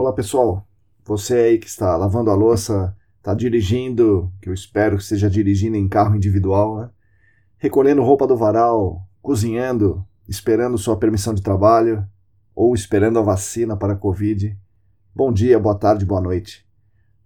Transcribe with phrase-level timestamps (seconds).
[0.00, 0.66] Olá pessoal,
[1.04, 5.76] você aí que está lavando a louça, está dirigindo, que eu espero que esteja dirigindo
[5.76, 6.90] em carro individual, né?
[7.58, 12.02] recolhendo roupa do varal, cozinhando, esperando sua permissão de trabalho
[12.54, 14.58] ou esperando a vacina para a Covid.
[15.14, 16.66] Bom dia, boa tarde, boa noite.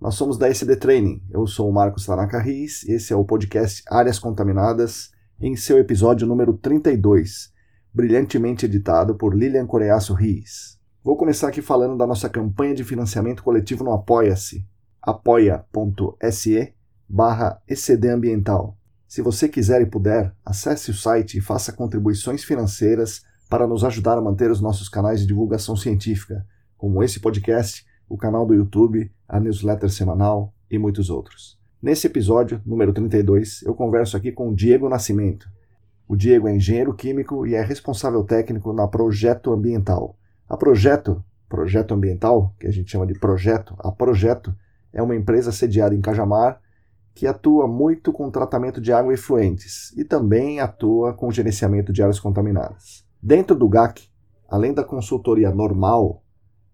[0.00, 1.22] Nós somos da SD Training.
[1.30, 6.26] Eu sou o Marcos Tanaka Riz esse é o podcast Áreas Contaminadas em seu episódio
[6.26, 7.52] número 32,
[7.92, 10.73] brilhantemente editado por Lilian Coreaço Riz.
[11.04, 14.66] Vou começar aqui falando da nossa campanha de financiamento coletivo no Apoia-se,
[15.02, 16.74] apoia.se
[17.06, 17.60] barra.
[19.06, 24.16] Se você quiser e puder, acesse o site e faça contribuições financeiras para nos ajudar
[24.16, 26.42] a manter os nossos canais de divulgação científica,
[26.74, 31.60] como esse podcast, o canal do YouTube, a newsletter semanal e muitos outros.
[31.82, 35.50] Nesse episódio, número 32, eu converso aqui com Diego Nascimento.
[36.08, 40.16] O Diego é engenheiro químico e é responsável técnico na Projeto Ambiental,
[40.48, 44.54] a Projeto, Projeto Ambiental, que a gente chama de Projeto, a Projeto
[44.92, 46.60] é uma empresa sediada em Cajamar
[47.14, 52.18] que atua muito com tratamento de água efluentes e também atua com gerenciamento de áreas
[52.18, 53.04] contaminadas.
[53.22, 54.08] Dentro do GAC,
[54.48, 56.22] além da consultoria normal,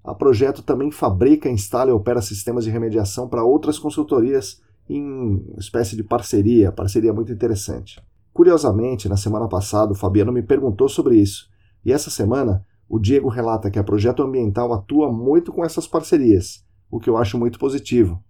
[0.03, 5.95] a Projeto também fabrica, instala e opera sistemas de remediação para outras consultorias em espécie
[5.95, 8.03] de parceria, parceria muito interessante.
[8.33, 11.49] Curiosamente, na semana passada, o Fabiano me perguntou sobre isso,
[11.84, 16.67] e essa semana o Diego relata que a Projeto Ambiental atua muito com essas parcerias,
[16.91, 18.21] o que eu acho muito positivo.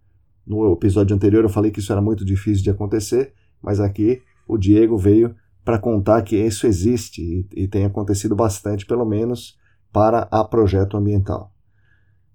[0.47, 3.33] No episódio anterior eu falei que isso era muito difícil de acontecer,
[3.63, 5.35] mas aqui o Diego veio
[5.65, 9.59] para contar que isso existe e, e tem acontecido bastante, pelo menos,
[9.91, 11.51] para a Projeto Ambiental.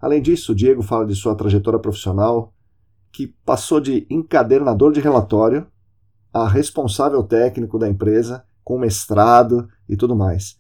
[0.02, 2.56] Além disso, o Diego fala de sua trajetória profissional,
[3.12, 5.68] que passou de encadernador de relatório
[6.34, 10.58] a responsável técnico da empresa, com mestrado e tudo mais.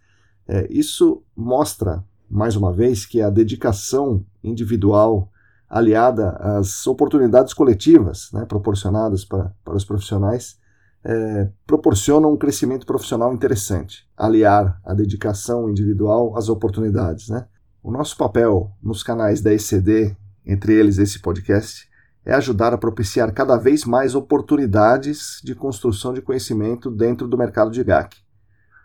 [0.47, 5.31] É, isso mostra, mais uma vez, que a dedicação individual
[5.67, 10.57] aliada às oportunidades coletivas né, proporcionadas para, para os profissionais
[11.03, 14.07] é, proporcionam um crescimento profissional interessante.
[14.15, 17.29] Aliar a dedicação individual às oportunidades.
[17.29, 17.45] Né?
[17.83, 21.87] O nosso papel nos canais da ECD, entre eles esse podcast,
[22.23, 27.69] é ajudar a propiciar cada vez mais oportunidades de construção de conhecimento dentro do mercado
[27.69, 28.24] de GAC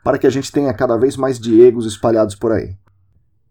[0.02, 2.76] para que a gente tenha cada vez mais Diegos espalhados por aí.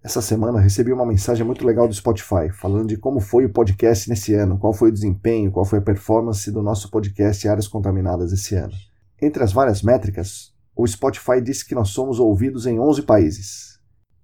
[0.02, 4.10] Essa semana recebi uma mensagem muito legal do Spotify, falando de como foi o podcast
[4.10, 8.32] nesse ano, qual foi o desempenho, qual foi a performance do nosso podcast Áreas Contaminadas
[8.32, 8.74] esse ano.
[9.22, 13.80] Entre as várias métricas, o Spotify disse que nós somos ouvidos em 11 países.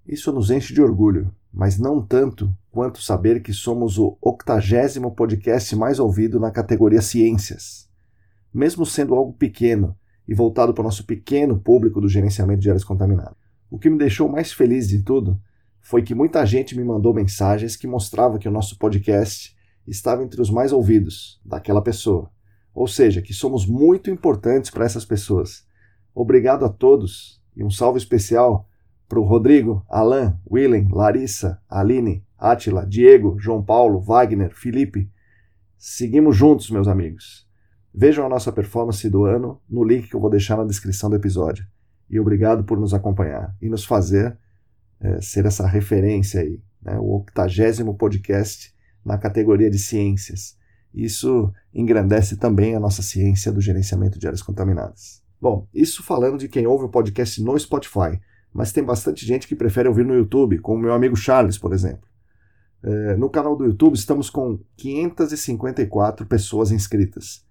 [0.07, 5.75] Isso nos enche de orgulho, mas não tanto quanto saber que somos o octagésimo podcast
[5.75, 7.89] mais ouvido na categoria Ciências.
[8.53, 9.93] Mesmo sendo algo pequeno,
[10.27, 13.35] e voltado para o nosso pequeno público do gerenciamento de áreas contaminadas.
[13.69, 15.39] O que me deixou mais feliz de tudo
[15.81, 19.55] foi que muita gente me mandou mensagens que mostravam que o nosso podcast
[19.87, 22.31] estava entre os mais ouvidos daquela pessoa.
[22.73, 25.65] Ou seja, que somos muito importantes para essas pessoas.
[26.13, 28.67] Obrigado a todos e um salve especial
[29.07, 35.09] para o Rodrigo, Alan, Willen, Larissa, Aline, Átila, Diego, João Paulo, Wagner, Felipe.
[35.78, 37.44] Seguimos juntos, meus amigos.
[37.97, 41.15] Vejam a nossa performance do ano no link que eu vou deixar na descrição do
[41.15, 41.65] episódio.
[42.09, 44.37] E obrigado por nos acompanhar e nos fazer
[44.99, 46.97] é, ser essa referência aí, né?
[46.99, 50.57] o octagésimo podcast na categoria de ciências.
[50.93, 55.23] Isso engrandece também a nossa ciência do gerenciamento de áreas contaminadas.
[55.39, 58.19] Bom, isso falando de quem ouve o podcast no Spotify,
[58.53, 62.09] mas tem bastante gente que prefere ouvir no YouTube, como meu amigo Charles, por exemplo.
[62.83, 67.44] É, no canal do YouTube estamos com 554 pessoas inscritas.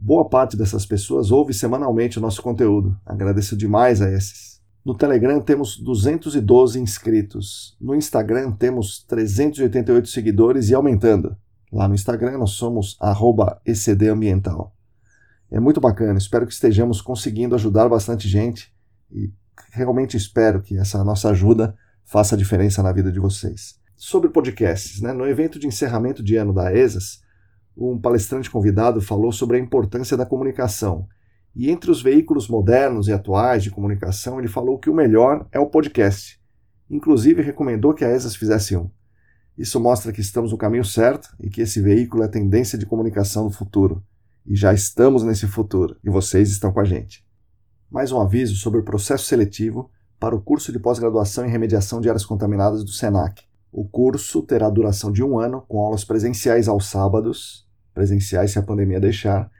[0.00, 2.96] Boa parte dessas pessoas ouve semanalmente o nosso conteúdo.
[3.04, 4.62] Agradeço demais a esses.
[4.84, 7.76] No Telegram temos 212 inscritos.
[7.80, 11.36] No Instagram temos 388 seguidores e aumentando.
[11.72, 12.96] Lá no Instagram nós somos
[13.66, 14.72] @ecdambiental.
[15.50, 18.72] É muito bacana, espero que estejamos conseguindo ajudar bastante gente
[19.10, 19.32] e
[19.72, 21.74] realmente espero que essa nossa ajuda
[22.04, 23.78] faça diferença na vida de vocês.
[23.96, 25.12] Sobre podcasts, né?
[25.12, 27.20] no evento de encerramento de ano da ESAS,
[27.78, 31.06] um palestrante convidado falou sobre a importância da comunicação.
[31.54, 35.60] E entre os veículos modernos e atuais de comunicação, ele falou que o melhor é
[35.60, 36.40] o podcast.
[36.90, 38.90] Inclusive, recomendou que a ESAS fizesse um.
[39.56, 42.86] Isso mostra que estamos no caminho certo e que esse veículo é a tendência de
[42.86, 44.02] comunicação do futuro.
[44.44, 47.24] E já estamos nesse futuro, e vocês estão com a gente.
[47.90, 52.08] Mais um aviso sobre o processo seletivo para o curso de pós-graduação em remediação de
[52.08, 53.42] áreas contaminadas do SENAC.
[53.70, 57.67] O curso terá duração de um ano, com aulas presenciais aos sábados
[57.98, 59.50] presenciais se a pandemia deixar,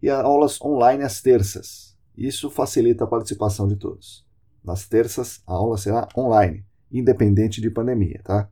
[0.00, 1.94] e aulas online às terças.
[2.16, 4.26] Isso facilita a participação de todos.
[4.64, 8.48] Nas terças, a aula será online, independente de pandemia, tá?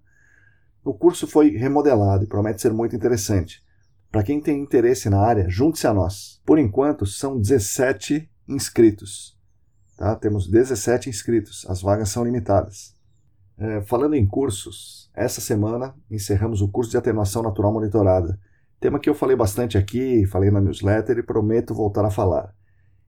[0.85, 3.65] O curso foi remodelado e promete ser muito interessante.
[4.13, 6.43] Para quem tem interesse na área, junte-se a nós.
[6.45, 9.39] Por enquanto, são 17 inscritos.
[9.97, 10.15] Tá?
[10.17, 12.95] Temos 17 inscritos, as vagas são limitadas.
[13.57, 18.39] É, falando em cursos, essa semana encerramos o curso de atenuação natural monitorada
[18.81, 22.55] Tema que eu falei bastante aqui, falei na newsletter e prometo voltar a falar.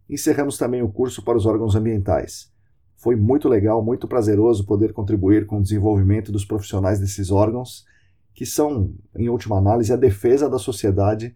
[0.06, 2.52] Encerramos também o curso para os órgãos ambientais.
[2.94, 7.86] Foi muito legal, muito prazeroso poder contribuir com o desenvolvimento dos profissionais desses órgãos,
[8.34, 11.34] que são, em última análise, a defesa da sociedade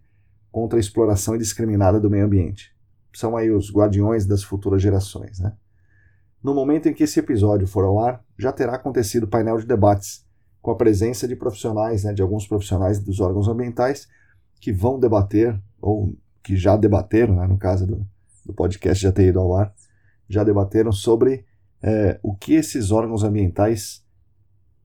[0.51, 2.75] contra a exploração indiscriminada do meio ambiente.
[3.15, 5.39] São aí os guardiões das futuras gerações.
[5.39, 5.51] Né?
[6.43, 10.23] No momento em que esse episódio for ao ar, já terá acontecido painel de debates,
[10.61, 14.07] com a presença de profissionais, né, de alguns profissionais dos órgãos ambientais,
[14.59, 18.07] que vão debater, ou que já debateram, né, no caso do,
[18.45, 19.73] do podcast já ter ido ao ar,
[20.29, 21.45] já debateram sobre
[21.81, 24.03] é, o que esses órgãos ambientais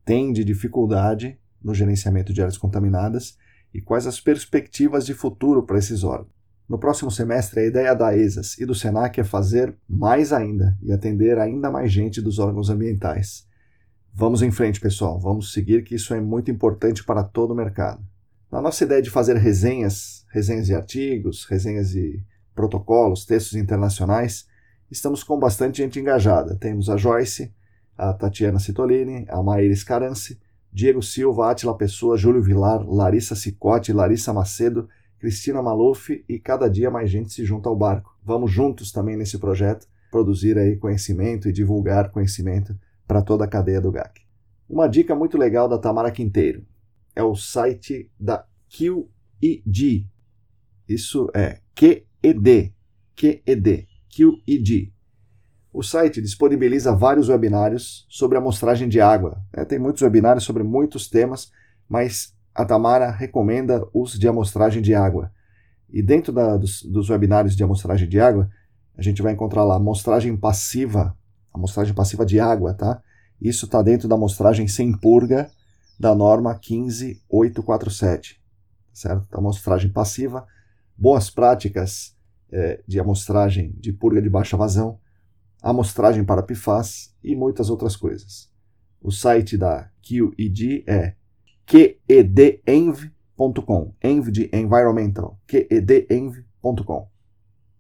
[0.05, 3.39] têm de dificuldade no gerenciamento de áreas contaminadas
[3.73, 6.33] e quais as perspectivas de futuro para esses órgãos.
[6.69, 10.93] No próximo semestre, a ideia da ESAS e do SENAC é fazer mais ainda e
[10.93, 13.47] atender ainda mais gente dos órgãos ambientais.
[14.15, 15.19] Vamos em frente, pessoal.
[15.19, 18.03] Vamos seguir, que isso é muito importante para todo o mercado.
[18.53, 22.23] Na nossa ideia de fazer resenhas, resenhas de artigos, resenhas de
[22.55, 24.47] protocolos, textos internacionais,
[24.91, 26.55] estamos com bastante gente engajada.
[26.57, 27.51] Temos a Joyce,
[27.97, 30.39] a Tatiana Citolini, a Maíra Scarance,
[30.71, 34.87] Diego Silva, Atila Pessoa, Júlio Vilar, Larissa Cicotti, Larissa Macedo,
[35.19, 38.15] Cristina Maluf e cada dia mais gente se junta ao barco.
[38.23, 42.79] Vamos juntos também nesse projeto produzir aí conhecimento e divulgar conhecimento
[43.09, 44.21] para toda a cadeia do GAC.
[44.69, 46.67] Uma dica muito legal da Tamara Quinteiro
[47.15, 50.09] é o site da QED.
[50.89, 52.75] Isso é QED.
[53.15, 53.89] QED.
[54.09, 54.93] QED.
[55.73, 59.43] O site disponibiliza vários webinários sobre amostragem de água.
[59.53, 61.51] É, tem muitos webinários sobre muitos temas,
[61.89, 65.33] mas a Tamara recomenda os de amostragem de água.
[65.91, 68.51] E dentro da, dos, dos webinários de amostragem de água,
[68.97, 71.17] a gente vai encontrar lá amostragem passiva,
[71.53, 73.01] amostragem passiva de água, tá?
[73.41, 75.51] Isso está dentro da amostragem sem purga,
[76.03, 78.43] da norma 15847,
[78.93, 79.25] certo?
[79.29, 80.45] Então, amostragem passiva,
[80.99, 82.17] boas práticas
[82.51, 84.99] é, de amostragem de purga de baixa vazão,
[85.63, 88.51] amostragem para PFAS e muitas outras coisas.
[89.01, 91.15] O site da QED é
[91.65, 93.15] qedenv.com,
[94.03, 97.09] env de environmental, qedenv.com.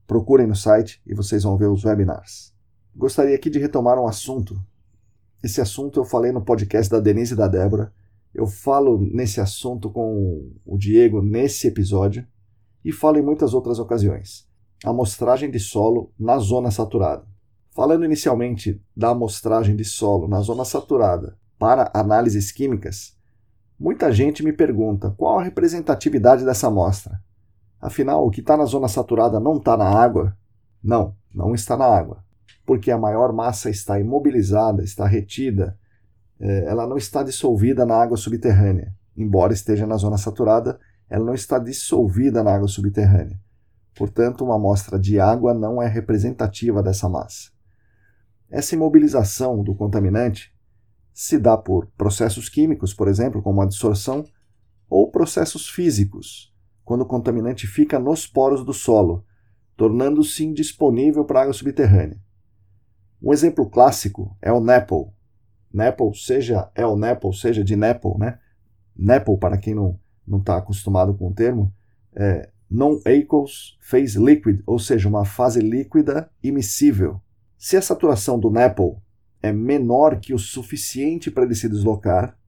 [0.06, 2.54] Procurem no site e vocês vão ver os webinars.
[2.94, 4.64] Gostaria aqui de retomar um assunto.
[5.42, 7.92] Esse assunto eu falei no podcast da Denise e da Débora,
[8.34, 12.26] eu falo nesse assunto com o Diego nesse episódio
[12.84, 14.48] e falo em muitas outras ocasiões.
[14.84, 17.24] Amostragem de solo na zona saturada.
[17.70, 23.16] Falando inicialmente da amostragem de solo na zona saturada para análises químicas,
[23.78, 27.22] muita gente me pergunta qual a representatividade dessa amostra.
[27.80, 30.36] Afinal, o que está na zona saturada não está na água?
[30.82, 32.24] Não, não está na água,
[32.66, 35.78] porque a maior massa está imobilizada, está retida
[36.42, 38.92] ela não está dissolvida na água subterrânea.
[39.16, 43.38] Embora esteja na zona saturada, ela não está dissolvida na água subterrânea.
[43.94, 47.50] Portanto, uma amostra de água não é representativa dessa massa.
[48.50, 50.52] Essa imobilização do contaminante
[51.12, 54.24] se dá por processos químicos, por exemplo, como a dissorção,
[54.88, 56.52] ou processos físicos,
[56.84, 59.24] quando o contaminante fica nos poros do solo,
[59.76, 62.20] tornando-se indisponível para a água subterrânea.
[63.22, 65.04] Um exemplo clássico é o NEPL,
[65.72, 68.38] Nepal, seja El Nepal, seja de Nepal, né?
[68.96, 69.98] Nepal, para quem não
[70.38, 71.72] está acostumado com o termo,
[72.14, 77.20] é non-aqueous phase liquid, ou seja, uma fase líquida imissível.
[77.58, 79.02] Se a saturação do Nepal
[79.42, 82.38] é menor que o suficiente para ele se deslocar,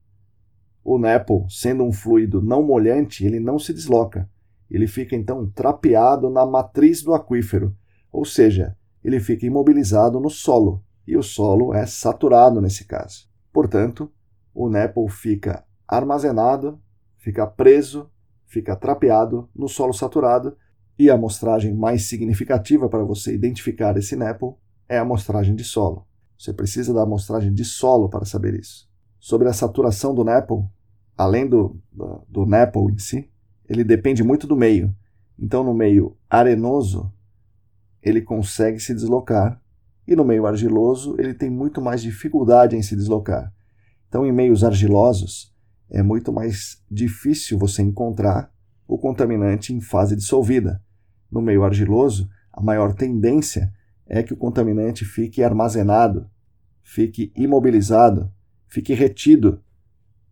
[0.83, 4.29] o Nepal, sendo um fluido não molhante, ele não se desloca.
[4.69, 7.75] Ele fica então trapeado na matriz do aquífero,
[8.11, 13.29] ou seja, ele fica imobilizado no solo e o solo é saturado nesse caso.
[13.51, 14.11] Portanto,
[14.53, 16.79] o NEPL fica armazenado,
[17.17, 18.09] fica preso
[18.55, 20.55] fica trapeado no solo saturado
[20.97, 24.51] e a amostragem mais significativa para você identificar esse NEPL
[24.87, 26.07] é a amostragem de solo.
[26.37, 28.89] Você precisa da amostragem de solo para saber isso.
[29.19, 30.61] Sobre a saturação do NEPL,
[31.17, 33.29] além do, do, do NEPL em si,
[33.67, 34.95] ele depende muito do meio.
[35.37, 37.11] Então, no meio arenoso,
[38.01, 39.61] ele consegue se deslocar,
[40.07, 43.51] e no meio argiloso, ele tem muito mais dificuldade em se deslocar.
[44.07, 45.53] Então, em meios argilosos,
[45.89, 48.51] é muito mais difícil você encontrar
[48.87, 50.81] o contaminante em fase dissolvida.
[51.31, 53.73] No meio argiloso, a maior tendência
[54.05, 56.29] é que o contaminante fique armazenado,
[56.83, 58.31] fique imobilizado,
[58.67, 59.61] fique retido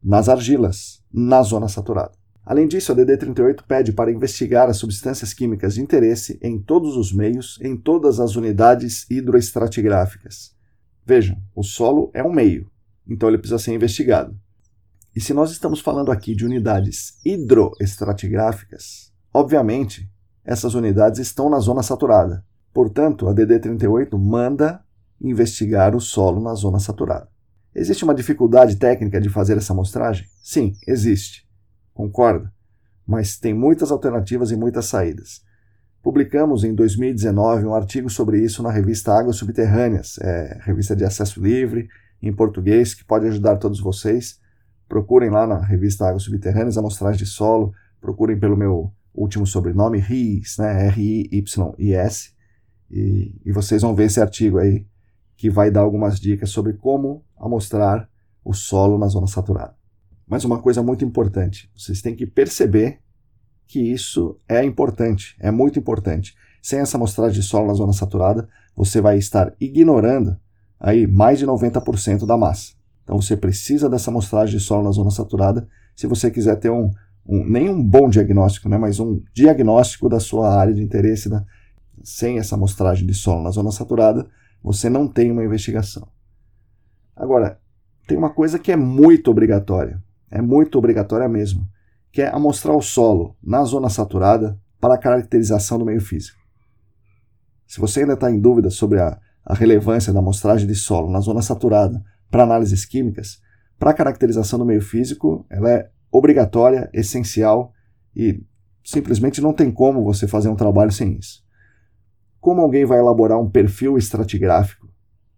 [0.02, 2.23] nas argilas, na zona saturada.
[2.46, 7.14] Além disso, a DD38 pede para investigar as substâncias químicas de interesse em todos os
[7.14, 10.54] meios, em todas as unidades hidroestratigráficas.
[11.06, 12.70] Vejam, o solo é um meio,
[13.08, 14.38] então ele precisa ser investigado.
[15.16, 20.10] E se nós estamos falando aqui de unidades hidroestratigráficas, obviamente
[20.44, 22.44] essas unidades estão na zona saturada.
[22.74, 24.84] Portanto, a DD38 manda
[25.22, 27.30] investigar o solo na zona saturada.
[27.74, 30.28] Existe uma dificuldade técnica de fazer essa amostragem?
[30.44, 31.48] Sim, existe.
[31.94, 32.52] Concorda?
[33.06, 35.42] Mas tem muitas alternativas e muitas saídas.
[36.02, 41.42] Publicamos em 2019 um artigo sobre isso na revista Águas Subterrâneas, é, revista de acesso
[41.42, 41.88] livre,
[42.22, 44.40] em português, que pode ajudar todos vocês.
[44.88, 50.58] Procurem lá na revista Águas Subterrâneas, amostragem de solo, procurem pelo meu último sobrenome, RIS,
[50.58, 52.34] né, R-I-Y-I-S,
[52.90, 54.86] e, e vocês vão ver esse artigo aí,
[55.38, 58.10] que vai dar algumas dicas sobre como amostrar
[58.44, 59.76] o solo na zona saturada.
[60.34, 62.98] Mas uma coisa muito importante, vocês têm que perceber
[63.68, 66.36] que isso é importante, é muito importante.
[66.60, 70.36] Sem essa amostragem de solo na zona saturada, você vai estar ignorando
[70.80, 72.74] aí mais de 90% da massa.
[73.04, 76.90] Então você precisa dessa amostragem de solo na zona saturada se você quiser ter um,
[77.24, 81.30] um nem um bom diagnóstico, né, mas um diagnóstico da sua área de interesse.
[81.30, 81.46] Né?
[82.02, 84.28] Sem essa amostragem de solo na zona saturada,
[84.64, 86.08] você não tem uma investigação.
[87.16, 87.60] Agora,
[88.08, 90.02] tem uma coisa que é muito obrigatória,
[90.34, 91.70] é muito obrigatória mesmo,
[92.12, 96.40] que é amostrar o solo na zona saturada para a caracterização do meio físico.
[97.68, 101.20] Se você ainda está em dúvida sobre a, a relevância da amostragem de solo na
[101.20, 103.40] zona saturada para análises químicas,
[103.78, 107.72] para a caracterização do meio físico, ela é obrigatória, essencial
[108.16, 108.44] e
[108.84, 111.44] simplesmente não tem como você fazer um trabalho sem isso.
[112.40, 114.92] Como alguém vai elaborar um perfil estratigráfico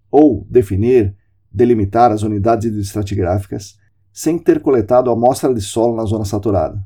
[0.09, 1.13] ou definir,
[1.51, 3.75] delimitar as unidades estratigráficas
[4.15, 6.81] sem ter coletado amostra de solo na zona saturada?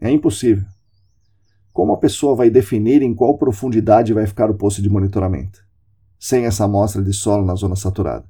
[0.00, 0.64] É impossível.
[1.72, 5.60] Como a pessoa vai definir em qual profundidade vai ficar o posto de monitoramento,
[6.20, 8.24] sem essa amostra de solo na zona saturada?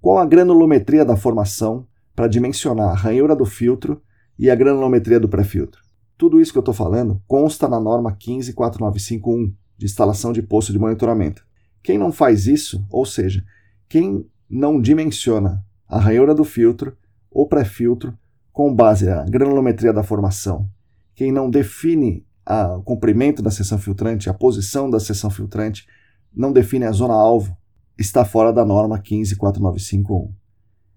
[0.00, 4.02] Qual a granulometria da formação para dimensionar a ranhura do filtro
[4.36, 5.80] e a granulometria do pré-filtro?
[6.18, 10.78] Tudo isso que eu estou falando consta na norma 154951 de instalação de posto de
[10.78, 11.46] monitoramento.
[11.80, 13.44] Quem não faz isso, ou seja,
[13.88, 16.96] quem não dimensiona a ranhura do filtro
[17.32, 18.16] ou pré-filtro
[18.52, 20.68] com base na granulometria da formação,
[21.14, 25.86] quem não define a, o comprimento da seção filtrante, a posição da seção filtrante,
[26.34, 27.56] não define a zona alvo
[27.98, 30.32] está fora da norma 154951.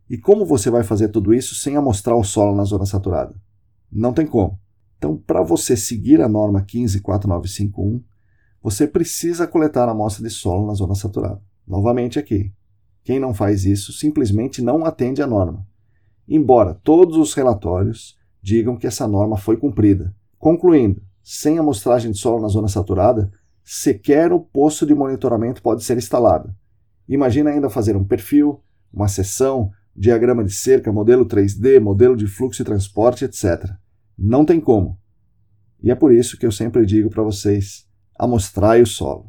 [0.09, 3.35] E como você vai fazer tudo isso sem amostrar o solo na zona saturada?
[3.91, 4.59] Não tem como.
[4.97, 8.03] Então, para você seguir a norma 154951,
[8.61, 11.41] você precisa coletar a amostra de solo na zona saturada.
[11.67, 12.51] Novamente aqui.
[13.03, 15.65] Quem não faz isso simplesmente não atende à norma.
[16.27, 20.13] Embora todos os relatórios digam que essa norma foi cumprida.
[20.37, 23.31] Concluindo, sem amostragem de solo na zona saturada,
[23.63, 26.53] sequer o posto de monitoramento pode ser instalado.
[27.07, 28.61] Imagina ainda fazer um perfil,
[28.93, 33.71] uma seção, diagrama de cerca, modelo 3D, modelo de fluxo e transporte, etc.
[34.17, 34.99] Não tem como.
[35.81, 39.27] E é por isso que eu sempre digo para vocês: amostrai o solo.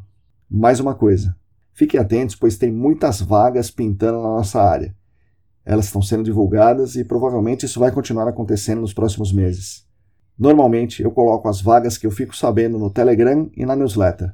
[0.49, 1.37] Mais uma coisa:
[1.73, 4.95] fiquem atentos, pois tem muitas vagas pintando na nossa área.
[5.67, 9.85] Elas estão sendo divulgadas e provavelmente isso vai continuar acontecendo nos próximos meses.
[10.39, 14.33] Normalmente eu coloco as vagas que eu fico sabendo no Telegram e na newsletter.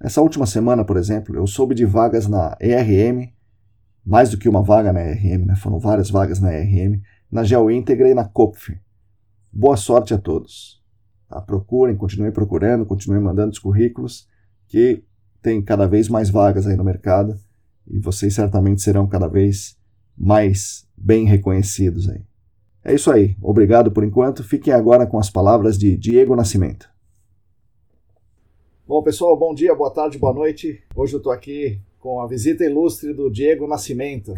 [0.00, 3.30] Essa última semana, por exemplo, eu soube de vagas na ERM,
[4.04, 5.54] mais do que uma vaga na ERM, né?
[5.54, 8.76] foram várias vagas na ERM, na GeoIntegra e na COPF.
[9.52, 10.82] Boa sorte a todos.
[11.28, 11.40] Tá?
[11.40, 14.26] Procurem, continuem procurando, continuem mandando os currículos,
[14.66, 15.04] que
[15.40, 17.38] tem cada vez mais vagas aí no mercado
[17.86, 19.76] e vocês certamente serão cada vez
[20.16, 22.22] mais bem reconhecidos aí.
[22.84, 23.36] É isso aí.
[23.40, 24.42] Obrigado por enquanto.
[24.42, 26.90] Fiquem agora com as palavras de Diego Nascimento.
[28.86, 30.82] Bom, pessoal, bom dia, boa tarde, boa noite.
[30.94, 34.34] Hoje eu estou aqui com a visita ilustre do Diego Nascimento.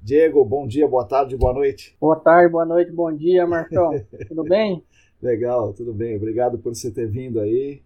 [0.00, 1.94] Diego, bom dia, boa tarde, boa noite.
[2.00, 3.90] Boa tarde, boa noite, bom dia, Marcão.
[4.26, 4.82] Tudo bem?
[5.22, 6.16] Legal, tudo bem.
[6.16, 7.80] Obrigado por você ter vindo aí.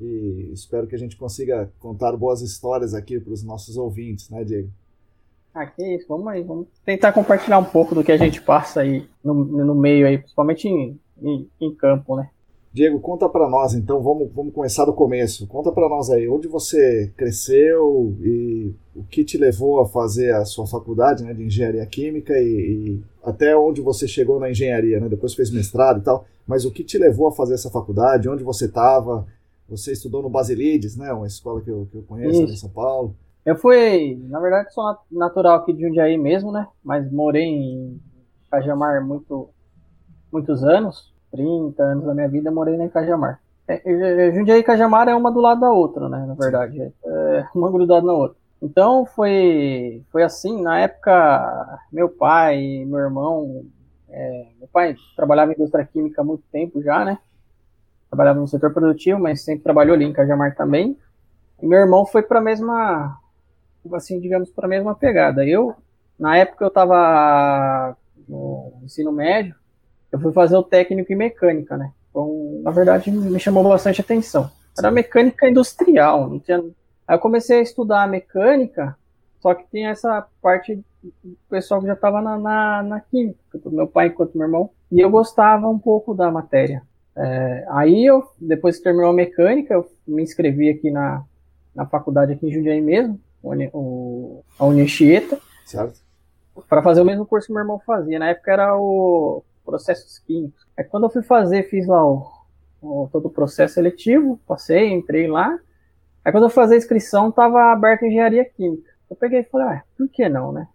[0.00, 4.42] E espero que a gente consiga contar boas histórias aqui para os nossos ouvintes, né,
[4.42, 4.70] Diego?
[5.54, 8.80] Ah, que isso, vamos aí, vamos tentar compartilhar um pouco do que a gente passa
[8.80, 12.30] aí no, no meio aí, principalmente em, em, em campo, né?
[12.72, 15.46] Diego, conta para nós, então, vamos, vamos começar do começo.
[15.46, 20.46] Conta para nós aí, onde você cresceu e o que te levou a fazer a
[20.46, 25.08] sua faculdade né, de engenharia química e, e, até onde você chegou na engenharia, né?
[25.10, 28.42] Depois fez mestrado e tal, mas o que te levou a fazer essa faculdade, onde
[28.42, 29.26] você estava?
[29.68, 31.12] Você estudou no Basilides, né?
[31.12, 32.52] Uma escola que eu, que eu conheço Isso.
[32.54, 33.14] em São Paulo.
[33.44, 36.66] Eu fui, na verdade, sou natural aqui de Jundiaí mesmo, né?
[36.82, 38.00] Mas morei em
[38.50, 39.50] Cajamar muito,
[40.30, 43.40] muitos anos 30 anos da minha vida morei em Cajamar.
[43.66, 46.24] É, Jundiaí e Cajamar é uma do lado da outra, né?
[46.26, 48.36] Na verdade, é uma grudada na outra.
[48.60, 53.64] Então foi, foi assim, na época, meu pai, meu irmão,
[54.08, 57.18] é, meu pai trabalhava em indústria química há muito tempo já, né?
[58.08, 60.96] Trabalhava no setor produtivo, mas sempre trabalhou ali em Cajamar também.
[61.60, 63.18] E meu irmão foi para a mesma,
[63.92, 65.46] assim, digamos, para a mesma pegada.
[65.46, 65.74] Eu,
[66.18, 67.96] na época eu estava
[68.28, 69.54] no ensino médio,
[70.10, 71.92] eu fui fazer o técnico em mecânica, né?
[72.10, 74.50] Então, na verdade, me chamou bastante atenção.
[74.78, 76.62] Era mecânica industrial, não tinha...
[77.08, 78.96] Aí eu comecei a estudar mecânica,
[79.40, 83.88] só que tem essa parte do pessoal que já estava na, na, na, química, meu
[83.88, 86.82] pai quanto meu irmão, e eu gostava um pouco da matéria.
[87.16, 91.24] É, aí eu, depois que terminou a mecânica, eu me inscrevi aqui na,
[91.74, 95.38] na faculdade aqui em Jundiaí mesmo, o, a Unichieta,
[96.68, 98.18] para fazer o mesmo curso que meu irmão fazia.
[98.18, 100.66] Na época era o processos químicos.
[100.76, 102.26] É quando eu fui fazer, fiz lá o,
[102.80, 105.58] o, todo o processo seletivo, passei, entrei lá.
[106.24, 108.90] Aí quando eu fui fazer a inscrição, estava aberta engenharia química.
[109.08, 110.68] Eu peguei e falei, ah, por que não, né?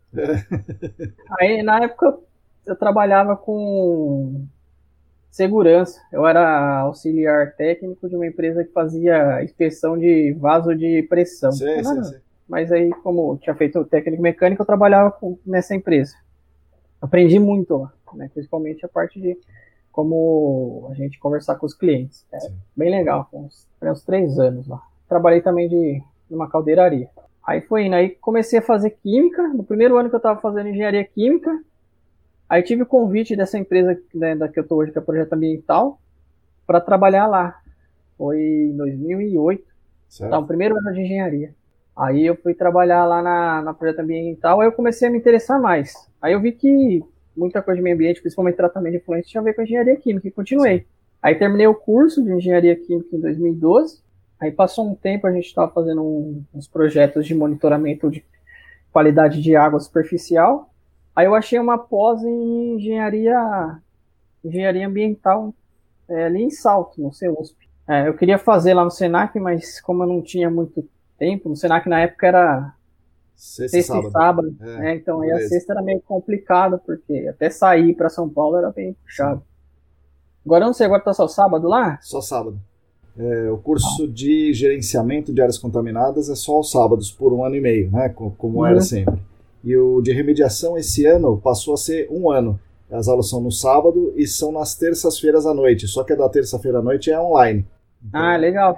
[1.39, 2.23] Aí na época eu,
[2.67, 4.45] eu trabalhava com
[5.29, 6.01] segurança.
[6.11, 11.51] Eu era auxiliar técnico de uma empresa que fazia inspeção de vaso de pressão.
[11.51, 12.17] Sim, sim, sim.
[12.47, 16.15] Mas aí, como tinha feito técnico mecânico, eu trabalhava com, nessa empresa.
[17.01, 18.29] Aprendi muito lá né?
[18.33, 19.37] Principalmente a parte de
[19.91, 22.25] como a gente conversar com os clientes.
[22.31, 22.55] É Sim.
[22.75, 24.81] bem legal, uns, uns três anos lá.
[25.09, 27.09] Trabalhei também de numa caldeiraria.
[27.45, 29.47] Aí foi indo, aí comecei a fazer química.
[29.47, 31.63] No primeiro ano que eu estava fazendo engenharia química,
[32.47, 35.33] aí tive o convite dessa empresa né, da que eu estou hoje, que é Projeto
[35.33, 35.99] Ambiental,
[36.65, 37.59] para trabalhar lá.
[38.17, 39.65] Foi em 2008.
[40.09, 40.31] Certo.
[40.31, 41.53] Tá, o primeiro ano de engenharia.
[41.97, 45.59] Aí eu fui trabalhar lá na, na Projeto Ambiental, aí eu comecei a me interessar
[45.59, 45.93] mais.
[46.21, 47.03] Aí eu vi que
[47.35, 50.27] muita coisa de meio ambiente, principalmente tratamento de efluentes, tinha a ver com engenharia química
[50.27, 50.79] e continuei.
[50.79, 50.85] Sim.
[51.21, 54.01] Aí terminei o curso de engenharia química em 2012.
[54.39, 58.23] Aí passou um tempo, a gente estava fazendo um, uns projetos de monitoramento de
[58.91, 60.69] qualidade de água superficial.
[61.15, 63.79] Aí eu achei uma pós em engenharia,
[64.45, 65.51] engenharia ambiental
[66.07, 67.57] é, ali em Salto, no CEUSP.
[67.87, 71.55] É, eu queria fazer lá no Senac, mas como eu não tinha muito tempo, no
[71.55, 72.73] Senac na época era
[73.37, 74.07] Sexta, sexta sábado.
[74.07, 74.55] e sábado.
[74.61, 74.95] É, né?
[74.95, 78.93] Então aí a sexta era meio complicado, porque até sair para São Paulo era bem
[79.05, 79.43] puxado.
[80.43, 81.99] Agora eu não sei, agora tá só sábado lá?
[82.01, 82.59] Só sábado.
[83.15, 84.07] É, o curso ah.
[84.07, 88.09] de gerenciamento de áreas contaminadas é só aos sábados, por um ano e meio, né?
[88.09, 88.81] Como, era uhum.
[88.81, 89.19] sempre.
[89.63, 92.59] E o de remediação esse ano passou a ser um ano.
[92.89, 95.87] As aulas são no sábado e são nas terças-feiras à noite.
[95.87, 97.65] Só que a da terça-feira à noite é online.
[98.03, 98.21] Então...
[98.21, 98.77] Ah, legal.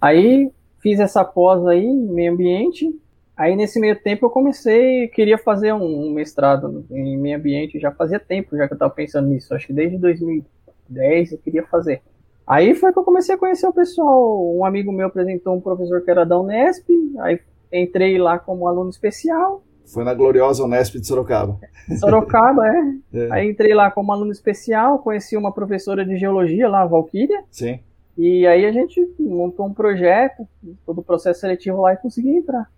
[0.00, 0.50] Aí
[0.86, 2.88] fiz essa pós aí em meio ambiente
[3.36, 8.18] Aí nesse meio tempo eu comecei, queria fazer um, mestrado em meio ambiente, já fazia
[8.18, 12.00] tempo já que eu estava pensando nisso, acho que desde 2010 eu queria fazer.
[12.46, 16.00] Aí foi que eu comecei a conhecer o pessoal, um amigo meu apresentou um professor
[16.00, 17.38] que era da Unesp, aí
[17.70, 19.62] entrei lá como aluno especial.
[19.84, 21.60] Foi na gloriosa Unesp de Sorocaba.
[22.00, 22.94] Sorocaba, é.
[23.12, 23.32] é.
[23.32, 27.44] Aí entrei lá como aluno especial, conheci uma professora de geologia lá, Valquíria.
[27.50, 27.80] Sim.
[28.16, 30.48] E aí a gente montou um projeto,
[30.86, 32.70] todo o processo seletivo lá e consegui entrar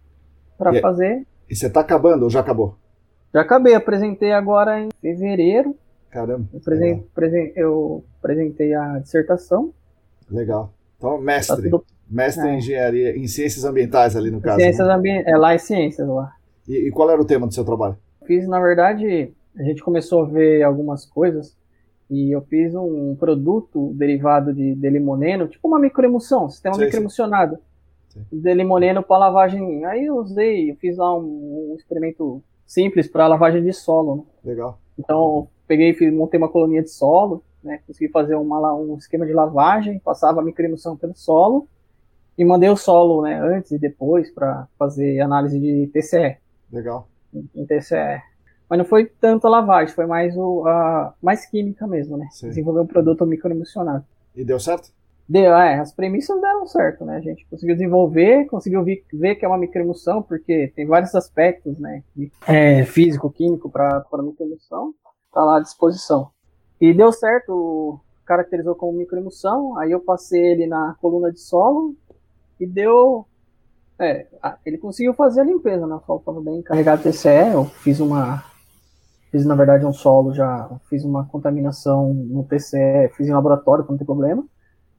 [0.56, 1.24] para fazer.
[1.48, 2.76] E você está acabando ou já acabou?
[3.32, 5.76] Já acabei, apresentei agora em fevereiro.
[6.10, 6.48] Caramba.
[6.52, 9.72] Eu, presen presen eu apresentei a dissertação.
[10.30, 10.72] Legal.
[10.96, 11.70] Então, mestre.
[11.70, 11.84] Tá tudo...
[12.10, 12.54] Mestre é.
[12.54, 14.56] em engenharia, em ciências ambientais ali no caso.
[14.56, 14.94] Ciências né?
[14.94, 16.32] ambientais, é lá em ciências lá.
[16.66, 17.98] E, e, qual era o tema do seu trabalho?
[18.26, 21.54] Fiz, na verdade, a gente começou a ver algumas coisas
[22.10, 27.58] e eu fiz um produto derivado de, de limoneno, tipo uma microemulsão, sistema microemulsionado
[28.32, 29.84] de limoneno para lavagem.
[29.84, 34.16] Aí eu usei, eu fiz lá um, um experimento simples para lavagem de solo.
[34.16, 34.52] Né?
[34.52, 34.78] Legal.
[34.98, 37.80] Então, peguei, fiz, montei uma colonia de solo, né?
[37.86, 41.68] Consegui fazer uma, um esquema de lavagem, passava a microemulsão pelo solo
[42.36, 46.36] e mandei o solo, né, antes e depois para fazer análise de TCE.
[46.72, 47.08] Legal.
[47.34, 48.22] Em TCE.
[48.68, 52.28] Mas não foi tanto a lavagem, foi mais o a, mais química mesmo, né?
[52.30, 52.48] Sim.
[52.48, 54.04] Desenvolver um produto microemulsionado.
[54.34, 54.90] E deu certo?
[55.28, 57.16] Deu, é, as premissas deram certo, né?
[57.16, 61.78] A gente conseguiu desenvolver, conseguiu ver, ver que é uma microemulsão, porque tem vários aspectos,
[61.78, 62.02] né?
[62.46, 64.94] É, físico, químico para microemulsão,
[65.32, 66.30] tá lá à disposição.
[66.80, 71.94] E deu certo, caracterizou como microemulsão, aí eu passei ele na coluna de solo
[72.58, 73.26] e deu.
[73.98, 74.26] É,
[74.64, 75.96] ele conseguiu fazer a limpeza, né?
[75.96, 78.44] Estava bem carregado TCE, eu fiz uma.
[79.30, 83.96] Fiz na verdade um solo já, fiz uma contaminação no TCE, fiz em laboratório, não
[83.96, 84.44] tem problema.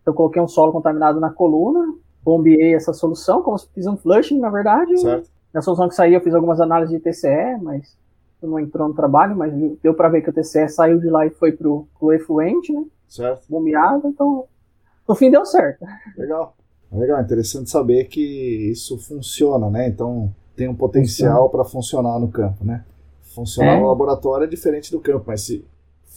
[0.05, 4.39] Eu coloquei um solo contaminado na coluna, bombeei essa solução, como se fiz um flushing,
[4.39, 4.97] na verdade.
[4.99, 5.29] Certo.
[5.53, 7.97] Na solução que saiu, eu fiz algumas análises de TCE, mas
[8.41, 11.31] não entrou no trabalho, mas deu para ver que o TCE saiu de lá e
[11.31, 12.85] foi pro, pro efluente, né?
[13.07, 13.45] Certo.
[13.49, 14.45] Bombeado, então
[15.07, 15.83] no fim deu certo.
[16.15, 16.55] Legal.
[16.91, 19.87] Legal, interessante saber que isso funciona, né?
[19.87, 22.83] Então tem um potencial para funcionar no campo, né?
[23.33, 23.79] Funcionar é.
[23.79, 25.65] no laboratório é diferente do campo, mas se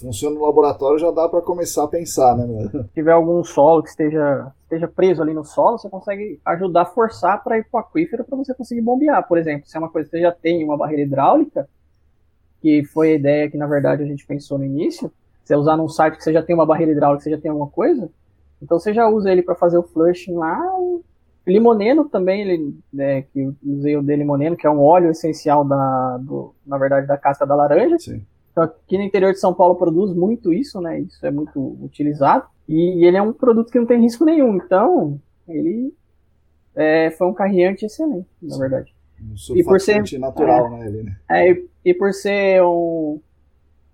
[0.02, 2.68] funciona no laboratório já dá para começar a pensar, né?
[2.70, 6.86] Se tiver algum solo que esteja, esteja preso ali no solo, você consegue ajudar a
[6.86, 9.66] forçar para ir para o aquífero para você conseguir bombear, por exemplo.
[9.66, 11.68] Se é uma coisa que você já tem uma barreira hidráulica,
[12.60, 15.12] que foi a ideia que na verdade a gente pensou no início,
[15.44, 17.68] você usar num site que você já tem uma barreira hidráulica, você já tem alguma
[17.68, 18.10] coisa,
[18.60, 20.58] então você já usa ele para fazer o flushing lá.
[21.46, 25.64] Limoneno também, ele, né, que eu usei o de limoneno, que é um óleo essencial
[25.64, 27.98] da, do, na verdade, da casca da laranja.
[27.98, 28.24] Sim.
[28.52, 31.00] Então, aqui no interior de São Paulo produz muito isso, né?
[31.00, 32.44] Isso é muito utilizado.
[32.68, 34.56] E, e ele é um produto que não tem risco nenhum.
[34.56, 35.92] Então, ele
[36.76, 38.94] é, foi um carreante excelente, na verdade.
[39.20, 41.16] Um e por ser natural, é, né, ele, né?
[41.28, 43.20] É, e, e por ser um,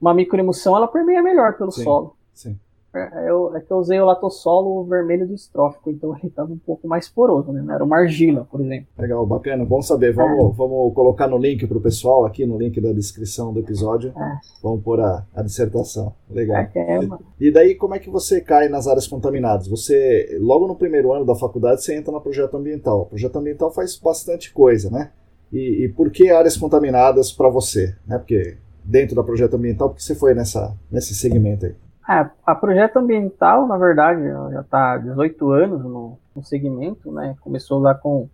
[0.01, 2.17] uma microemulsão, ela permeia melhor pelo sim, solo.
[2.35, 2.59] Sim.
[2.95, 6.59] É, eu, é que eu usei o latossolo vermelho do estrófico, então ele estava um
[6.59, 7.75] pouco mais poroso, né?
[7.75, 8.87] Era uma argila, por exemplo.
[8.99, 10.15] Legal, bacana, bom saber.
[10.15, 10.57] Vamos, é.
[10.57, 14.13] vamos colocar no link para o pessoal, aqui no link da descrição do episódio.
[14.17, 14.39] É.
[14.63, 16.15] Vamos pôr a, a dissertação.
[16.31, 16.57] Legal.
[16.75, 17.01] É,
[17.39, 19.69] e daí, como é que você cai nas áreas contaminadas?
[19.69, 23.03] Você, logo no primeiro ano da faculdade, você entra no projeto ambiental.
[23.03, 25.11] O projeto ambiental faz bastante coisa, né?
[25.53, 27.95] E, e por que áreas contaminadas para você?
[28.07, 28.19] Né?
[28.19, 31.75] Porque dentro da projeto ambiental, porque você foi nessa, nesse segmento aí?
[32.09, 37.37] É, a projeto ambiental, na verdade, já está há 18 anos no, no segmento, né?
[37.41, 38.29] Começou lá com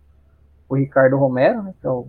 [0.69, 2.07] o Ricardo Romero, né, que é o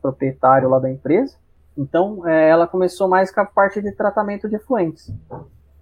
[0.00, 1.36] proprietário lá da empresa.
[1.76, 5.12] Então, é, ela começou mais com a parte de tratamento de efluentes.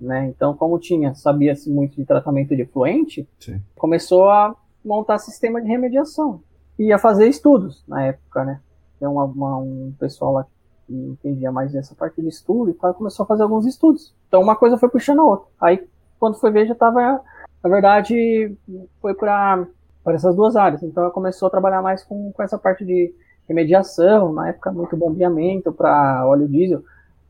[0.01, 0.27] Né?
[0.27, 3.63] Então, como tinha, sabia-se muito de tratamento de efluente, Sim.
[3.75, 4.55] começou a
[4.85, 6.43] montar sistema de remediação.
[6.79, 8.61] E a fazer estudos na época, né?
[8.99, 10.51] Tem uma, uma, um pessoal lá que
[10.89, 14.15] entendia mais dessa parte de estudo e tal, começou a fazer alguns estudos.
[14.29, 15.49] Então uma coisa foi puxando a outra.
[15.61, 15.87] Aí
[16.19, 17.23] quando foi ver já estava,
[17.63, 18.57] na verdade,
[19.01, 19.67] foi para
[20.09, 20.83] essas duas áreas.
[20.83, 23.15] Então ela começou a trabalhar mais com, com essa parte de
[23.49, 26.83] remediação, na época muito bombeamento para óleo diesel.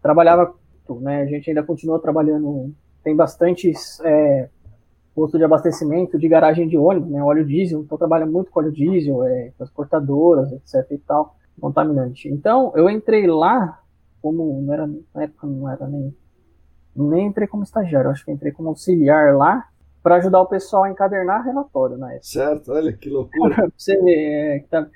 [0.03, 0.55] Trabalhava,
[1.01, 4.49] né, a gente ainda continuou trabalhando, tem bastante é,
[5.15, 8.73] posto de abastecimento de garagem de ônibus, né, óleo diesel, então trabalha muito com óleo
[8.73, 12.29] diesel, é, transportadoras, etc e tal contaminante.
[12.29, 13.81] Então, eu entrei lá
[14.21, 16.15] como não era na época não era nem
[16.97, 19.69] nem entrei como estagiário, acho que entrei como auxiliar lá
[20.03, 22.25] para ajudar o pessoal a encadernar relatório na época.
[22.25, 23.69] Certo, olha que loucura.
[23.77, 24.89] você ver, é, tá,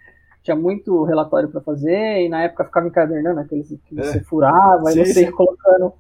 [0.42, 4.02] tinha muito relatório para fazer e na época ficava encadernando aqueles que é.
[4.02, 5.92] você furava sim, e você ia colocando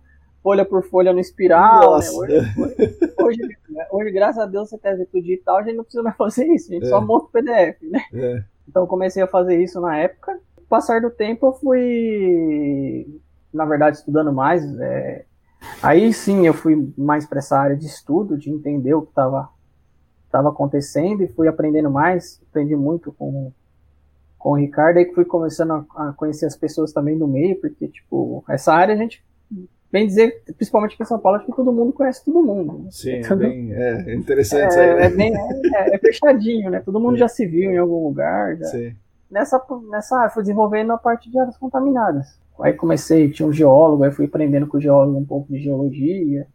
[0.42, 1.98] folha por folha no espiral.
[1.98, 2.10] Né?
[2.10, 3.58] Hoje, hoje, hoje,
[3.92, 6.70] hoje, graças a Deus, você tem tudo digital, a gente não precisa mais fazer isso,
[6.70, 6.88] a gente é.
[6.88, 8.00] só monta o PDF, né?
[8.14, 8.42] É.
[8.66, 10.40] Então comecei a fazer isso na época
[10.70, 13.20] passar do tempo eu fui,
[13.52, 14.64] na verdade, estudando mais.
[14.78, 15.24] É...
[15.82, 19.50] Aí sim eu fui mais para essa área de estudo, de entender o que estava
[20.30, 22.40] tava acontecendo e fui aprendendo mais.
[22.48, 23.52] Aprendi muito com,
[24.38, 27.60] com o Ricardo, aí que fui começando a, a conhecer as pessoas também do meio,
[27.60, 29.22] porque, tipo, essa área a gente
[29.90, 32.84] bem dizer, principalmente aqui em São Paulo, acho que todo mundo conhece todo mundo.
[32.84, 32.90] Né?
[32.92, 35.04] Sim, é, bem, é interessante é, aí, né?
[35.06, 35.32] é, bem,
[35.74, 36.78] é, é, fechadinho, né?
[36.78, 37.18] Todo mundo é.
[37.18, 38.56] já se viu em algum lugar.
[38.56, 38.66] Já.
[38.66, 38.94] Sim
[39.30, 42.38] nessa, nessa área, fui desenvolvendo a parte de áreas contaminadas.
[42.60, 46.46] Aí comecei, tinha um geólogo, aí fui aprendendo com o geólogo um pouco de geologia.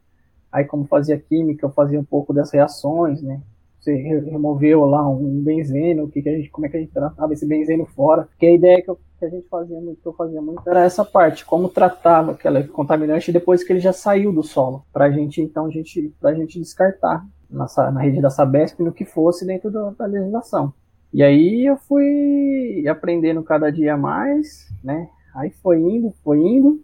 [0.51, 3.41] Aí como fazia química, eu fazia um pouco das reações, né?
[3.79, 7.33] Você removeu lá um benzeno, que que a gente, como é que a gente tratava
[7.33, 8.23] esse benzeno fora.
[8.23, 10.83] Porque a ideia que, eu, que a gente fazia muito, que eu fazia muito, era
[10.83, 14.83] essa parte, como tratava aquela contaminante depois que ele já saiu do solo.
[14.91, 19.05] Pra gente, então, a gente, pra gente descartar na, na rede da Sabesp no que
[19.05, 20.73] fosse dentro da legislação.
[21.15, 25.09] E aí eu fui aprendendo cada dia mais, né?
[25.33, 26.83] Aí foi indo, foi indo.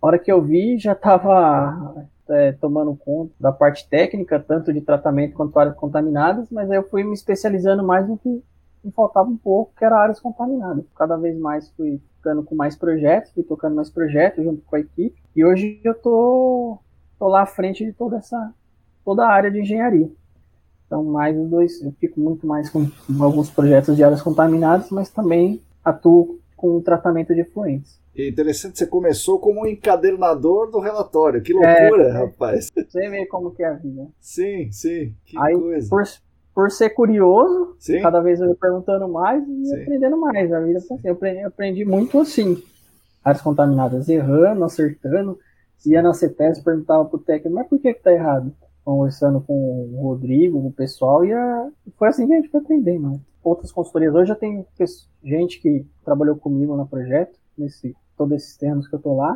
[0.00, 4.80] A hora que eu vi, já estava é, tomando conta da parte técnica, tanto de
[4.80, 8.28] tratamento quanto áreas contaminadas, mas aí eu fui me especializando mais no que,
[8.84, 10.84] me faltava um pouco, que era áreas contaminadas.
[10.96, 14.78] Cada vez mais fui ficando com mais projetos, fui tocando mais projetos junto com a
[14.78, 16.78] equipe, e hoje eu tô,
[17.18, 18.54] tô lá à frente de toda essa
[19.04, 20.08] toda a área de engenharia.
[20.92, 22.86] Então, mais os dois, eu fico muito mais com,
[23.18, 27.98] alguns projetos de áreas contaminadas, mas também atuo com o tratamento de efluentes.
[28.14, 31.40] Interessante, você começou como um encadernador do relatório.
[31.40, 32.70] Que loucura, é, rapaz.
[32.74, 34.06] Você vê como que é a vida.
[34.20, 35.14] Sim, sim.
[35.24, 35.88] Que Aí, coisa.
[35.88, 36.04] Por,
[36.54, 38.02] por ser curioso, sim.
[38.02, 39.82] cada vez eu ia perguntando mais e Sim.
[39.82, 40.52] aprendendo mais.
[40.52, 41.08] A vida foi assim.
[41.08, 42.62] Eu aprendi, eu aprendi muito assim.
[43.24, 45.38] Áreas contaminadas, errando, acertando.
[45.86, 48.52] Ia na CETES, perguntava pro técnico, mas por que que tá errado?
[48.84, 49.54] Conversando com
[49.92, 51.68] o Rodrigo, com o pessoal, e a...
[51.96, 53.20] foi assim que a gente foi aprendendo.
[53.42, 54.66] Outras consultorias, hoje já tem
[55.22, 59.32] gente que trabalhou comigo no projeto, nesse todos esses termos que eu tô lá.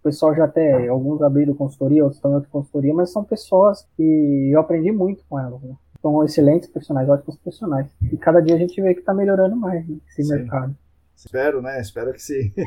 [0.00, 3.86] O pessoal já até, alguns abriram consultoria, outros estão em outra consultoria, mas são pessoas
[3.96, 5.62] que eu aprendi muito com elas.
[5.62, 5.74] Né?
[6.00, 7.86] São excelentes profissionais, ótimos profissionais.
[8.10, 10.34] E cada dia a gente vê que está melhorando mais né, esse Sim.
[10.34, 10.76] mercado.
[11.14, 11.80] Espero, né?
[11.80, 12.52] Espero que sim.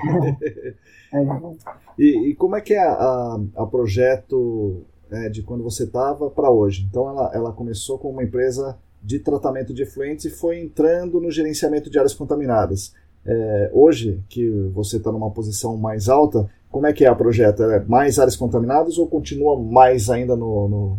[1.13, 1.19] É,
[1.99, 4.85] e, e como é que é a, a projeto
[5.15, 6.85] é, de quando você estava para hoje?
[6.89, 11.31] Então ela, ela começou com uma empresa de tratamento de efluentes e foi entrando no
[11.31, 12.93] gerenciamento de áreas contaminadas.
[13.25, 17.63] É, hoje, que você está numa posição mais alta, como é que é a projeto?
[17.63, 20.97] É mais áreas contaminadas ou continua mais ainda no, no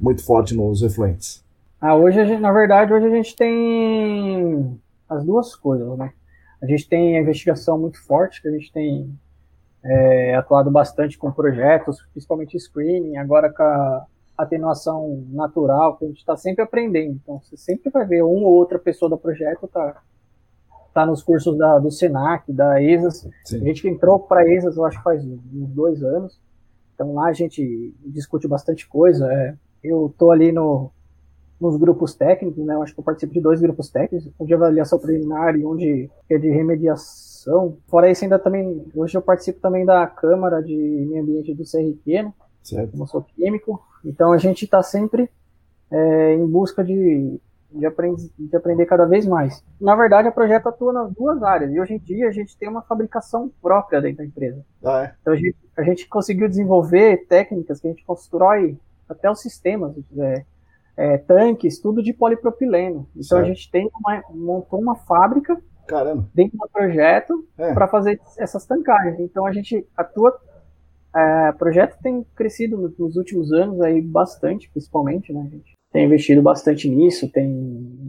[0.00, 1.44] muito forte nos efluentes?
[1.80, 6.12] Ah, hoje, gente, na verdade, hoje a gente tem as duas coisas, né?
[6.62, 9.12] A gente tem a investigação muito forte, que a gente tem
[9.84, 14.06] é, atuado bastante com projetos, principalmente screening, agora com a
[14.38, 17.18] atenuação natural, que a gente está sempre aprendendo.
[17.22, 20.02] Então, você sempre vai ver uma ou outra pessoa do projeto tá
[20.92, 23.28] tá nos cursos da, do Senac, da ESAS.
[23.44, 23.62] Sim.
[23.62, 26.38] A gente entrou para a ESAS, eu acho que faz uns dois anos.
[26.94, 29.26] Então lá a gente discute bastante coisa.
[29.32, 30.90] É, eu tô ali no,
[31.60, 32.74] nos grupos técnicos, né?
[32.74, 35.76] Eu acho que eu participo de dois grupos técnicos, um de avaliação preliminar e um
[35.76, 37.31] de, que é de remediação.
[37.88, 42.22] Fora isso, ainda também, hoje eu participo também da Câmara de Meio Ambiente do CRQ,
[42.22, 42.32] né?
[42.62, 42.92] Certo.
[42.92, 43.82] Como sou químico.
[44.04, 45.28] Então a gente está sempre
[45.90, 49.64] é, em busca de, de, aprend de aprender cada vez mais.
[49.80, 52.68] Na verdade, a Projeto atua nas duas áreas, e hoje em dia a gente tem
[52.68, 54.64] uma fabricação própria dentro da empresa.
[54.84, 55.14] Ah, é?
[55.20, 58.78] Então a gente, a gente conseguiu desenvolver técnicas que a gente constrói
[59.08, 60.44] até os sistemas, é,
[60.96, 63.06] é, tanques, tudo de polipropileno.
[63.12, 63.42] Então Certo.
[63.42, 65.60] a gente tem uma, montou uma fábrica
[65.92, 66.28] Caramba.
[66.34, 67.72] dentro do projeto É.
[67.74, 69.18] para fazer essas tancagens.
[69.20, 70.36] Então a gente atua.
[71.14, 75.46] é, o projeto tem crescido nos- últimos anos aí bastante, principalmente, né?
[75.50, 77.50] Gente tem investido bastante nisso, tem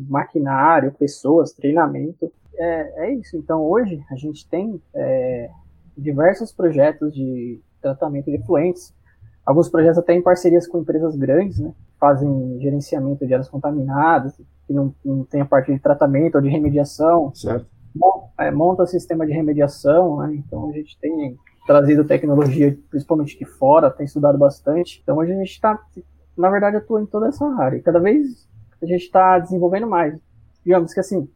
[0.08, 2.32] maquinário, pessoas, treinamento.
[2.56, 3.36] É, é isso.
[3.36, 5.50] Então hoje a gente tem é,
[5.98, 8.94] diversos projetos de tratamento de efluentes.
[9.46, 11.74] Alguns projetos até em parcerias com empresas grandes, né?
[12.00, 16.48] Fazem gerenciamento de áreas contaminadas, que não, não tem a parte de tratamento ou de
[16.48, 17.66] remediação Certo.
[18.38, 20.36] É, monta sistema de remediação, né?
[20.36, 25.00] então a gente tem trazido tecnologia, principalmente de fora, tem estudado bastante.
[25.02, 25.80] Então hoje a gente está,
[26.38, 27.78] na verdade, atua em toda essa área.
[27.78, 28.48] E cada vez
[28.82, 30.20] a gente está desenvolvendo mais.
[30.64, 31.30] Digamos que assim,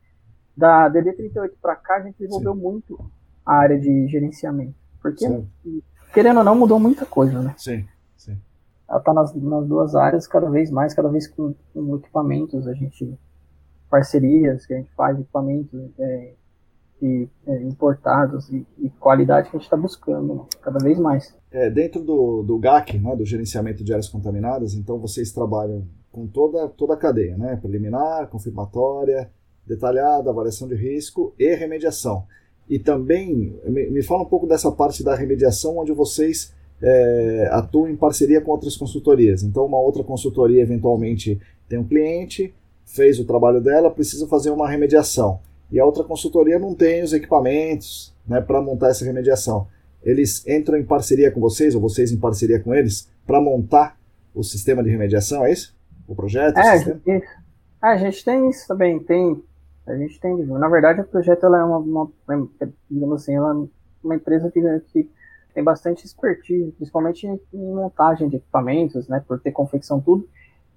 [0.56, 3.12] da DD38 para cá, a gente desenvolveu muito
[3.46, 4.76] a área de gerenciamento.
[5.02, 5.48] Porque, Certo.
[6.14, 7.54] querendo ou não, mudou muita coisa, né?
[7.58, 7.86] Sim.
[8.18, 8.38] Sim.
[8.90, 12.74] ela está nas, nas duas áreas cada vez mais, cada vez com, com equipamentos, a
[12.74, 13.18] gente
[13.90, 16.34] parcerias que a gente faz, equipamentos é,
[17.02, 21.36] e, é, importados e, e qualidade que a gente está buscando né, cada vez mais.
[21.52, 26.26] É, dentro do, do GAC, né, do gerenciamento de áreas contaminadas, então vocês trabalham com
[26.28, 27.56] toda, toda a cadeia, né?
[27.62, 29.30] Preliminar, confirmatória,
[29.66, 32.24] detalhada, avaliação de risco e remediação.
[32.70, 37.88] E também, me, me fala um pouco dessa parte da remediação, onde vocês é, atuam
[37.88, 39.44] em parceria com outras consultorias.
[39.44, 42.54] Então, uma outra consultoria eventualmente tem um cliente,
[42.86, 45.40] fez o trabalho dela, precisa fazer uma remediação.
[45.72, 49.68] E a outra consultoria não tem os equipamentos né, para montar essa remediação
[50.08, 53.98] eles entram em parceria com vocês, ou vocês em parceria com eles, para montar
[54.34, 55.76] o sistema de remediação, é isso?
[56.08, 56.60] O projeto?
[56.60, 57.02] o É, a sistema?
[57.06, 57.28] gente,
[57.82, 59.44] a gente tem isso também, tem.
[59.86, 60.36] A gente tem.
[60.46, 62.12] Na verdade, o projeto ela é uma, uma
[62.90, 63.68] digamos assim, ela é
[64.04, 64.62] uma empresa que,
[64.94, 65.10] que
[65.54, 69.22] tem bastante expertise, principalmente em, em montagem de equipamentos, né?
[69.28, 70.28] Por ter confecção tudo.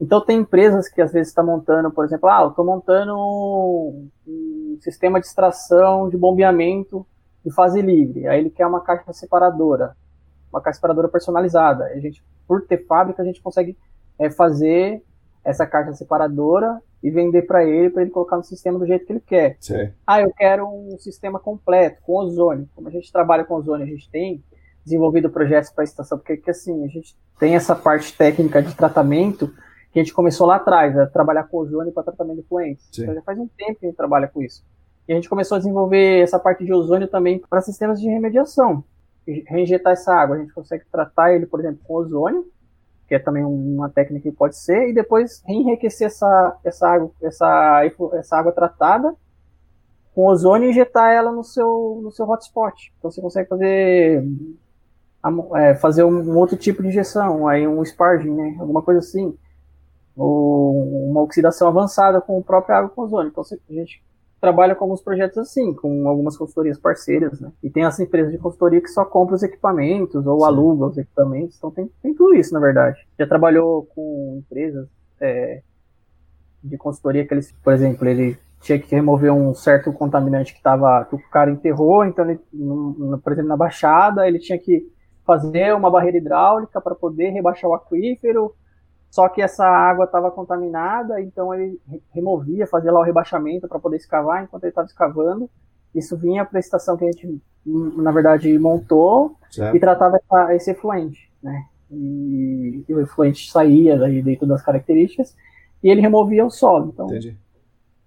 [0.01, 4.79] Então tem empresas que às vezes estão montando, por exemplo, ah, eu estou montando um,
[4.81, 7.07] sistema de extração de bombeamento
[7.45, 8.27] de fase livre.
[8.27, 9.95] Aí ele quer uma caixa separadora,
[10.51, 11.85] uma caixa separadora personalizada.
[11.85, 13.77] A gente, por ter fábrica, a gente consegue
[14.19, 15.03] é, fazer
[15.45, 19.13] essa caixa separadora e vender para ele, para ele colocar no sistema do jeito que
[19.13, 19.57] ele quer.
[19.61, 19.91] Sim.
[20.07, 22.69] Ah, eu quero um sistema completo, com ozônio.
[22.75, 24.43] Como a gente trabalha com ozônio, a gente tem
[24.85, 28.75] desenvolvido projetos para a estação, porque que, assim, a gente tem essa parte técnica de
[28.75, 29.53] tratamento
[29.93, 32.87] que a gente começou lá atrás, a trabalhar com ozônio para tratamento de fluentes.
[32.93, 34.65] Então já faz um tempo que a gente trabalha com isso.
[35.09, 38.85] E a gente começou a desenvolver essa parte de ozônio também para sistemas de remediação.
[39.27, 42.47] Reinjetar essa água, a gente consegue tratar ele, por exemplo, com ozônio,
[43.09, 47.83] que é também uma técnica que pode ser, e depois reenriquecer essa, essa, água, essa,
[48.15, 49.15] essa água tratada
[50.15, 52.93] com ozônio e injetar ela no seu, no seu hotspot.
[52.99, 54.25] Então você consegue fazer
[55.57, 59.37] é, fazer um, outro tipo de injeção, aí um sparging, né, alguma coisa assim,
[60.21, 63.31] ou uma oxidação avançada com o próprio água com ozônio.
[63.31, 64.03] Então a gente
[64.39, 67.51] trabalha com alguns projetos assim, com algumas consultorias parceiras, né?
[67.63, 70.47] E tem as empresas de consultoria que só compram os equipamentos ou Sim.
[70.47, 73.07] alugam os equipamentos, então tem, tem tudo isso, na verdade.
[73.19, 74.89] Já trabalhou com empresas
[75.21, 75.63] é,
[76.63, 81.05] de consultoria que eles, por exemplo, ele tinha que remover um certo contaminante que tava,
[81.07, 84.87] que o cara enterrou, então ele, no, por exemplo, na baixada, ele tinha que
[85.25, 88.55] fazer uma barreira hidráulica para poder rebaixar o aquífero,
[89.11, 91.81] só que essa água estava contaminada, então ele
[92.15, 95.51] removia, fazia lá o rebaixamento para poder escavar enquanto ele estava escavando.
[95.93, 99.77] Isso vinha para a estação que a gente, na verdade, montou certo.
[99.77, 101.67] e tratava essa, esse efluente, né?
[101.91, 105.37] E, e, o efluente saía daí dentro das características
[105.83, 106.91] e ele removia o solo.
[106.95, 107.37] Então, Entendi.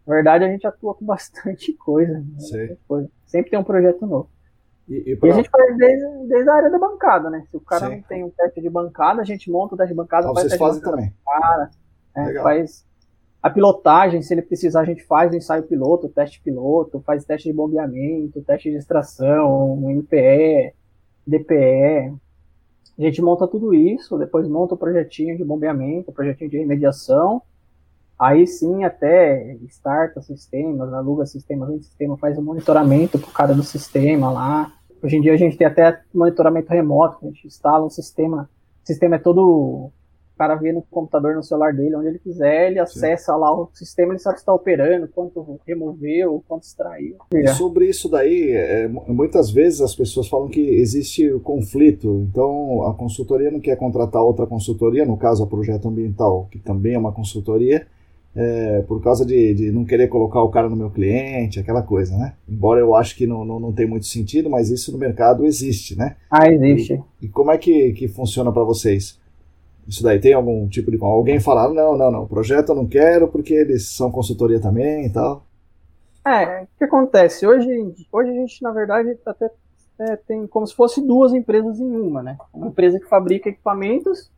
[0.08, 2.78] na verdade, a gente atua com bastante coisa, né?
[2.88, 3.10] coisa.
[3.26, 4.30] Sempre tem um projeto novo.
[4.88, 5.30] E, e, pra...
[5.30, 7.46] e, a gente faz desde, desde, a área da bancada, né?
[7.50, 7.96] Se o cara Sim.
[7.96, 10.28] não tem um teste de bancada, a gente monta o teste de bancada.
[10.28, 11.14] Ah, vocês fazem também.
[11.26, 11.70] Cara,
[12.16, 12.86] é, faz
[13.44, 17.26] a pilotagem, se ele precisar, a gente faz o ensaio piloto, o teste piloto, faz
[17.26, 20.74] teste de bombeamento, teste de extração, MPE,
[21.28, 22.14] DPE.
[22.98, 27.42] A gente monta tudo isso, depois monta o projetinho de bombeamento, o projetinho de remediação.
[28.18, 33.54] Aí sim, até starta sistemas, aluga sistemas, o sistema faz o um monitoramento pro cara
[33.54, 34.74] do sistema lá.
[35.02, 38.50] Hoje em dia a gente tem até monitoramento remoto, a gente instala um sistema,
[38.84, 39.92] o sistema é todo
[40.34, 43.40] o cara vê no computador, no celular dele, onde ele quiser, ele acessa Sim.
[43.40, 47.18] lá o sistema, ele sabe se está operando, quanto removeu, quanto extraiu.
[47.32, 52.96] E sobre isso daí, é, muitas vezes as pessoas falam que existe conflito, então a
[52.96, 57.12] consultoria não quer contratar outra consultoria, no caso a Projeto Ambiental, que também é uma
[57.12, 57.86] consultoria,
[58.36, 62.18] é, por causa de, de, não querer colocar o cara no meu cliente, aquela coisa,
[62.18, 62.34] né?
[62.50, 65.96] Embora eu acho que não, não, não tem muito sentido, mas isso no mercado existe,
[65.96, 66.16] né?
[66.32, 67.02] Ah, existe.
[67.22, 69.20] E, e como é que, que funciona para vocês?
[69.88, 70.98] Isso daí tem algum tipo de.
[71.02, 75.10] Alguém falar, não, não, não, projeto eu não quero porque eles são consultoria também e
[75.10, 75.46] tal?
[76.26, 77.46] É, o que acontece?
[77.46, 77.68] Hoje,
[78.12, 79.52] hoje a gente, na verdade, até
[80.00, 82.38] é, tem como se fosse duas empresas em uma, né?
[82.54, 84.32] Uma empresa que fabrica equipamentos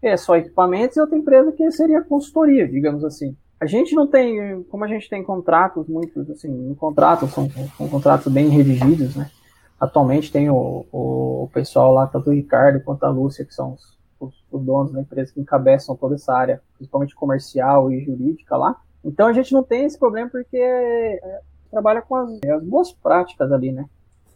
[0.00, 3.36] é só equipamentos e outra empresa que seria consultoria, digamos assim.
[3.62, 7.48] A gente não tem, como a gente tem contratos muitos, assim, contratos são,
[7.78, 9.30] são contratos bem redigidos, né?
[9.78, 13.96] Atualmente tem o, o, pessoal lá, tanto o Ricardo quanto a Lúcia, que são os,
[14.18, 18.74] os, os donos da empresa que encabeçam toda essa área, principalmente comercial e jurídica lá.
[19.04, 23.52] Então a gente não tem esse problema porque é, trabalha com as, as, boas práticas
[23.52, 23.86] ali, né?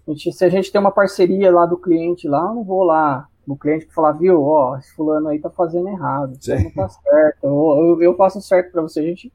[0.06, 2.84] A gente, se a gente tem uma parceria lá do cliente lá, eu não vou
[2.84, 6.88] lá no cliente que falar, viu, ó, esse fulano aí tá fazendo errado, não tá
[6.88, 9.32] certo, eu, eu faço certo para você, a gente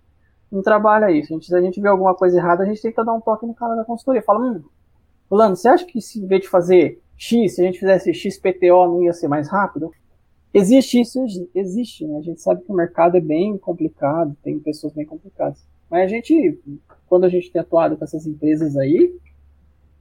[0.52, 3.06] não trabalha isso, a gente, se a gente vê alguma coisa errada, a gente tenta
[3.06, 4.64] dar um toque no cara da consultoria, fala, hum,
[5.30, 8.88] fulano, você acha que se em vez de fazer X, se a gente fizesse XPTO
[8.88, 9.92] não ia ser mais rápido?
[10.54, 11.24] Existe isso,
[11.56, 12.18] existe, né?
[12.18, 15.64] A gente sabe que o mercado é bem complicado, tem pessoas bem complicadas.
[15.90, 16.60] Mas a gente,
[17.08, 19.16] quando a gente tem atuado com essas empresas aí,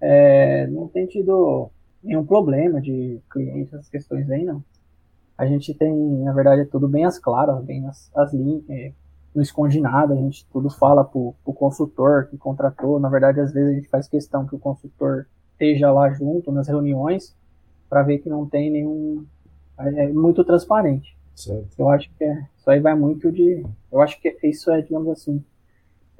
[0.00, 1.70] é, não tem tido
[2.02, 4.62] nenhum problema de clientes, essas questões aí, não.
[5.36, 8.92] A gente tem, na verdade, é tudo bem as claras, bem as, as linhas, é,
[9.34, 12.98] não esconde nada, a gente tudo fala pro, pro consultor que contratou.
[12.98, 16.68] Na verdade, às vezes a gente faz questão que o consultor esteja lá junto nas
[16.68, 17.34] reuniões
[17.88, 19.24] para ver que não tem nenhum.
[19.78, 21.16] É, é muito transparente.
[21.34, 21.68] Certo.
[21.78, 23.64] Eu acho que é, isso aí vai muito de.
[23.90, 25.42] Eu acho que isso é, digamos assim,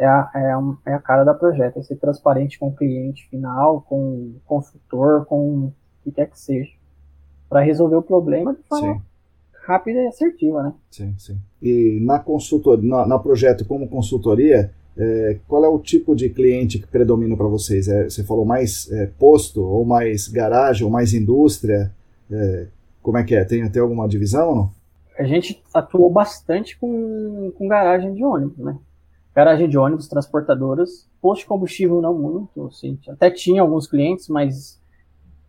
[0.01, 3.29] é a, é, a, é a cara da projeto, é ser transparente com o cliente
[3.29, 6.73] final, com o consultor, com o que quer que seja,
[7.51, 9.01] para resolver o problema de forma sim.
[9.67, 10.73] rápida e assertiva, né?
[10.91, 11.39] Sim, sim.
[11.61, 16.79] E na consultoria, na, na projeto como consultoria, é, qual é o tipo de cliente
[16.79, 17.87] que predomina para vocês?
[17.87, 21.93] É, você falou mais é, posto, ou mais garagem, ou mais indústria?
[22.31, 22.69] É,
[23.03, 23.45] como é que é?
[23.45, 24.71] Tem, tem alguma divisão ou não?
[25.19, 28.79] A gente atuou bastante com, com garagem de ônibus, né?
[29.35, 34.81] Garagem de ônibus, transportadoras, posto de combustível não muito, assim, até tinha alguns clientes, mas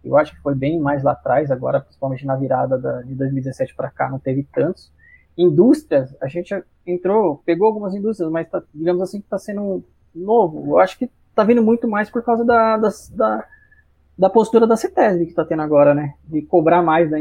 [0.04, 3.76] eu acho que foi bem mais lá atrás, agora principalmente na virada da, de 2017
[3.76, 4.92] para cá não teve tantos.
[5.38, 6.54] Indústrias, a gente
[6.86, 10.72] entrou, pegou algumas indústrias, mas tá, digamos assim que está sendo novo.
[10.72, 13.48] Eu acho que está vindo muito mais por causa da, da, da,
[14.18, 17.18] da postura da CETESB que está tendo agora, né, de cobrar mais da,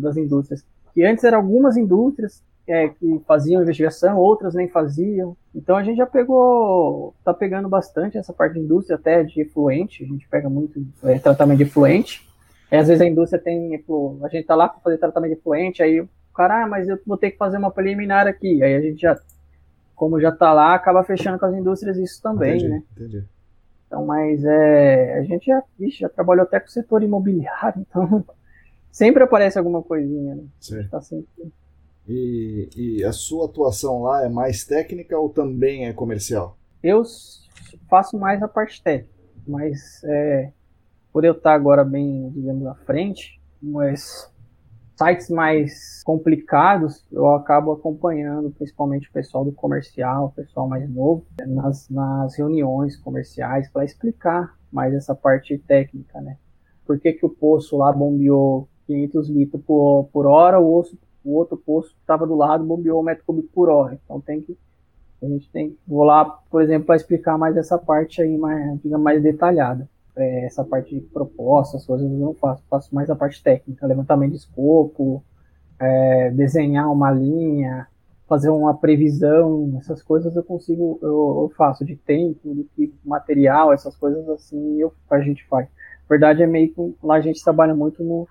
[0.00, 0.64] das indústrias.
[0.94, 5.36] Que antes eram algumas indústrias é, que faziam investigação, outras nem faziam.
[5.54, 10.04] Então a gente já pegou, tá pegando bastante essa parte de indústria até de efluente,
[10.04, 12.28] a gente pega muito é, tratamento de efluente.
[12.70, 15.82] Às vezes a indústria tem, tipo, a gente tá lá para fazer tratamento de efluente,
[15.82, 18.62] aí o cara, ah, mas eu vou ter que fazer uma preliminar aqui.
[18.62, 19.18] Aí a gente já,
[19.96, 22.82] como já tá lá, acaba fechando com as indústrias isso também, entendi, né?
[22.92, 23.24] Entendi.
[23.88, 28.24] Então, mas é, a gente já, vixe, já trabalhou até com o setor imobiliário, então
[28.92, 30.44] sempre aparece alguma coisinha, né?
[30.60, 30.90] Certo.
[30.90, 31.26] Tá sempre...
[32.08, 36.56] E, e a sua atuação lá é mais técnica ou também é comercial?
[36.82, 37.02] Eu
[37.88, 39.14] faço mais a parte técnica,
[39.46, 40.52] mas é,
[41.12, 44.30] por eu estar agora bem, digamos, à frente, mas
[44.96, 51.24] sites mais complicados eu acabo acompanhando, principalmente o pessoal do comercial, o pessoal mais novo,
[51.46, 56.36] nas, nas reuniões comerciais para explicar mais essa parte técnica, né?
[56.86, 61.34] Por que, que o poço lá bombeou 500 litros por, por hora, o, osso, o
[61.34, 63.98] outro poço estava do lado bombeou um metro cúbico por hora.
[64.04, 64.56] Então tem que
[65.22, 69.22] a gente tem vou lá, por exemplo, para explicar mais essa parte aí mais, mais
[69.22, 73.86] detalhada é, essa parte de propostas, coisas eu não faço, faço mais a parte técnica,
[73.86, 75.22] levantamento de escopo,
[75.78, 77.86] é, desenhar uma linha,
[78.28, 83.96] fazer uma previsão, essas coisas eu consigo, eu, eu faço de tempo, de material, essas
[83.96, 85.66] coisas assim, eu, a gente faz.
[85.66, 88.28] A verdade é meio que lá a gente trabalha muito no,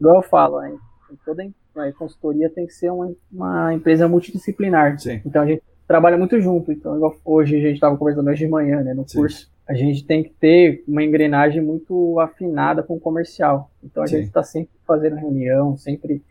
[0.00, 0.76] igual eu falo, né,
[1.24, 1.46] toda
[1.76, 4.98] a consultoria tem que ser uma, uma empresa multidisciplinar.
[4.98, 5.20] Sim.
[5.24, 6.72] Então a gente trabalha muito junto.
[6.72, 9.18] Então, hoje a gente estava conversando hoje de manhã, né, no Sim.
[9.18, 13.70] curso a gente tem que ter uma engrenagem muito afinada com o comercial.
[13.82, 14.16] Então a Sim.
[14.16, 16.22] gente está sempre fazendo reunião, sempre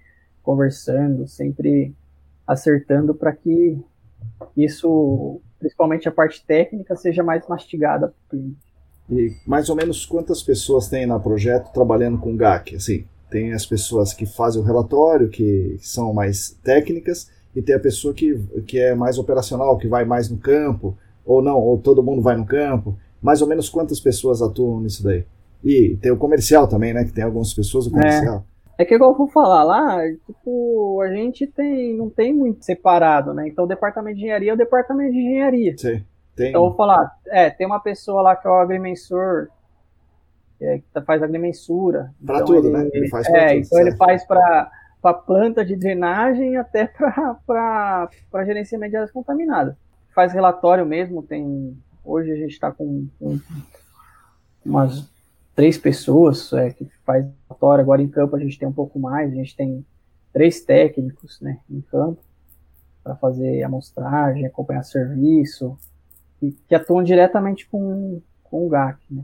[0.44, 1.94] conversando, sempre
[2.46, 3.80] acertando para que
[4.56, 8.14] isso, principalmente a parte técnica, seja mais mastigada
[9.10, 12.76] E mais ou menos quantas pessoas tem na projeto trabalhando com GAC?
[12.76, 17.80] Assim, tem as pessoas que fazem o relatório, que são mais técnicas, e tem a
[17.80, 22.04] pessoa que, que é mais operacional, que vai mais no campo, ou não, ou todo
[22.04, 25.24] mundo vai no campo mais ou menos quantas pessoas atuam nisso daí?
[25.64, 27.06] E tem o comercial também, né?
[27.06, 28.44] Que tem algumas pessoas do comercial.
[28.78, 32.66] É, é que igual eu vou falar lá, tipo, a gente tem, não tem muito
[32.66, 33.48] separado, né?
[33.48, 35.78] Então o departamento de engenharia é o departamento de engenharia.
[35.78, 36.04] Sim.
[36.36, 36.50] Tem...
[36.50, 39.61] Então eu vou falar, é, tem uma pessoa lá que é o agrimensor, é,
[40.94, 42.14] que faz agrimensura.
[42.26, 42.90] Para então tudo, ele, né?
[42.94, 43.58] Ele faz é, tudo.
[43.58, 43.88] então certo.
[43.88, 46.86] ele faz para para planta de drenagem até
[47.48, 48.10] para
[48.46, 49.76] gerenciamento de áreas contaminadas.
[50.14, 53.40] Faz relatório mesmo, tem Hoje a gente está com, com,
[54.66, 55.08] umas
[55.56, 57.82] três pessoas é, que faz relatório.
[57.84, 59.32] Agora em campo a gente tem um pouco mais.
[59.32, 59.86] A gente tem
[60.34, 62.22] três técnicos né, em campo
[63.04, 65.78] para fazer amostragem, acompanhar serviço,
[66.42, 69.00] e, que atuam diretamente com, com o GAC.
[69.10, 69.24] Né?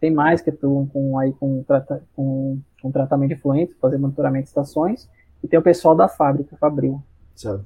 [0.00, 4.44] Tem mais que atuam com, aí, com, trata, com, com tratamento de fluentes, fazer monitoramento
[4.44, 5.08] de estações,
[5.42, 7.02] e tem o pessoal da fábrica, Fabril.
[7.34, 7.64] Certo.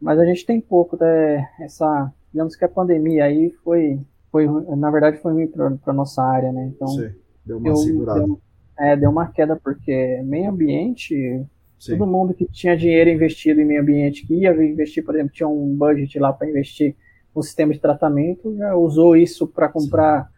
[0.00, 3.98] Mas a gente tem pouco dessa digamos que a pandemia aí foi,
[4.30, 6.70] foi na verdade, foi ruim para nossa área, né?
[6.74, 7.10] Então, Sim,
[7.46, 8.20] deu uma segurada.
[8.20, 8.40] Deu,
[8.78, 11.42] é, deu uma queda, porque meio ambiente,
[11.78, 11.96] Sim.
[11.96, 15.48] todo mundo que tinha dinheiro investido em meio ambiente, que ia investir, por exemplo, tinha
[15.48, 16.94] um budget lá para investir
[17.34, 20.30] no sistema de tratamento, já usou isso para comprar.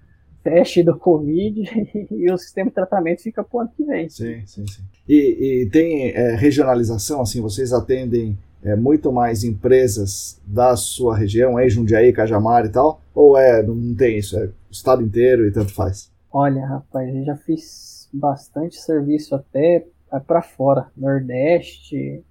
[0.43, 1.62] Teste do Covid
[2.11, 4.09] e o sistema de tratamento fica para o ano que vem.
[4.09, 4.82] Sim, sim, sim.
[5.09, 11.59] E, e tem é, regionalização, assim, vocês atendem é, muito mais empresas da sua região,
[11.59, 13.01] é Jundiaí, Cajamar e tal?
[13.14, 16.11] Ou é, não tem isso, é o estado inteiro e tanto faz?
[16.32, 19.86] Olha, rapaz, eu já fiz bastante serviço até
[20.26, 22.22] para fora, Nordeste,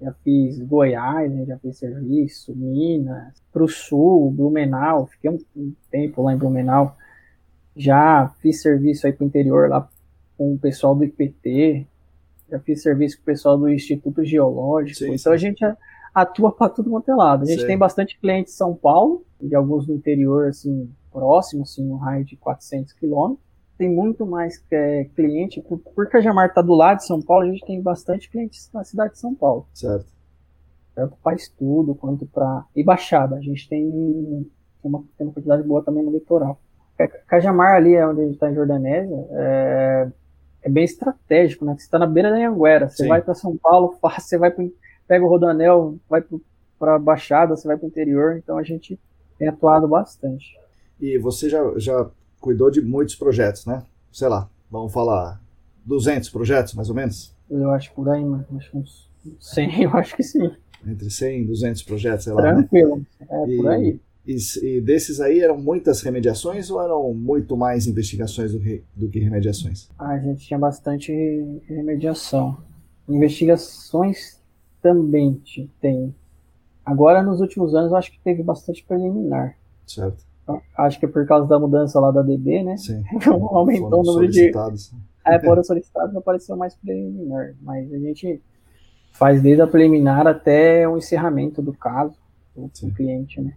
[0.00, 6.34] já fiz Goiás, já fiz serviço, Minas, para o Sul, Blumenau, fiquei um tempo lá
[6.34, 6.96] em Blumenau,
[7.76, 9.88] já fiz serviço aí para o interior lá
[10.36, 11.86] com o pessoal do IPT,
[12.50, 14.98] já fiz serviço com o pessoal do Instituto Geológico.
[14.98, 15.30] Sim, então sim.
[15.30, 15.64] a gente
[16.14, 17.42] atua para tudo quanto é lado.
[17.42, 17.66] A gente sim.
[17.66, 22.24] tem bastante cliente em São Paulo e alguns no interior, assim, próximo, assim, no raio
[22.24, 23.44] de 400 quilômetros.
[23.76, 27.50] Tem muito mais é, cliente, por, por Cajamar está do lado de São Paulo, a
[27.50, 29.66] gente tem bastante clientes na cidade de São Paulo.
[29.74, 30.06] Certo.
[30.94, 32.64] Tanto para estudo quanto para.
[32.76, 33.34] E Baixada.
[33.34, 33.84] A gente tem
[34.82, 36.60] uma, tem uma quantidade boa também no litoral.
[37.26, 40.08] Cajamar, ali, é onde a gente está em Jordanésia, é,
[40.62, 41.74] é bem estratégico, né?
[41.76, 43.08] Você está na beira da Anguera, você Sim.
[43.08, 44.72] vai para São Paulo, fácil, você vai pro,
[45.06, 46.22] pega o Rodanel, vai
[46.78, 48.98] para a Baixada, você vai para o interior, então a gente
[49.38, 50.56] tem atuado bastante.
[51.00, 52.08] E você já, já
[52.40, 53.82] cuidou de muitos projetos, né?
[54.12, 55.40] Sei lá, vamos falar
[55.84, 57.34] 200 projetos, mais ou menos?
[57.50, 58.24] Eu acho por aí.
[58.56, 60.50] Acho uns 100, eu acho que sim.
[60.86, 62.42] Entre 100 e 200 projetos, sei lá.
[62.42, 62.52] Né?
[62.54, 63.26] Tranquilo, né?
[63.28, 64.00] é e, por aí.
[64.26, 69.08] E, e, desses aí eram muitas remediações ou eram muito mais investigações do que, do
[69.08, 69.88] que remediações?
[69.98, 71.12] a gente tinha bastante
[71.66, 72.56] remediação.
[73.08, 74.40] Investigações
[74.80, 75.42] também
[75.80, 76.14] tem.
[76.84, 79.56] Agora, nos últimos anos, eu acho que teve bastante preliminar.
[79.86, 80.24] Certo.
[80.76, 82.76] Acho que é por causa da mudança lá da DB, né?
[82.76, 83.02] Sim.
[83.28, 84.52] Aumentou o número de.
[85.26, 87.54] É, foram solicitados, apareceu mais preliminar.
[87.62, 88.42] Mas a gente
[89.12, 92.16] faz desde a preliminar até o encerramento do caso
[92.54, 93.54] do cliente, né?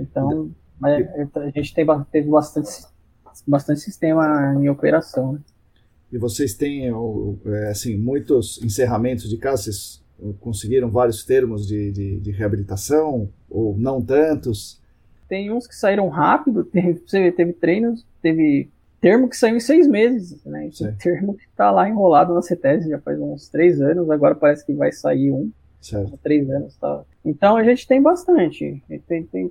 [0.00, 2.70] Então, mas a gente tem, teve bastante,
[3.46, 5.34] bastante sistema em operação.
[5.34, 5.40] Né?
[6.12, 12.20] E vocês têm, é, assim, muitos encerramentos de casos, vocês conseguiram vários termos de, de,
[12.20, 14.80] de reabilitação, ou não tantos?
[15.28, 17.00] Tem uns que saíram rápido, teve,
[17.32, 18.68] teve treinos, teve
[19.00, 20.68] termo que saiu em seis meses, né?
[20.76, 24.64] Tem termo que está lá enrolado na CETES já faz uns três anos, agora parece
[24.64, 25.50] que vai sair um.
[25.80, 26.18] Certo.
[26.22, 27.04] Três anos, tá?
[27.24, 28.82] Então a gente tem bastante.
[29.08, 29.50] Tem, tem,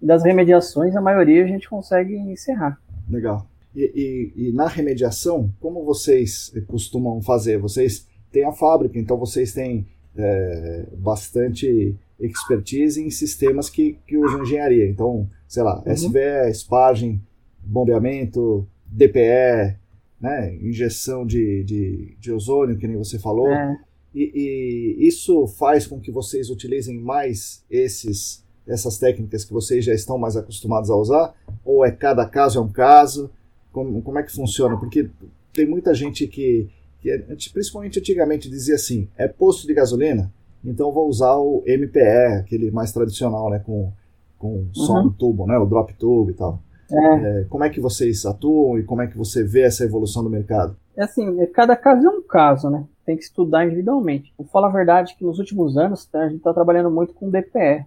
[0.00, 2.78] das remediações, a maioria a gente consegue encerrar.
[3.08, 3.46] Legal.
[3.74, 7.58] E, e, e, na remediação, como vocês costumam fazer?
[7.58, 9.86] Vocês têm a fábrica, então vocês têm
[10.16, 14.88] é, bastante expertise em sistemas que, que usam engenharia.
[14.88, 15.92] Então, sei lá, uhum.
[15.92, 17.20] SVE, sparging,
[17.62, 19.76] bombeamento, DPE,
[20.20, 23.50] né, injeção de, de, de ozônio, que nem você falou.
[23.50, 23.76] É.
[24.14, 29.92] E, e, isso faz com que vocês utilizem mais esses, essas técnicas que vocês já
[29.92, 31.34] estão mais acostumados a usar?
[31.64, 33.30] Ou é cada caso é um caso?
[33.72, 34.76] Como, como é que funciona?
[34.76, 35.10] Porque
[35.52, 36.68] tem muita gente que,
[37.00, 40.32] que, principalmente antigamente, dizia assim: é posto de gasolina,
[40.64, 43.92] então vou usar o MPE, aquele mais tradicional, né, com,
[44.38, 45.10] com som uhum.
[45.10, 46.60] tubo, né, o drop tube e tal.
[46.90, 47.40] É.
[47.40, 50.30] É, como é que vocês atuam e como é que você vê essa evolução do
[50.30, 50.76] mercado?
[50.96, 52.84] É assim, é, cada caso é um caso, né?
[53.04, 54.32] Tem que estudar individualmente.
[54.36, 57.30] Vou falar a verdade que nos últimos anos tá, a gente está trabalhando muito com
[57.30, 57.84] DPE,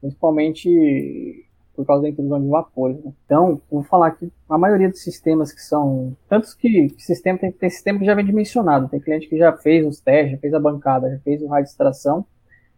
[0.00, 3.02] principalmente por causa da intrusão de vapores.
[3.02, 3.12] Né?
[3.24, 6.16] Então, vou falar que a maioria dos sistemas que são.
[6.28, 8.88] Tantos que, que sistema tem, tem sistema que já vem dimensionado.
[8.88, 11.64] Tem cliente que já fez os testes, já fez a bancada, já fez o raio
[11.64, 12.24] de extração,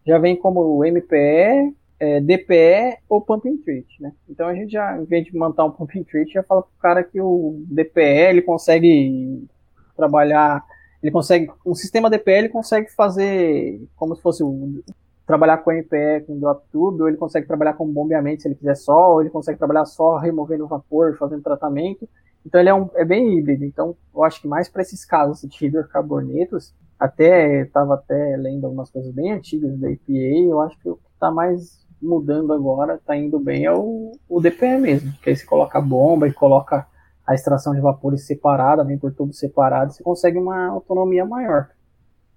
[0.05, 4.11] já vem como o MPE, é, DPE ou Pump and Treat, né?
[4.29, 6.71] Então a gente já, em vez de montar um Pump and Treat, já fala pro
[6.79, 9.47] cara que o DPE ele consegue
[9.95, 10.63] trabalhar,
[11.01, 14.81] ele consegue, um sistema DPE ele consegue fazer como se fosse um,
[15.25, 18.75] trabalhar com MPE, com drop tube, ou ele consegue trabalhar com bombeamento se ele quiser
[18.75, 22.07] só, ou ele consegue trabalhar só removendo vapor, fazendo tratamento.
[22.45, 23.63] Então ele é, um, é bem híbrido.
[23.63, 28.89] Então eu acho que mais para esses casos de hidrocarbonetos, até estava até lendo algumas
[28.89, 30.11] coisas bem antigas da EPA,
[30.49, 34.41] eu acho que o que está mais mudando agora, está indo bem é o, o
[34.41, 36.85] DPE mesmo, que aí você coloca a bomba e coloca
[37.25, 41.69] a extração de vapores separada, vem por tubo separado, você consegue uma autonomia maior,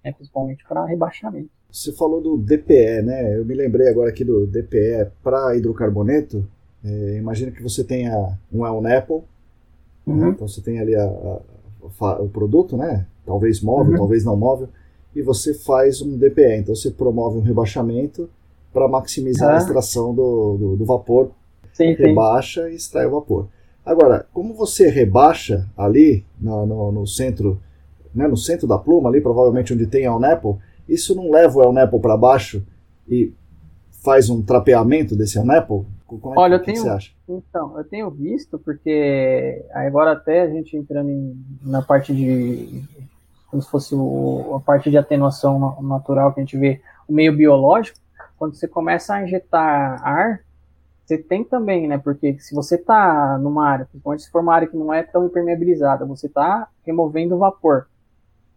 [0.07, 1.49] né, principalmente para rebaixamento.
[1.69, 3.37] Você falou do DPE, né?
[3.37, 6.47] Eu me lembrei agora aqui do DPE para hidrocarboneto.
[6.83, 9.23] É, imagina que você tenha um El Apple, né?
[10.07, 10.15] uhum.
[10.15, 10.29] né?
[10.29, 11.41] então você tem ali a, a,
[11.99, 13.05] a, o produto, né?
[13.25, 13.97] Talvez móvel, uhum.
[13.97, 14.69] talvez não móvel,
[15.13, 16.59] e você faz um DPE.
[16.59, 18.29] Então você promove um rebaixamento
[18.71, 19.55] para maximizar ah.
[19.55, 21.31] a extração do, do, do vapor,
[21.73, 22.71] sim, rebaixa sim.
[22.71, 23.47] e extrai o vapor.
[23.85, 27.59] Agora, como você rebaixa ali no, no, no centro,
[28.17, 30.55] né, no centro da pluma, ali provavelmente onde tem a Apple,
[30.89, 32.65] isso não leva o El para baixo
[33.07, 33.31] e
[34.03, 35.45] faz um trapeamento desse El
[36.07, 37.11] Como é Olha, eu tenho, que você acha?
[37.29, 42.83] Então, eu tenho visto, porque agora até a gente entrando em, na parte de.
[43.51, 47.35] como se fosse o, a parte de atenuação natural que a gente vê, o meio
[47.35, 47.99] biológico,
[48.37, 50.39] quando você começa a injetar ar,
[51.05, 51.99] você tem também, né?
[51.99, 55.25] Porque se você está numa área, principalmente se for uma área que não é tão
[55.25, 57.87] impermeabilizada, você está removendo vapor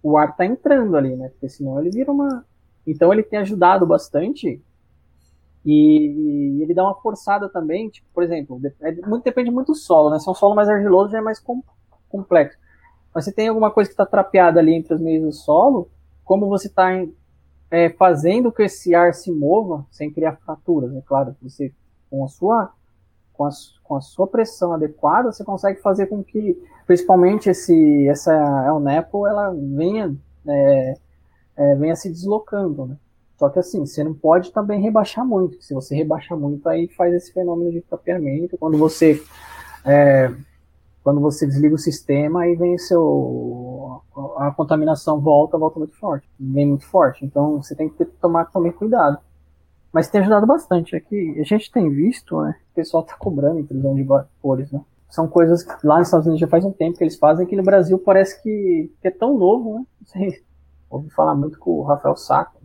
[0.02, 1.28] o ar tá entrando ali, né?
[1.28, 2.44] Porque senão ele vira uma.
[2.86, 4.62] Então ele tem ajudado bastante
[5.64, 10.10] e, ele dá uma forçada também, tipo, por exemplo, é, muito, depende muito do solo,
[10.10, 10.18] né?
[10.18, 11.62] Se é um solo mais argiloso já é mais com,
[12.08, 12.58] complexo.
[13.14, 15.90] Mas se tem alguma coisa que está trapeada ali entre os meios do solo,
[16.24, 16.90] como você está
[17.70, 21.02] é, fazendo que esse ar se mova sem criar fraturas, é né?
[21.04, 21.72] claro, você
[22.08, 22.72] com a sua
[23.40, 23.50] com a,
[23.82, 28.34] com a sua pressão adequada, você consegue fazer com que, principalmente esse, essa
[28.66, 30.14] El Nepo, ela venha,
[30.46, 30.94] é,
[31.56, 32.96] é, venha se deslocando, né?
[33.38, 35.62] Só que assim, você não pode também rebaixar muito.
[35.62, 38.58] Se você rebaixar muito, aí faz esse fenômeno de tapeamento.
[38.58, 39.18] Quando você
[39.86, 40.30] é,
[41.02, 44.02] quando você desliga o sistema, aí vem seu
[44.36, 47.24] a contaminação volta, volta muito forte, vem muito forte.
[47.24, 49.16] Então você tem que tomar também cuidado.
[49.92, 50.94] Mas tem ajudado bastante.
[50.94, 52.54] É que a gente tem visto, né?
[52.72, 54.80] O pessoal tá cobrando intrusão de vapores, né?
[55.08, 57.56] São coisas que lá nos Estados Unidos já faz um tempo que eles fazem, que
[57.56, 60.32] no Brasil parece que, que é tão novo, né?
[60.88, 62.60] Ouvi falar muito com o Rafael Saco.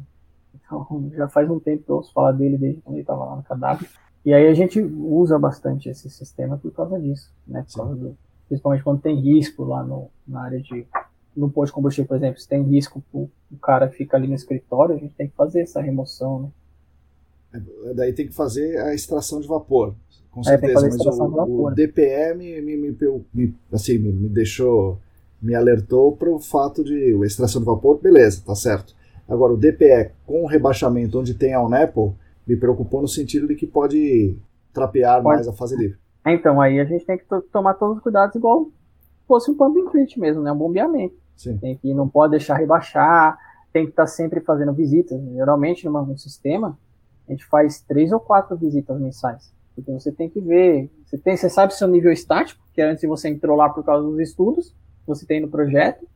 [0.53, 3.35] Então, já faz um tempo que eu ouço falar dele desde quando ele estava lá
[3.35, 3.87] no KW.
[4.25, 7.65] E aí a gente usa bastante esse sistema por causa disso, né?
[7.75, 8.17] Causa do,
[8.47, 10.87] principalmente quando tem risco lá no, na área de
[11.35, 13.29] no posto de combustível, por exemplo, se tem risco o
[13.61, 16.49] cara fica ali no escritório, a gente tem que fazer essa remoção, né?
[17.85, 19.95] É, daí tem que fazer a extração de vapor,
[20.31, 20.87] com certeza.
[20.87, 22.97] É, mas o, o, DPE me, me,
[23.33, 24.99] me, assim, me, me deixou,
[25.41, 28.95] me alertou para o fato de a extração de vapor, beleza, tá certo.
[29.27, 32.09] Agora, o DPE com rebaixamento onde tem a UNEPL
[32.45, 34.37] me preocupou no sentido de que pode
[34.71, 35.35] trapear pode.
[35.35, 35.97] mais a fase livre.
[36.27, 38.69] Então, aí a gente tem que tomar todos os cuidados igual
[39.27, 40.51] fosse um pumping kit mesmo, né?
[40.51, 41.15] Um bombeamento.
[41.35, 41.57] Sim.
[41.57, 43.37] Tem que, não pode deixar rebaixar,
[43.73, 45.19] tem que estar tá sempre fazendo visitas.
[45.33, 46.77] Geralmente, num sistema,
[47.27, 49.53] a gente faz três ou quatro visitas mensais.
[49.75, 53.29] Porque você tem que ver, você, tem, você sabe seu nível estático, que antes você
[53.29, 54.73] entrou lá por causa dos estudos,
[55.05, 56.07] você tem no projeto,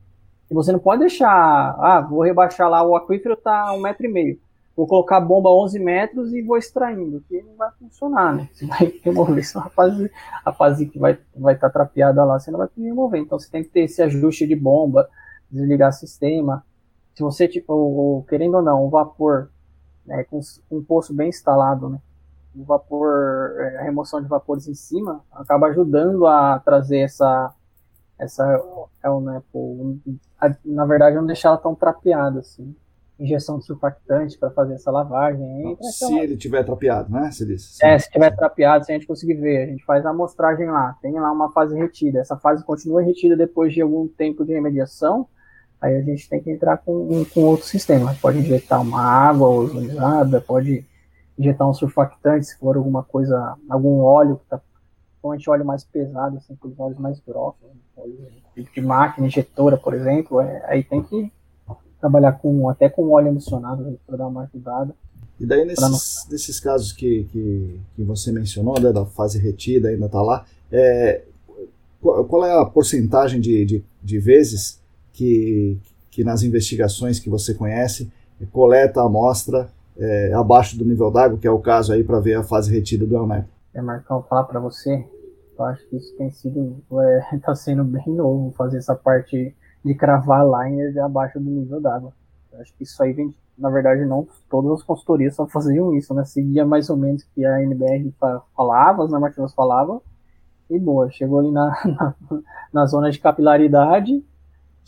[0.49, 4.10] e você não pode deixar, ah, vou rebaixar lá, o aquífero está um metro e
[4.10, 4.39] meio
[4.80, 8.49] vou colocar a bomba a 11 metros e vou extraindo, que não vai funcionar, né?
[8.53, 10.10] Você vai remover, se a fase,
[10.45, 13.20] a que vai estar vai tá trapeada lá, você não vai remover.
[13.20, 15.10] Então você tem que ter esse ajuste de bomba,
[15.51, 16.66] desligar sistema.
[17.14, 19.51] Se você, tipo, querendo ou não, o vapor,
[20.10, 21.99] né, com, com um poço bem instalado, né?
[22.55, 27.53] O vapor, é, a remoção de vapores em cima, acaba ajudando a trazer essa,
[28.18, 28.43] essa,
[29.03, 29.95] é, né, pô,
[30.66, 32.76] na verdade, não deixar ela tão trapeada, assim
[33.20, 35.78] injeção de surfactante para fazer essa lavagem.
[35.82, 37.30] se ele tiver trapeado, né?
[37.32, 37.86] Se ele, se...
[37.86, 40.95] É, se tiver trapeado, se a gente conseguir ver, a gente faz a amostragem lá,
[41.01, 42.20] tem lá uma fase retida.
[42.20, 45.28] Essa fase continua retida depois de algum tempo de remediação,
[45.82, 48.15] aí a gente tem que entrar com, com outro sistema.
[48.21, 50.86] Pode injetar uma água ozonizada, pode
[51.38, 54.59] injetar um surfactante se for alguma coisa, algum óleo que tá
[55.19, 57.59] principalmente óleo mais pesado, assim, os óleos mais grossos,
[58.55, 61.32] de máquina injetora, por exemplo, é, aí tem que
[61.99, 64.95] trabalhar com até com óleo emulsionado para dar uma ajudada.
[65.39, 66.32] E daí nesses, não...
[66.32, 71.23] nesses casos que, que, que, você mencionou, né, da fase retida ainda está lá, é,
[72.01, 74.80] qual, qual, é a porcentagem de, de, de, vezes
[75.20, 75.78] que,
[76.09, 78.09] que nas investigações que você conhece
[78.53, 82.36] coleta a amostra é, abaixo do nível d'água, que é o caso aí para ver
[82.36, 83.45] a fase retida do Elnep?
[83.74, 85.05] É, Marcão, falar para você,
[85.57, 86.78] eu acho que isso tem sido,
[87.34, 89.53] está é, sendo bem novo fazer essa parte
[89.84, 92.13] de cravar liners abaixo do nível d'água.
[92.61, 96.24] Acho que isso aí vem, na verdade, não todas as consultorias só faziam isso, né?
[96.24, 98.13] Seguia mais ou menos que a NBR
[98.55, 100.01] falava, as normativas falavam,
[100.70, 102.15] e boa, chegou ali na, na,
[102.74, 104.24] na zona de capilaridade,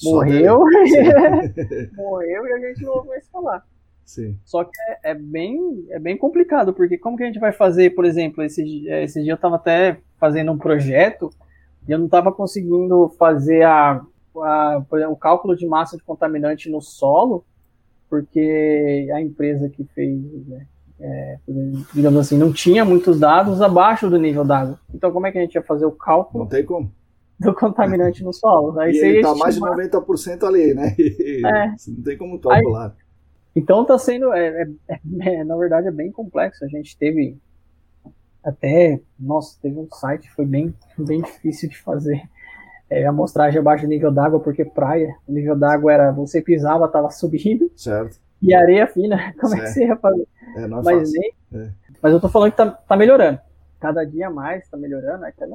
[0.03, 0.59] morreu,
[1.95, 3.65] morreu e a gente não ouviu mais falar.
[4.05, 4.37] Sim.
[4.43, 7.91] Só que é, é, bem, é bem complicado, porque como que a gente vai fazer,
[7.91, 11.29] por exemplo, esse, esse dia eu estava até fazendo um projeto
[11.87, 14.01] e eu não estava conseguindo fazer a,
[14.35, 17.45] a, o cálculo de massa de contaminante no solo,
[18.09, 20.67] porque a empresa que fez, né,
[20.99, 21.37] é,
[21.93, 24.79] digamos assim, não tinha muitos dados abaixo do nível d'água.
[24.93, 26.43] Então, como é que a gente ia fazer o cálculo?
[26.43, 26.91] Não tem como.
[27.41, 28.77] Do contaminante no solo.
[28.79, 30.95] Aí e ele está mais de 90% ali, né?
[30.97, 31.73] E é.
[31.87, 32.87] Não tem como calcular.
[32.87, 33.11] Aí,
[33.55, 36.63] então está sendo, é, é, é, na verdade, é bem complexo.
[36.63, 37.37] A gente teve
[38.43, 42.21] até, nossa, teve um site que foi bem, bem difícil de fazer
[42.89, 47.09] é, amostragem abaixo do nível d'água, porque praia, o nível d'água era, você pisava, tava
[47.09, 47.71] subindo.
[47.75, 48.19] Certo.
[48.41, 49.63] E areia fina, como certo.
[49.63, 50.27] é que você ia fazer?
[50.55, 51.69] É, não é mas, nem, é.
[52.01, 53.39] mas eu tô falando que tá, tá melhorando.
[53.81, 55.53] Cada dia mais tá melhorando, é aquele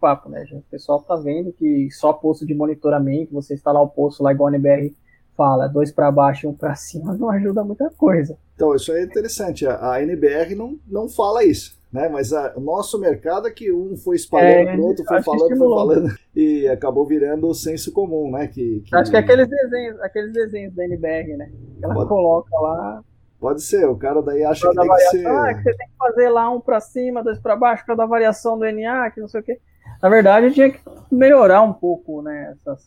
[0.00, 0.60] papo, né, gente?
[0.66, 4.48] O pessoal tá vendo que só posto de monitoramento, você instalar o posto lá igual
[4.48, 4.94] a NBR
[5.36, 8.36] fala, dois para baixo e um para cima, não ajuda muita coisa.
[8.54, 9.64] Então, isso é interessante.
[9.64, 12.08] A, a NBR não, não fala isso né?
[12.08, 15.56] Mas a, o nosso mercado é que um foi espalhando é, pro outro, foi falando,
[15.56, 18.46] foi falando, e acabou virando o senso comum, né?
[18.46, 18.94] Que, que...
[18.94, 21.50] Acho que é aqueles desenhos, aqueles desenhos da NBR, né?
[21.82, 22.08] Ela Pode...
[22.08, 23.02] coloca lá.
[23.40, 25.26] Pode ser, o cara daí acha que tem que ser.
[25.26, 28.06] Ah, que você tem que fazer lá um para cima, dois para baixo, para dar
[28.06, 29.60] variação do NA, que não sei o quê.
[30.02, 30.80] Na verdade, tinha que
[31.10, 32.52] melhorar um pouco, né?
[32.52, 32.84] Essas,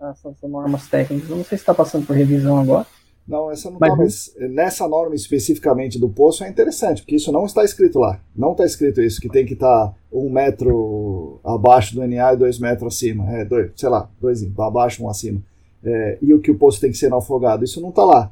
[0.00, 1.28] essas normas técnicas.
[1.28, 2.86] Eu não sei se está passando por revisão agora.
[3.28, 7.32] Não, essa não tá, mas, mas nessa norma especificamente do poço é interessante, porque isso
[7.32, 8.20] não está escrito lá.
[8.34, 12.36] Não está escrito isso, que tem que estar tá um metro abaixo do NA e
[12.36, 13.30] dois metros acima.
[13.32, 15.42] É, dois, sei lá, dois abaixo, um acima.
[15.84, 17.64] É, e o que o poço tem que ser no afogado.
[17.64, 18.30] Isso não está lá.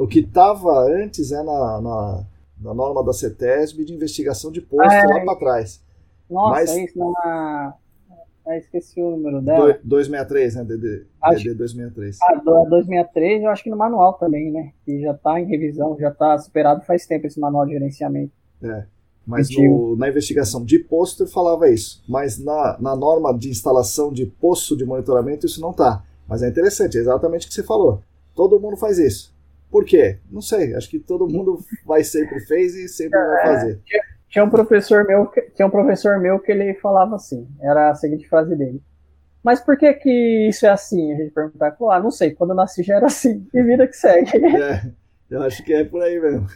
[0.00, 2.24] O que estava antes é na, na,
[2.58, 5.84] na, norma da CETESB de investigação de poço é, lá para trás.
[6.30, 7.74] Nossa, mas, isso na
[8.46, 9.78] ah, esqueci o número dela.
[9.84, 10.64] 263, né?
[10.64, 12.18] DD, acho, DD 263.
[12.22, 14.72] Ah, 263, eu acho que no manual também, né?
[14.86, 18.32] Que já está em revisão, já está superado faz tempo esse manual de gerenciamento.
[18.62, 18.84] É.
[19.26, 22.02] Mas no, na investigação de posto falava isso.
[22.08, 26.02] Mas na, na norma de instalação de poço de monitoramento isso não está.
[26.26, 28.00] Mas é interessante, é exatamente o que você falou.
[28.34, 29.38] Todo mundo faz isso.
[29.70, 30.18] Por quê?
[30.30, 30.74] Não sei.
[30.74, 33.80] Acho que todo mundo vai sempre fez e sempre é, vai fazer.
[34.28, 37.94] Tinha um professor meu, que, tinha um professor meu que ele falava assim, era a
[37.94, 38.80] seguinte frase dele:
[39.42, 41.12] mas por que que isso é assim?
[41.12, 43.96] A gente perguntar, ah, não sei, quando eu nasci já era assim, e vida que
[43.96, 44.36] segue.
[44.36, 44.90] É,
[45.30, 46.46] eu acho que é por aí mesmo.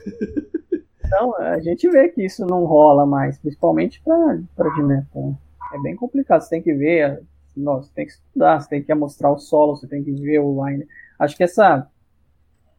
[1.05, 5.37] Então, a gente vê que isso não rola mais, principalmente para dimensão.
[5.75, 7.23] É bem complicado, você tem que ver,
[7.57, 10.39] nossa, você tem que estudar, você tem que mostrar o solo, você tem que ver
[10.39, 10.87] o line.
[11.19, 11.87] Acho que essa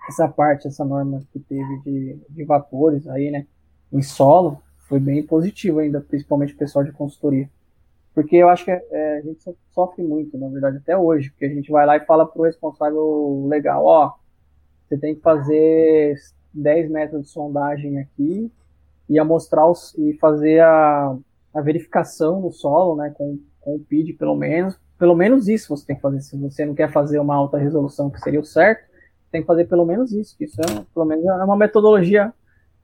[0.08, 3.46] essa parte, essa norma que teve de, de vapores aí, né,
[3.92, 7.50] em solo, foi bem positivo ainda, principalmente o pessoal de consultoria.
[8.14, 11.50] Porque eu acho que é, a gente sofre muito, na verdade, até hoje, porque a
[11.50, 14.14] gente vai lá e fala pro responsável legal, ó,
[14.88, 16.16] você tem que fazer
[16.54, 18.52] 10 metros de sondagem aqui
[19.10, 21.18] e amostrar os, e fazer a,
[21.54, 24.80] a verificação no solo, né, com, com o PID pelo menos.
[24.98, 26.22] Pelo menos isso você tem que fazer.
[26.22, 28.86] Se você não quer fazer uma alta resolução, que seria o certo,
[29.36, 30.36] tem que fazer pelo menos isso.
[30.40, 32.34] Isso é, pelo menos é uma metodologia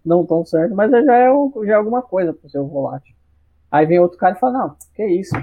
[0.03, 1.27] não tão certa, mas já é,
[1.65, 3.15] já é alguma coisa para o seu volátil.
[3.71, 5.35] Aí vem outro cara e fala, não, que isso?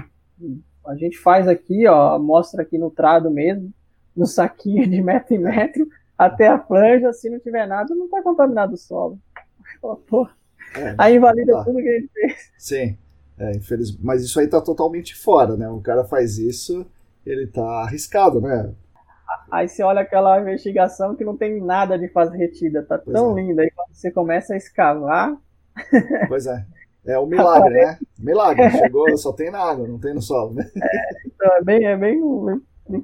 [0.85, 3.73] A gente faz aqui, ó, mostra aqui no trado mesmo,
[4.15, 5.87] no saquinho de metro em metro,
[6.17, 9.19] até a franja, se não tiver nada, não está contaminado o solo.
[10.75, 11.63] É, aí invalida tá.
[11.63, 12.51] tudo que ele fez.
[12.55, 12.95] Sim,
[13.39, 13.97] é, infeliz...
[13.97, 15.67] mas isso aí está totalmente fora, né?
[15.67, 16.85] O cara faz isso,
[17.25, 18.71] ele está arriscado, né?
[19.51, 23.37] Aí você olha aquela investigação que não tem nada de fase retida, tá pois tão
[23.37, 23.41] é.
[23.41, 23.61] linda.
[23.61, 25.35] Aí quando você começa a escavar.
[26.27, 26.65] Pois é.
[27.05, 27.97] É um milagre, né?
[28.19, 28.69] Milagre.
[28.71, 30.69] Chegou, só tem nada, não tem no solo, né?
[30.75, 32.21] É, então é bem, é bem,
[32.87, 33.03] bem,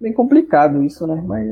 [0.00, 1.22] bem complicado isso, né?
[1.24, 1.46] Mas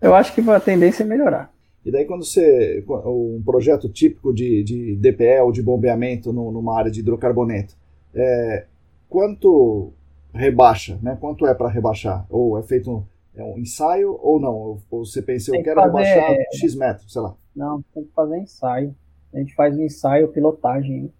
[0.00, 1.52] eu acho que a tendência é melhorar.
[1.84, 2.84] E daí quando você.
[2.88, 7.76] Um projeto típico de, de DPE ou de bombeamento no, numa área de hidrocarboneto,
[8.14, 8.66] é,
[9.08, 9.92] quanto
[10.32, 11.16] rebaixa, né?
[11.20, 12.26] Quanto é para rebaixar?
[12.28, 13.06] Ou é feito
[13.40, 14.54] é um ensaio ou não?
[14.54, 16.04] Ou você pensa, eu quero fazer...
[16.04, 17.34] rebaixar X metros, sei lá.
[17.54, 18.94] Não, tem que fazer ensaio.
[19.32, 21.12] A gente faz um ensaio, pilotagem.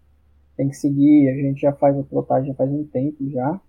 [0.55, 3.59] Tem que seguir, a gente já faz a pilotagem faz um tempo já,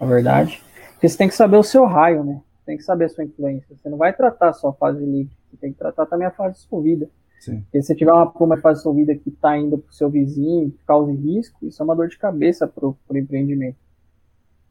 [0.00, 0.60] na verdade.
[0.92, 2.40] Porque você tem que saber o seu raio, né?
[2.70, 3.76] tem que saber a sua influência.
[3.76, 6.54] Você não vai tratar só a fase livre, você tem que tratar também a fase
[6.54, 7.08] dissolvida.
[7.40, 7.62] Sim.
[7.62, 10.70] Porque se tiver uma pluma de fase dissolvida que está indo para o seu vizinho,
[10.70, 13.76] que cause risco, isso é uma dor de cabeça para o empreendimento.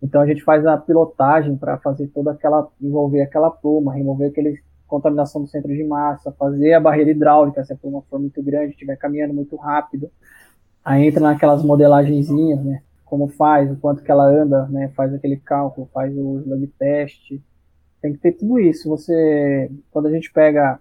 [0.01, 4.59] Então a gente faz a pilotagem para fazer toda aquela, envolver aquela pluma, remover aquele
[4.87, 8.71] contaminação do centro de massa, fazer a barreira hidráulica, se a pluma for muito grande,
[8.71, 10.09] estiver caminhando muito rápido.
[10.83, 12.81] Aí entra naquelas modelagenzinhas, né?
[13.05, 14.89] Como faz, o quanto que ela anda, né?
[14.95, 17.39] Faz aquele cálculo, faz o slug test,
[18.01, 18.89] tem que ter tudo isso.
[18.89, 20.79] Você, quando a gente pega,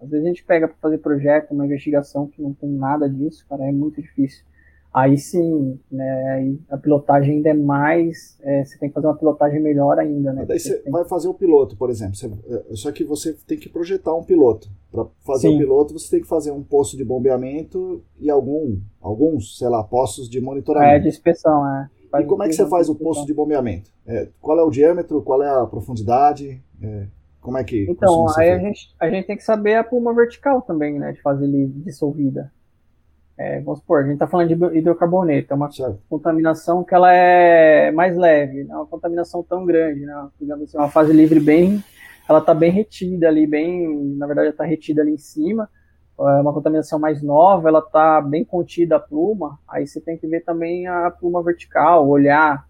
[0.00, 3.44] às vezes a gente pega para fazer projeto, uma investigação que não tem nada disso,
[3.48, 4.44] cara, é muito difícil.
[4.92, 9.16] Aí sim, né, aí a pilotagem ainda é mais, é, você tem que fazer uma
[9.16, 10.44] pilotagem melhor ainda, né?
[10.44, 13.56] Daí você, você vai fazer o piloto, por exemplo, você, é, só que você tem
[13.56, 14.68] que projetar um piloto.
[14.90, 15.54] Para fazer sim.
[15.54, 19.84] o piloto, você tem que fazer um posto de bombeamento e algum, alguns, sei lá,
[19.84, 20.92] postos de monitoramento.
[20.92, 21.88] É, de inspeção, é.
[22.10, 23.92] Faz e como é que você faz o posto de bombeamento?
[24.04, 26.60] É, qual é o diâmetro, qual é a profundidade?
[26.82, 27.06] É,
[27.40, 27.86] como é que.
[27.88, 31.12] Então, aí a gente, a gente tem que saber a pluma vertical também, né?
[31.12, 31.46] De fazer
[31.84, 32.52] dissolvida.
[33.42, 35.98] É, vamos supor, a gente está falando de hidrocarboneto, é uma certo.
[36.10, 40.28] contaminação que ela é mais leve, não é uma contaminação tão grande, né?
[40.38, 41.82] Digamos assim, uma fase livre bem.
[42.28, 44.14] Ela está bem retida ali, bem.
[44.16, 45.68] Na verdade, está retida ali em cima
[46.28, 50.26] é uma contaminação mais nova, ela está bem contida a pluma, aí você tem que
[50.26, 52.68] ver também a pluma vertical, olhar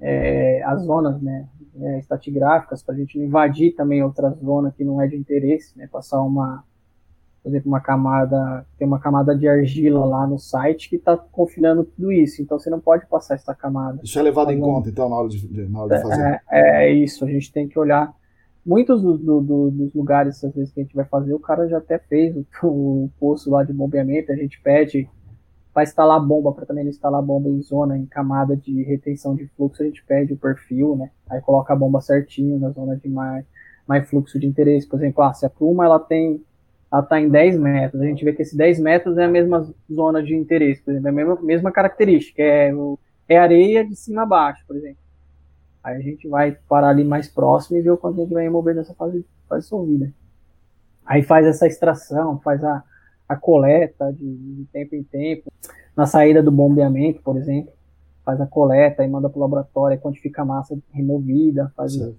[0.00, 1.48] é, as zonas né,
[1.80, 5.78] é, estatigráficas para a gente não invadir também outra zona que não é de interesse,
[5.78, 6.64] né, passar uma,
[7.44, 11.84] por exemplo, uma camada, tem uma camada de argila lá no site que está confinando
[11.84, 14.00] tudo isso, então você não pode passar essa camada.
[14.02, 16.42] Isso é levado em conta, então, na hora de, na hora de fazer?
[16.50, 18.10] É, é, isso, a gente tem que olhar
[18.64, 21.68] muitos do, do, do, dos lugares, às vezes, que a gente vai fazer, o cara
[21.68, 25.06] já até fez o, o poço lá de bombeamento, a gente pede
[25.74, 29.82] para instalar bomba, para também instalar bomba em zona, em camada de retenção de fluxo,
[29.82, 31.10] a gente pede o perfil, né?
[31.28, 33.44] Aí coloca a bomba certinho na zona de mais,
[33.86, 34.88] mais fluxo de interesse.
[34.88, 36.40] Por exemplo, ah, se a pluma ela tem
[36.94, 39.68] ela está em 10 metros, a gente vê que esse 10 metros é a mesma
[39.92, 42.72] zona de interesse, por exemplo, é a mesma, mesma característica, é,
[43.28, 44.98] é areia de cima a baixo, por exemplo.
[45.82, 48.44] Aí a gente vai parar ali mais próximo e ver o quanto a gente vai
[48.44, 50.12] remover nessa fase, fase solvida.
[51.04, 52.84] Aí faz essa extração, faz a,
[53.28, 55.50] a coleta de, de tempo em tempo.
[55.96, 57.72] Na saída do bombeamento, por exemplo,
[58.24, 62.16] faz a coleta e manda para o laboratório, quantifica a massa removida, faz certo.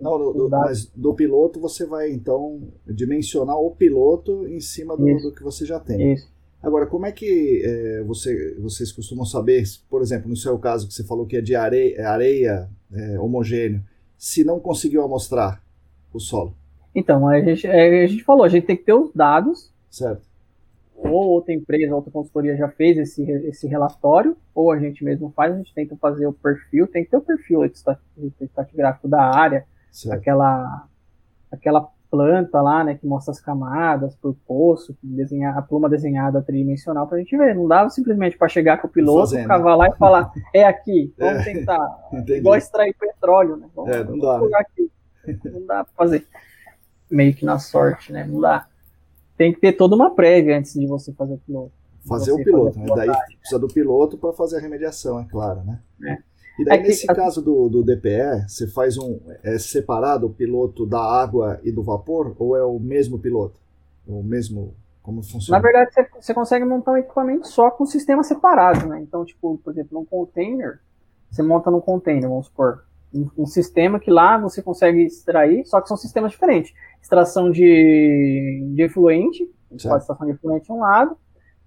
[0.00, 5.04] Não, do, do, mas do piloto você vai então dimensionar o piloto em cima do,
[5.04, 6.12] do que você já tem.
[6.12, 6.28] Isso.
[6.62, 10.94] Agora, como é que é, você, vocês costumam saber, por exemplo, no seu caso que
[10.94, 13.82] você falou que é de areia, é areia é, homogêneo,
[14.16, 15.62] se não conseguiu amostrar
[16.12, 16.54] o solo?
[16.94, 19.72] Então, a gente, é, a gente falou, a gente tem que ter os dados.
[19.88, 20.22] Certo.
[20.96, 25.54] Ou outra empresa, outra consultoria já fez esse, esse relatório, ou a gente mesmo faz,
[25.54, 27.64] a gente tenta fazer o perfil, tem que ter o perfil
[28.40, 29.64] estratigráfico da área,
[30.10, 30.86] aquela
[31.50, 37.06] aquela planta lá, né, que mostra as camadas por poço, desenhar a pluma desenhada tridimensional
[37.06, 37.54] para a gente ver.
[37.54, 39.48] Não dá simplesmente para chegar com o piloto, Fazendo.
[39.48, 41.98] cavar lá e falar, é aqui, vamos é, tentar.
[42.12, 42.38] Entendi.
[42.38, 43.68] Igual extrair petróleo, né?
[43.74, 44.40] Vamos, é, não dá.
[44.40, 44.48] Né?
[44.54, 44.90] Aqui.
[45.44, 46.26] Não dá para fazer.
[47.10, 48.26] Meio que na sorte, né?
[48.26, 48.66] Não dá.
[49.36, 51.72] Tem que ter toda uma prévia antes de você fazer o piloto.
[52.06, 53.06] Fazer o piloto, fazer né?
[53.06, 55.80] Daí precisa do piloto para fazer a remediação, é claro, né?
[56.04, 56.27] É.
[56.58, 59.20] E daí, é que, nesse caso do, do DPE, você faz um.
[59.44, 62.34] É separado o piloto da água e do vapor?
[62.38, 63.60] Ou é o mesmo piloto?
[64.06, 64.74] O mesmo.
[65.02, 65.58] Como funciona?
[65.58, 69.00] Na verdade, você, você consegue montar um equipamento só com sistema separado, né?
[69.00, 70.80] Então, tipo, por exemplo, num container,
[71.30, 72.84] você monta num container, vamos supor.
[73.14, 76.74] Um, um sistema que lá você consegue extrair, só que são sistemas diferentes.
[77.00, 81.16] Extração de, de efluente, pode extração de efluente de um lado,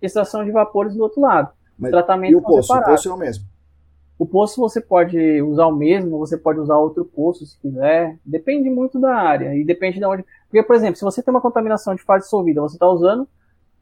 [0.02, 1.52] extração de vapores do outro lado.
[1.80, 2.72] Mas, Tratamento e o poço?
[2.72, 3.51] O poço é o mesmo.
[4.22, 8.20] O poço você pode usar o mesmo, você pode usar outro poço se quiser.
[8.24, 10.24] Depende muito da área e depende de onde.
[10.48, 13.28] Porque, por exemplo, se você tem uma contaminação de fase dissolvida, você está usando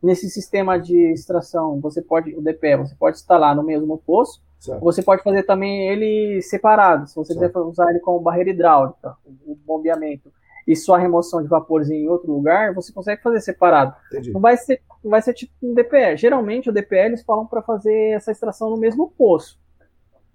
[0.02, 4.42] nesse sistema de extração, você pode, o DPE, você pode instalar no mesmo poço.
[4.58, 4.80] Certo.
[4.80, 7.52] Você pode fazer também ele separado, se você certo.
[7.52, 10.32] quiser usar ele como barreira hidráulica, o bombeamento,
[10.66, 13.94] e sua remoção de vapores em outro lugar, você consegue fazer separado.
[14.08, 14.32] Entendi.
[14.32, 16.16] Não vai ser, vai ser tipo um DPE.
[16.16, 19.60] Geralmente o DPE eles falam para fazer essa extração no mesmo poço.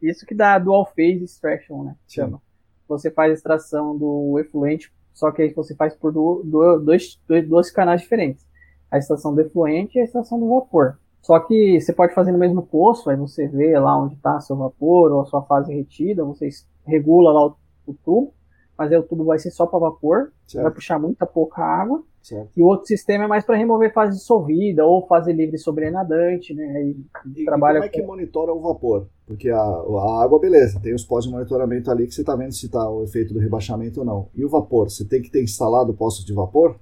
[0.08, 1.96] Isso que dá dual phase extraction, né?
[2.08, 2.40] Chama.
[2.88, 7.18] Você faz a extração do efluente, só que aí você faz por do, do, dois,
[7.26, 8.46] dois, dois canais diferentes.
[8.90, 10.98] A extração do efluente e a extração do vapor.
[11.22, 14.56] Só que você pode fazer no mesmo poço, aí você vê lá onde está seu
[14.56, 16.50] vapor ou a sua fase retida, você
[16.86, 18.34] regula lá o, o tubo,
[18.76, 20.64] mas aí o tubo vai ser só para vapor, certo.
[20.64, 22.02] vai puxar muita pouca água.
[22.22, 22.50] Certo.
[22.56, 26.54] E o outro sistema é mais para remover fase dissolvida ou fase livre sobre nadante,
[26.54, 26.82] né?
[26.82, 26.96] E,
[27.36, 29.06] e trabalha como é que monitora o vapor?
[29.26, 32.52] Porque a, a água, beleza, tem os postos de monitoramento ali que você está vendo
[32.52, 34.28] se está o efeito do rebaixamento ou não.
[34.34, 36.76] E o vapor, você tem que ter instalado postos de vapor?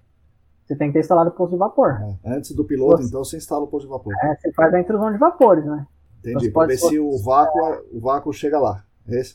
[0.64, 2.00] Você tem que ter instalado o posto de vapor.
[2.24, 2.36] É.
[2.36, 3.08] Antes do piloto, você...
[3.08, 4.14] então, você instala o posto de vapor.
[4.22, 5.86] É, você faz a intrusão de vapores, né?
[6.20, 7.60] Entendi, para ver se o vácuo,
[7.92, 8.84] o vácuo chega lá.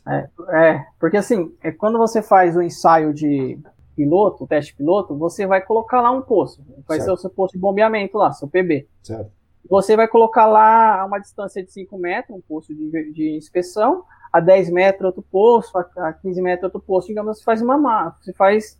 [0.07, 3.59] É, é, é, porque assim, é quando você faz o ensaio de
[3.95, 6.63] piloto, teste piloto, você vai colocar lá um poço.
[6.87, 7.05] Vai certo.
[7.05, 8.87] ser o seu posto de bombeamento lá, seu PB.
[9.01, 9.31] Certo.
[9.69, 14.03] Você vai colocar lá a uma distância de 5 metros, um posto de, de inspeção,
[14.31, 18.17] a 10 metros outro posto, a 15 metros outro posto, digamos, você faz uma mapa,
[18.21, 18.79] você faz,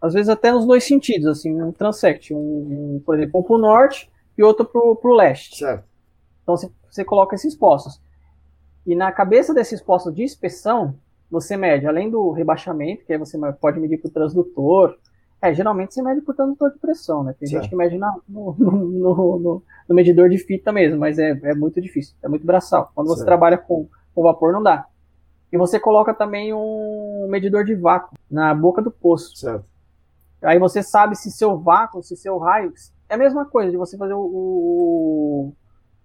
[0.00, 3.54] às vezes até nos dois sentidos, assim, um transect, um, um por exemplo, um para
[3.54, 5.58] o norte e outro para o leste.
[5.58, 5.84] Certo.
[6.42, 8.00] Então você, você coloca esses postos.
[8.88, 10.94] E na cabeça desses postos de inspeção,
[11.30, 14.96] você mede, além do rebaixamento, que aí você pode medir por transdutor.
[15.42, 17.34] É, geralmente você mede por transdutor de pressão, né?
[17.38, 17.64] Tem certo.
[17.64, 21.54] gente que mede na, no, no, no, no, medidor de fita mesmo, mas é, é
[21.54, 22.90] muito difícil, é muito braçal.
[22.94, 23.18] Quando certo.
[23.18, 24.86] você trabalha com, com vapor, não dá.
[25.52, 29.36] E você coloca também um medidor de vácuo na boca do poço.
[29.36, 29.66] Certo.
[30.40, 32.72] Aí você sabe se seu vácuo, se seu raio.
[33.06, 35.52] É a mesma coisa de você fazer o, o,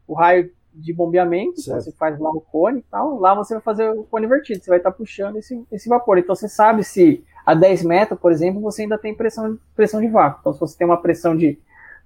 [0.05, 3.61] o raio de bombeamento, então você faz lá o cone e tal, lá você vai
[3.61, 6.17] fazer o cone invertido, você vai estar tá puxando esse, esse vapor.
[6.17, 10.07] Então você sabe se a 10 metros, por exemplo, você ainda tem pressão, pressão de
[10.07, 10.39] vácuo.
[10.39, 11.59] Então se você tem uma pressão de,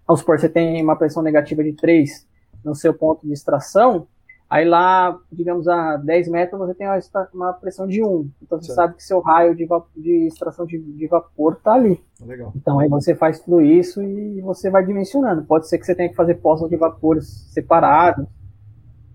[0.06, 2.28] vamos supor, você tem uma pressão negativa de 3
[2.64, 4.08] no seu ponto de extração,
[4.50, 6.88] aí lá, digamos, a 10 metros você tem
[7.34, 8.30] uma, pressão de 1.
[8.42, 8.76] Então você certo.
[8.76, 12.02] sabe que seu raio de, de extração de, de vapor está ali.
[12.26, 12.52] Legal.
[12.56, 15.44] Então aí você faz tudo isso e você vai dimensionando.
[15.44, 18.26] Pode ser que você tenha que fazer poços de vapores separados,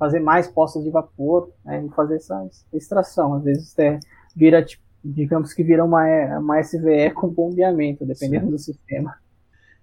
[0.03, 3.34] fazer mais postos de vapor né, e fazer essa extração.
[3.34, 4.00] Às vezes é,
[4.34, 6.05] vira, tipo, digamos que vira uma,
[6.40, 8.50] uma SVE com bombeamento, dependendo Sim.
[8.50, 9.14] do sistema.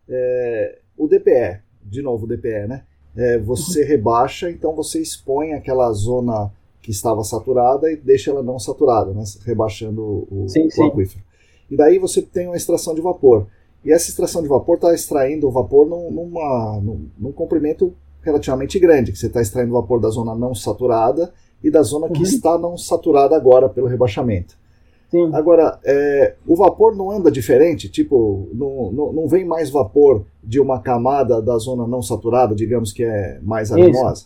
[0.09, 2.84] É, o DPE, de novo o DPE, né?
[3.15, 3.88] É, você uhum.
[3.88, 6.51] rebaixa, então você expõe aquela zona
[6.82, 9.24] que estava saturada e deixa ela não saturada, né?
[9.45, 10.86] rebaixando o, sim, o sim.
[10.86, 11.24] aquífero.
[11.72, 13.47] E daí você tem uma extração de vapor.
[13.86, 18.80] E essa extração de vapor está extraindo o vapor num, numa, num, num comprimento relativamente
[18.80, 21.32] grande, que você está extraindo vapor da zona não saturada
[21.63, 22.24] e da zona que uhum.
[22.24, 24.57] está não saturada agora pelo rebaixamento.
[25.09, 25.32] Sim.
[25.34, 27.89] Agora, é, o vapor não anda diferente?
[27.89, 32.93] Tipo, não, não, não, vem mais vapor de uma camada da zona não saturada, digamos
[32.93, 34.26] que é mais arenosa?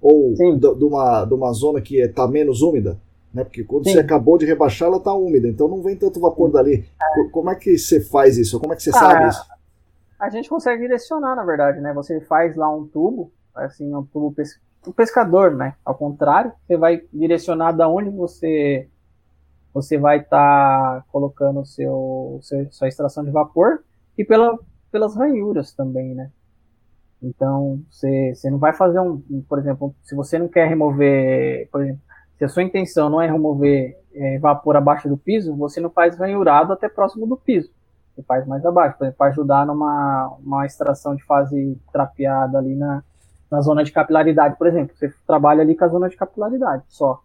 [0.00, 2.98] Ou de uma, de uma zona que está menos úmida?
[3.34, 3.42] Né?
[3.42, 3.94] Porque quando Sim.
[3.94, 6.52] você acabou de rebaixar, ela está úmida, então não vem tanto vapor Sim.
[6.52, 6.84] dali.
[7.32, 8.60] Como é que você faz isso?
[8.60, 9.44] Como é que você ah, sabe isso?
[10.22, 11.92] A gente consegue direcionar, na verdade, né?
[11.94, 15.74] Você faz lá um tubo, assim, um tubo pes um pescador, né?
[15.84, 18.88] Ao contrário, você vai direcionar da onde você
[19.74, 23.82] você vai estar tá colocando seu, seu, sua extração de vapor
[24.16, 24.58] e pela,
[24.92, 26.30] pelas ranhuras também, né?
[27.20, 31.82] Então, você, você não vai fazer um, por exemplo, se você não quer remover, por
[31.82, 32.02] exemplo,
[32.36, 36.16] se a sua intenção não é remover é, vapor abaixo do piso, você não faz
[36.16, 37.72] ranhurado até próximo do piso.
[38.14, 42.74] Você faz mais abaixo, por exemplo, para ajudar numa uma extração de fase trapeada ali
[42.74, 43.02] na,
[43.50, 44.94] na zona de capilaridade, por exemplo.
[44.94, 47.22] Você trabalha ali com a zona de capilaridade só.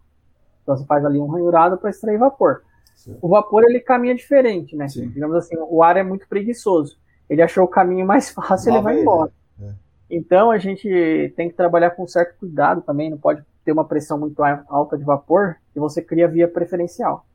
[0.62, 2.62] Então você faz ali um ranhurado para extrair vapor.
[2.96, 3.16] Sim.
[3.20, 4.88] O vapor ele caminha diferente, né?
[4.88, 5.08] Sim.
[5.08, 6.96] Digamos assim, o ar é muito preguiçoso.
[7.28, 9.30] Ele achou o caminho mais fácil, e ele vai embora.
[9.60, 9.72] É.
[10.10, 14.18] Então a gente tem que trabalhar com certo cuidado também, não pode ter uma pressão
[14.18, 17.26] muito alta de vapor e você cria via preferencial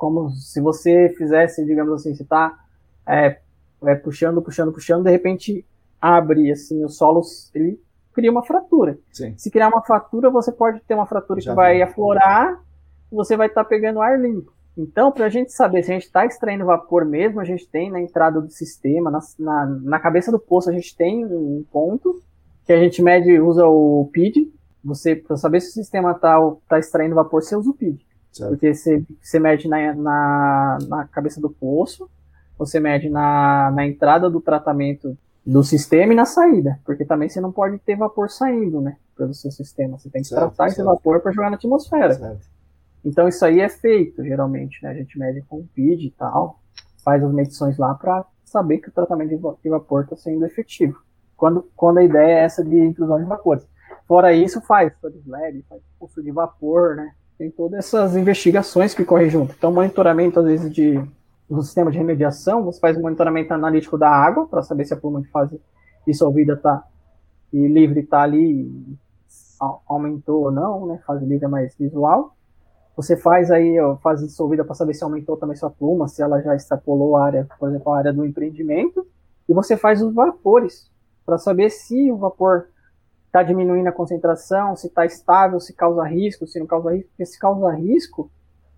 [0.00, 2.58] como se você fizesse, digamos assim, você está
[3.06, 3.38] é,
[3.84, 5.62] é, puxando, puxando, puxando, de repente
[6.00, 7.20] abre assim o solo,
[7.54, 7.78] ele
[8.14, 8.98] cria uma fratura.
[9.12, 9.34] Sim.
[9.36, 11.82] Se criar uma fratura, você pode ter uma fratura Já que vai vi.
[11.82, 12.64] aflorar,
[13.12, 14.50] você vai estar tá pegando ar limpo.
[14.74, 17.90] Então, para a gente saber se a gente está extraindo vapor mesmo, a gente tem
[17.90, 22.22] na entrada do sistema, na, na, na, cabeça do poço, a gente tem um ponto
[22.64, 24.50] que a gente mede, usa o PID.
[24.82, 28.08] Você, para saber se o sistema está tá extraindo vapor, você usa o PID.
[28.32, 28.50] Certo.
[28.50, 32.08] Porque você, você mede na, na, na, cabeça do poço,
[32.58, 36.78] você mede na, na entrada do tratamento do sistema e na saída.
[36.84, 38.96] Porque também você não pode ter vapor saindo, né?
[39.16, 39.98] Pelo seu sistema.
[39.98, 40.72] Você tem que certo, tratar certo.
[40.72, 42.38] esse vapor para jogar na atmosfera.
[43.04, 44.90] Então isso aí é feito, geralmente, né?
[44.90, 46.60] A gente mede com o PID e tal,
[47.02, 49.30] faz as medições lá para saber que o tratamento
[49.62, 51.00] de vapor está sendo efetivo.
[51.36, 53.66] Quando, quando a ideia é essa de intrusão de vapores.
[54.06, 57.14] Fora isso, faz de LED, faz pulso de vapor, né?
[57.40, 59.54] Tem todas essas investigações que correm junto.
[59.56, 61.02] Então, monitoramento, às vezes, de
[61.48, 64.96] no sistema de remediação, você faz um monitoramento analítico da água, para saber se a
[64.96, 65.58] pluma de fase
[66.06, 66.84] dissolvida está
[67.50, 68.70] e livre está ali,
[69.88, 71.00] aumentou ou não, né?
[71.06, 72.36] Fase livre é mais visual.
[72.94, 76.42] Você faz aí a fase dissolvida para saber se aumentou também sua pluma, se ela
[76.42, 79.06] já extrapolou a área, por exemplo, a área do empreendimento.
[79.48, 80.90] E você faz os vapores,
[81.24, 82.68] para saber se o vapor
[83.30, 87.24] está diminuindo a concentração, se está estável, se causa risco, se não causa risco, porque
[87.24, 88.28] se causa risco,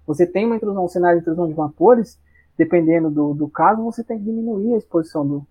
[0.06, 2.20] você tem uma intrusão, um cenário de intrusão de vapores,
[2.56, 5.46] dependendo do, do caso, você tem que diminuir a exposição do.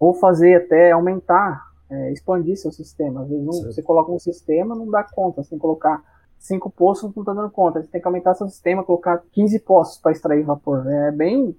[0.00, 3.22] Ou fazer até aumentar, é, expandir seu sistema.
[3.22, 6.02] Às vezes um, você coloca um sistema, não dá conta, você tem que colocar
[6.40, 7.82] cinco poços, não está dando conta.
[7.82, 10.84] Você tem que aumentar seu sistema, colocar 15 poços para extrair vapor.
[10.88, 11.56] É bem.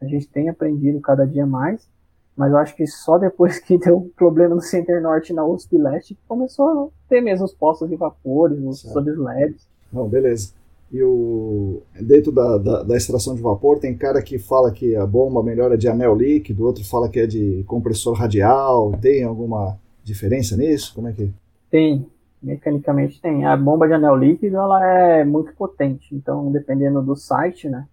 [0.00, 1.88] A gente tem aprendido cada dia mais
[2.36, 5.76] mas eu acho que só depois que deu um problema no Center Norte na USP
[5.76, 9.68] Leste começou a ter mesmo os postos de vapores, os LEDs.
[9.92, 10.52] Não, beleza.
[10.92, 15.06] E o, dentro da, da, da, extração de vapor, tem cara que fala que a
[15.06, 18.90] bomba melhor é de anel líquido, outro fala que é de compressor radial.
[19.00, 20.92] Tem alguma diferença nisso?
[20.92, 21.30] Como é que.
[21.70, 22.04] Tem,
[22.42, 23.46] mecanicamente tem.
[23.46, 27.86] A bomba de anel líquido ela é muito potente, então dependendo do site, né?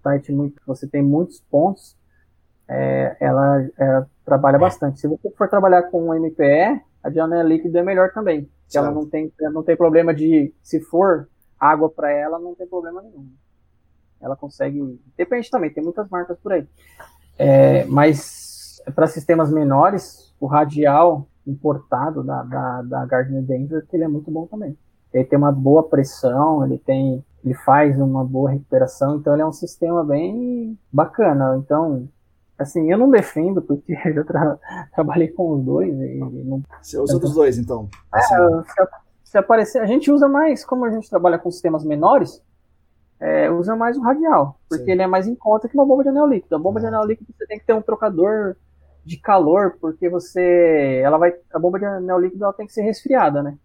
[0.00, 1.96] Site muito, você tem muitos pontos
[2.68, 3.16] é,
[3.76, 5.00] ela, trabalha bastante.
[5.00, 8.48] Se você for trabalhar com MPE, a Diana líquida é melhor também.
[8.74, 13.02] Ela não tem, não tem problema de, se for água para ela, não tem problema
[13.02, 13.26] nenhum.
[14.20, 16.66] Ela consegue, depende também, tem muitas marcas por aí.
[17.38, 24.04] É, mas para sistemas menores, o radial importado da, da, da Gardner Denver, que ele
[24.04, 24.76] é muito bom também.
[25.12, 29.46] Ele tem uma boa pressão, ele tem, ele faz uma boa recuperação, então ele é
[29.46, 31.56] um sistema bem bacana.
[31.56, 32.08] Então,
[32.58, 34.58] Assim, eu não defendo, porque eu já tra
[34.94, 35.94] trabalhei com os dois.
[35.94, 36.62] E não...
[36.82, 37.88] Você usa dos dois, então?
[38.12, 38.34] É, assim.
[38.64, 42.42] se, se, aparecer, a gente usa mais, como a gente trabalha com sistemas menores,
[43.20, 44.90] é, usa mais o radial, porque Sim.
[44.92, 46.54] ele é mais em conta que uma bomba de anel líquido.
[46.54, 48.56] A bomba de anel líquido você tem que ter um trocador
[49.04, 52.82] de calor, porque você, ela vai, a bomba de anel líquido ela tem que ser
[52.82, 53.56] resfriada, né?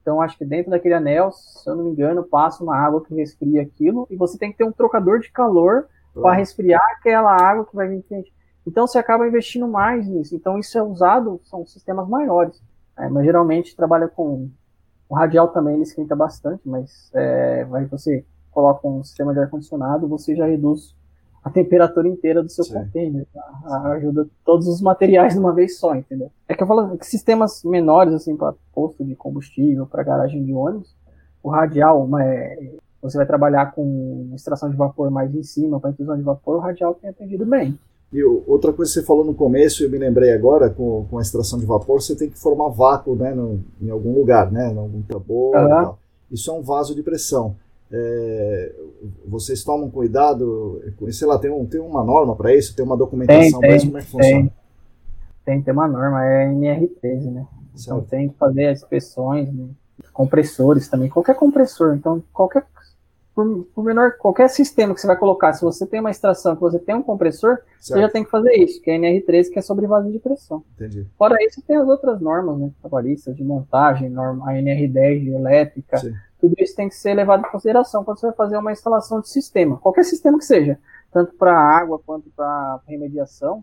[0.00, 3.14] Então acho que dentro daquele anel, se eu não me engano, passa uma água que
[3.14, 5.86] resfria aquilo e você tem que ter um trocador de calor
[6.20, 8.32] para resfriar aquela água que vai vir quente.
[8.66, 10.34] Então você acaba investindo mais nisso.
[10.36, 12.62] Então isso é usado, são sistemas maiores.
[12.96, 14.50] É, mas geralmente trabalha com
[15.08, 19.48] o radial também, ele esquenta bastante, mas é, vai você coloca um sistema de ar
[19.48, 20.94] condicionado, você já reduz
[21.42, 22.74] a temperatura inteira do seu Sim.
[22.74, 23.92] container, tá?
[23.92, 26.30] ajuda todos os materiais de uma vez só, entendeu?
[26.46, 30.52] É que eu falo que sistemas menores assim para posto de combustível, para garagem de
[30.52, 30.94] ônibus,
[31.42, 36.16] o radial, é, você vai trabalhar com extração de vapor mais em cima, para infusão
[36.16, 37.78] de vapor, o radial tem atendido bem.
[38.12, 41.22] E outra coisa que você falou no começo, eu me lembrei agora, com, com a
[41.22, 44.78] extração de vapor, você tem que formar vácuo né, no, em algum lugar, né, em
[44.78, 45.94] algum tambor uhum.
[46.30, 47.56] Isso é um vaso de pressão.
[47.90, 48.74] É,
[49.26, 52.76] vocês tomam cuidado, sei lá, tem, um, tem uma norma para isso?
[52.76, 53.86] Tem uma documentação para isso?
[53.86, 54.40] Como é que funciona?
[54.42, 54.52] Tem,
[55.44, 57.46] tem, tem uma norma, é NR13, né?
[57.74, 57.96] Certo.
[57.96, 59.68] Então tem que fazer as inspeções, né?
[60.12, 61.94] compressores também, qualquer compressor.
[61.94, 62.64] Então, qualquer
[63.38, 66.60] por, por, menor, qualquer sistema que você vai colocar, se você tem uma extração, que
[66.60, 67.68] você tem um compressor, certo.
[67.78, 70.18] você já tem que fazer isso, que é a NR13, que é sobre vazio de
[70.18, 70.64] pressão.
[70.74, 71.06] Entendi.
[71.16, 75.98] Fora isso, tem as outras normas, né, trabalhistas, de montagem, norma, a NR10 de elétrica,
[75.98, 76.14] Sim.
[76.40, 79.28] tudo isso tem que ser levado em consideração quando você vai fazer uma instalação de
[79.28, 80.76] sistema, qualquer sistema que seja,
[81.12, 83.62] tanto para água quanto para remediação,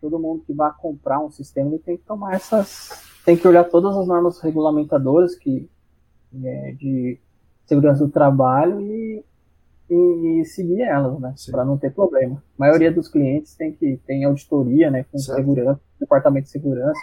[0.00, 3.64] todo mundo que vai comprar um sistema, ele tem que tomar essas, tem que olhar
[3.64, 5.68] todas as normas regulamentadoras que
[6.44, 7.18] é, de
[7.72, 9.24] segurança do trabalho e,
[9.88, 11.34] e, e seguir elas, né?
[11.50, 12.42] Para não ter problema.
[12.58, 12.94] A maioria Sim.
[12.94, 15.04] dos clientes tem que tem auditoria, né?
[15.10, 15.38] Com certo.
[15.38, 17.00] segurança, departamento de segurança.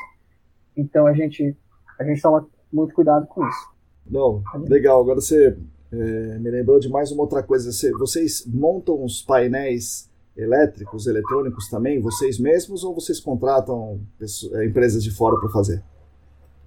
[0.78, 1.56] Então a gente
[2.00, 3.70] a gente toma muito cuidado com isso.
[4.10, 5.02] Não, legal.
[5.02, 5.58] Agora você
[5.92, 7.72] é, me lembrou de mais uma outra coisa.
[7.72, 14.66] Você, vocês montam os painéis elétricos, eletrônicos também, vocês mesmos, ou vocês contratam pessoas, é,
[14.66, 15.84] empresas de fora para fazer?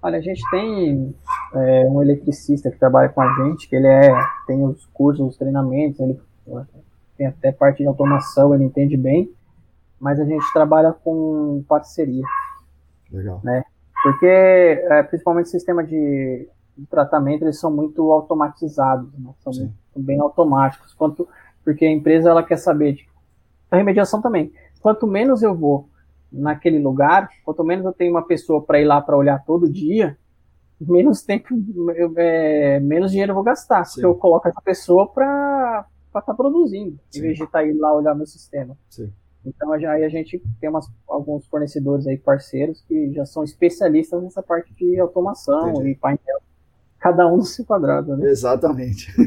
[0.01, 1.15] Olha, a gente tem
[1.55, 4.11] é, um eletricista que trabalha com a gente, que ele é,
[4.47, 6.19] tem os cursos, os treinamentos, ele
[7.17, 9.31] tem até parte de automação, ele entende bem,
[9.99, 12.23] mas a gente trabalha com parceria.
[13.11, 13.39] Legal.
[13.43, 13.63] Né?
[14.01, 16.47] Porque, é, principalmente o sistema de,
[16.77, 19.31] de, tratamento, eles são muito automatizados, né?
[19.39, 19.73] são Sim.
[19.95, 21.27] bem automáticos, quanto,
[21.63, 23.13] porque a empresa ela quer saber de
[23.71, 24.53] a remediação também.
[24.81, 25.89] Quanto menos eu vou
[26.31, 30.15] naquele lugar, quanto menos eu tenho uma pessoa para ir lá para olhar todo dia,
[30.87, 31.47] menos tempo,
[32.17, 33.93] é, menos dinheiro eu vou gastar, Sim.
[33.93, 37.19] porque eu coloco essa pessoa para estar tá produzindo, Sim.
[37.19, 38.77] em vez de estar tá indo lá olhar meu sistema.
[38.89, 39.11] Sim.
[39.45, 44.41] Então aí a gente tem umas, alguns fornecedores aí parceiros que já são especialistas nessa
[44.41, 45.89] parte de automação Entendi.
[45.89, 46.39] e painel
[47.03, 48.29] cada um no seu quadrado, né?
[48.29, 49.11] Exatamente.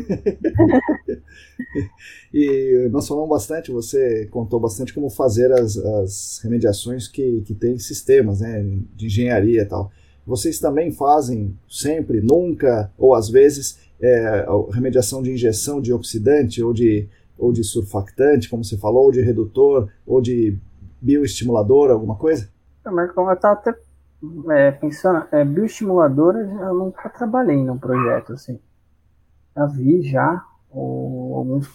[2.33, 7.79] e nós falamos bastante, você contou bastante como fazer as, as remediações que, que tem
[7.79, 9.93] sistemas, né, de engenharia e tal.
[10.27, 16.73] Vocês também fazem sempre, nunca, ou às vezes, é, remediação de injeção de oxidante ou
[16.73, 17.09] de,
[17.39, 20.59] ou de surfactante, como você falou, ou de redutor, ou de
[21.01, 22.49] bioestimulador, alguma coisa?
[22.85, 23.75] Marco, eu estava até
[24.51, 28.59] é, pensando, é, bioestimuladora eu nunca trabalhei num projeto assim.
[29.55, 31.69] Já vi já, ou, alguns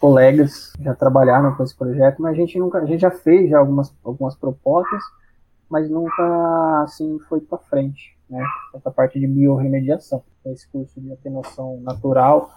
[0.00, 3.58] colegas já trabalharam com esse projeto, mas a gente nunca, a gente já fez já
[3.58, 5.02] algumas, algumas propostas,
[5.68, 8.42] mas nunca assim foi para frente, né?
[8.74, 12.50] Essa parte de biorremediação, esse curso de atenuação natural,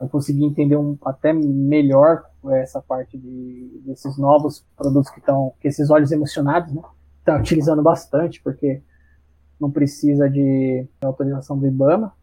[0.00, 5.68] eu consegui entender um, até melhor essa parte de, desses novos produtos que estão, que
[5.68, 6.82] esses óleos emocionados, né?
[7.18, 8.82] Estão utilizando bastante, porque
[9.60, 12.14] não precisa de autorização do IBAMA,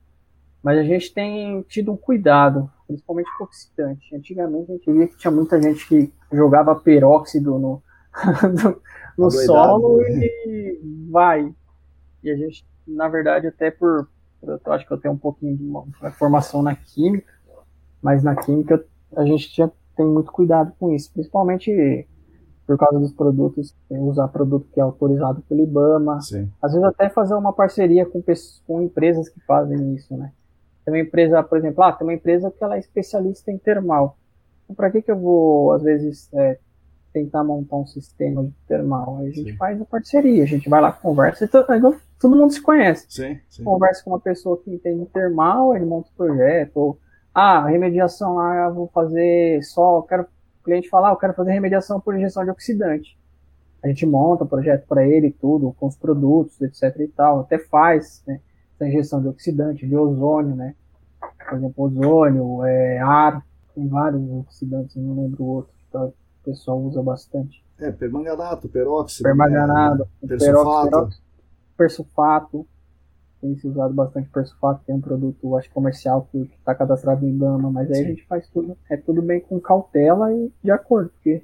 [0.63, 4.15] mas a gente tem tido um cuidado, principalmente com oxidante.
[4.15, 7.83] Antigamente a gente via que tinha muita gente que jogava peróxido no,
[9.17, 10.25] no, solo né?
[10.25, 11.53] e vai.
[12.23, 14.07] E a gente, na verdade, até por.
[14.43, 17.33] Eu acho que eu tenho um pouquinho de uma, uma formação na química,
[18.01, 22.07] mas na química a gente tinha, tem muito cuidado com isso, principalmente
[22.67, 26.19] por causa dos produtos, usar produto que é autorizado pelo IBAMA.
[26.19, 26.51] Sim.
[26.61, 28.21] Às vezes até fazer uma parceria com,
[28.67, 30.33] com empresas que fazem isso, né?
[30.83, 34.17] Tem uma empresa, por exemplo, ah, tem uma empresa que ela é especialista em termal.
[34.65, 36.59] Então, para que que eu vou, às vezes, é,
[37.13, 39.17] tentar montar um sistema de termal?
[39.19, 39.57] Aí a gente sim.
[39.57, 43.05] faz a parceria, a gente vai lá, conversa, todo, todo mundo se conhece.
[43.09, 43.63] Sim, sim.
[43.63, 46.99] Conversa com uma pessoa que entende termal, ele monta o projeto, ou,
[47.33, 50.25] ah, remediação lá, eu vou fazer só, quero
[50.67, 53.17] cliente fala, ah, eu quero fazer remediação por injeção de oxidante.
[53.81, 57.57] A gente monta o projeto para ele, tudo, com os produtos, etc e tal, até
[57.57, 58.41] faz, né,
[58.75, 60.75] essa injeção de oxidante, de ozônio, né,
[61.47, 63.41] por exemplo, ozônio, é, ar,
[63.73, 66.13] tem vários oxidantes, não lembro o outro, que
[66.47, 67.63] o pessoal usa bastante.
[67.79, 69.23] É, permanganato, peróxido.
[69.23, 70.27] Permanganato, né?
[70.27, 70.89] persulfato.
[70.89, 71.23] Peróxido,
[71.77, 72.67] persulfato,
[73.39, 77.69] tem se usado bastante persulfato, tem um produto, acho comercial, que está cadastrado em Gama,
[77.71, 78.03] mas aí Sim.
[78.03, 81.43] a gente faz tudo, é tudo bem com cautela e de acordo, porque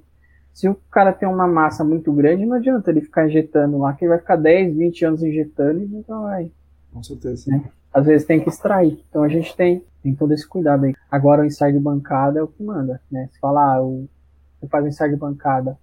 [0.53, 4.05] se o cara tem uma massa muito grande, não adianta ele ficar injetando lá, que
[4.05, 6.51] ele vai ficar 10, 20 anos injetando e nunca vai.
[6.91, 7.51] Com certeza.
[7.51, 7.63] Né?
[7.91, 9.03] Às vezes tem que extrair.
[9.09, 10.93] Então a gente tem, tem todo esse cuidado aí.
[11.09, 13.29] Agora o ensaio de bancada é o que manda, né?
[13.31, 14.07] Se falar, ah, o,
[14.63, 15.77] você faz um ensaio de bancada,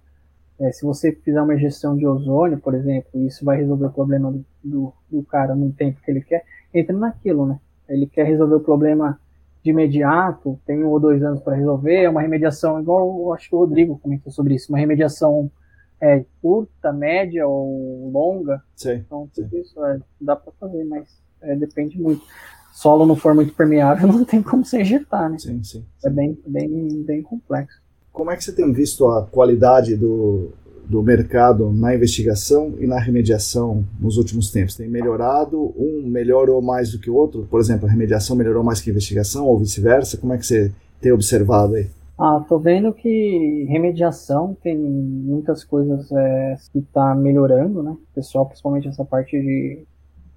[0.59, 4.31] é, se você fizer uma injeção de ozônio, por exemplo, isso vai resolver o problema
[4.31, 6.43] do, do, do, cara no tempo que ele quer,
[6.73, 7.59] entra naquilo, né?
[7.89, 9.19] Ele quer resolver o problema
[9.63, 13.49] de imediato, tem um ou dois anos para resolver, é uma remediação, igual eu acho
[13.49, 15.51] que o Rodrigo comentou sobre isso, uma remediação
[15.99, 18.61] é, curta, média ou longa.
[18.75, 19.61] Sim, então, tudo sim.
[19.61, 21.07] isso é, dá para fazer, mas
[21.41, 22.23] é, depende muito.
[22.71, 25.39] Solo não for muito permeável, não tem como se injetar, né?
[25.39, 25.85] Sim, sim, sim.
[26.05, 27.80] É bem, bem, bem complexo.
[28.11, 30.49] Como é que você tem visto a qualidade do,
[30.85, 34.75] do mercado na investigação e na remediação nos últimos tempos?
[34.75, 35.73] Tem melhorado?
[35.77, 37.47] Um melhorou mais do que o outro?
[37.49, 40.17] Por exemplo, a remediação melhorou mais que a investigação ou vice-versa?
[40.17, 41.87] Como é que você tem observado aí?
[42.19, 47.95] Ah, tô vendo que remediação tem muitas coisas é, que está melhorando, né?
[48.13, 49.83] Pessoal, principalmente essa parte de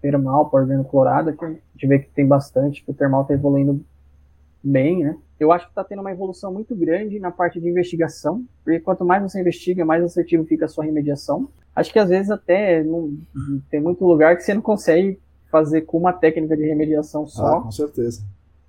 [0.00, 3.84] termal para organoclorada, que a gente vê que tem bastante, que o termal está evoluindo
[4.62, 5.16] bem, né?
[5.44, 9.04] Eu acho que está tendo uma evolução muito grande na parte de investigação, porque quanto
[9.04, 11.48] mais você investiga, mais assertivo fica a sua remediação.
[11.76, 13.12] Acho que às vezes até não,
[13.70, 15.18] tem muito lugar que você não consegue
[15.50, 17.58] fazer com uma técnica de remediação só.
[17.58, 18.22] Ah, com certeza.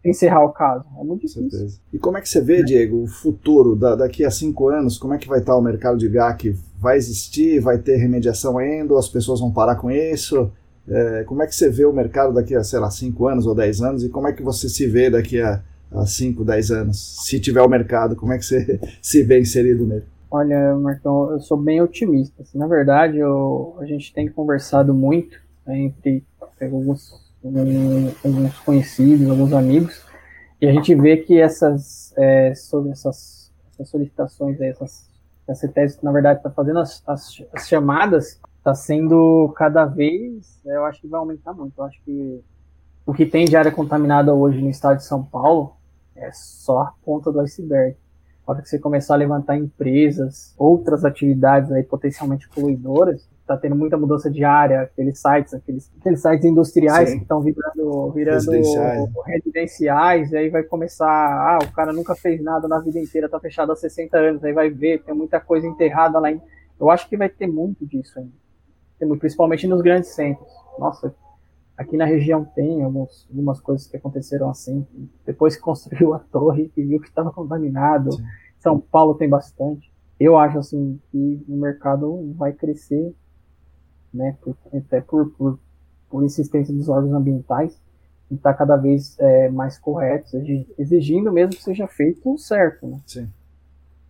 [0.04, 0.86] Encerrar o caso.
[1.00, 1.50] É muito difícil.
[1.50, 1.80] Certeza.
[1.92, 4.98] E como é que você vê, Diego, o futuro da, daqui a cinco anos?
[4.98, 6.56] Como é que vai estar o mercado de GAC?
[6.78, 7.60] Vai existir?
[7.60, 9.00] Vai ter remediação ainda?
[9.00, 10.52] As pessoas vão parar com isso?
[10.88, 13.56] É, como é que você vê o mercado daqui a, sei lá, 5 anos ou
[13.56, 14.04] 10 anos?
[14.04, 15.64] E como é que você se vê daqui a
[16.06, 17.26] 5, 10 anos?
[17.26, 20.06] Se tiver o mercado, como é que você se vê inserido nele?
[20.30, 22.42] Olha, Marcão, eu sou bem otimista.
[22.42, 26.24] Assim, na verdade, eu, a gente tem conversado muito né, entre
[26.60, 27.14] alguns,
[28.24, 30.04] alguns conhecidos, alguns amigos,
[30.60, 35.08] e a gente vê que essas, é, sobre essas, essas solicitações, essas,
[35.48, 40.60] essa tese que na verdade está fazendo as, as, as chamadas está sendo cada vez,
[40.66, 41.74] eu acho que vai aumentar muito.
[41.78, 42.44] Eu acho que
[43.06, 45.74] o que tem de área contaminada hoje no estado de São Paulo
[46.16, 47.96] é só a ponta do iceberg.
[48.46, 53.76] A hora que você começar a levantar empresas, outras atividades aí potencialmente poluidoras, está tendo
[53.76, 57.18] muita mudança de área, aqueles sites, aqueles, aqueles sites industriais Sim.
[57.18, 59.10] que estão virando, virando residenciais.
[59.26, 63.40] residenciais, e aí vai começar, ah, o cara nunca fez nada na vida inteira, está
[63.40, 66.32] fechado há 60 anos, aí vai ver, tem muita coisa enterrada lá.
[66.32, 66.42] Em...
[66.80, 68.46] Eu acho que vai ter muito disso ainda
[69.20, 70.48] principalmente nos grandes centros.
[70.80, 71.14] Nossa,
[71.78, 74.86] aqui na região tem alguns, algumas coisas que aconteceram assim.
[75.26, 78.24] Depois que construiu a torre e viu que estava contaminado, Sim.
[78.60, 79.94] São Paulo tem bastante.
[80.20, 83.14] Eu acho assim que o mercado vai crescer,
[84.14, 85.60] né, por, até por, por,
[86.10, 87.80] por insistência dos órgãos ambientais,
[88.32, 90.38] e está cada vez é, mais correto,
[90.78, 92.88] exigindo mesmo que seja feito certo.
[92.88, 93.00] Né?
[93.06, 93.30] Sim.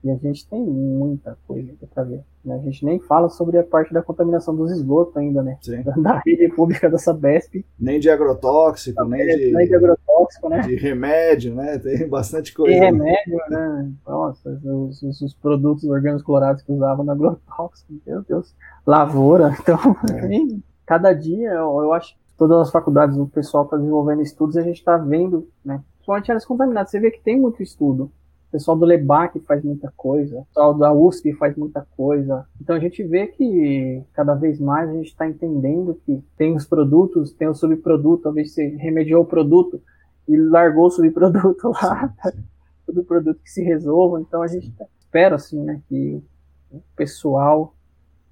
[0.05, 2.23] E a gente tem muita coisa para ver.
[2.43, 2.53] Né?
[2.53, 5.57] A gente nem fala sobre a parte da contaminação dos esgotos ainda, né?
[5.59, 5.81] Sim.
[5.97, 7.65] Da rede pública da Sabesp.
[7.79, 10.59] Nem de agrotóxico, nem de, nem de agrotóxico, né?
[10.59, 11.79] De remédio, né?
[11.79, 12.71] Tem bastante coisa.
[12.71, 13.91] Tem remédio, né?
[14.05, 18.53] Nossa, os, os, os produtos orgânicos clorados que usavam no agrotóxico, meu Deus.
[18.85, 19.55] Lavoura.
[19.65, 19.79] Então,
[20.13, 20.59] é.
[20.85, 24.59] cada dia eu, eu acho que todas as faculdades, o pessoal está desenvolvendo estudos e
[24.59, 25.81] a gente está vendo, né?
[25.95, 26.91] Principalmente áreas contaminadas.
[26.91, 28.11] Você vê que tem muito estudo
[28.55, 32.47] pessoal do LEBAC faz muita coisa, o pessoal da USP faz muita coisa.
[32.61, 36.65] Então a gente vê que cada vez mais a gente está entendendo que tem os
[36.65, 39.81] produtos, tem o subproduto, talvez você remediou o produto
[40.25, 42.43] e largou o subproduto lá, sim, sim.
[42.85, 44.21] todo produto que se resolva.
[44.21, 46.23] Então a gente tá, espera assim, né, que
[46.71, 47.75] o pessoal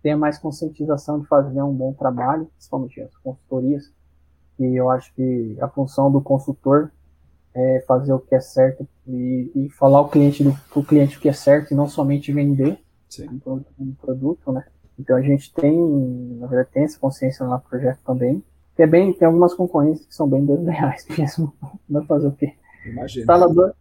[0.02, 3.92] tenha mais conscientização de fazer um bom trabalho, principalmente as consultorias.
[4.58, 6.92] E eu acho que a função do consultor
[7.56, 11.22] é, fazer o que é certo e, e falar ao cliente do pro cliente o
[11.22, 12.80] que é certo e não somente vender
[13.46, 14.64] um, um, produto, né?
[14.98, 15.78] Então a gente tem,
[16.40, 18.44] na verdade, tem essa consciência no projeto também.
[18.76, 21.54] Que é bem, tem algumas concorrências que são bem desleais mesmo.
[21.88, 22.54] Vai fazer o quê?
[22.86, 23.22] Imagina.
[23.22, 23.74] Instalador,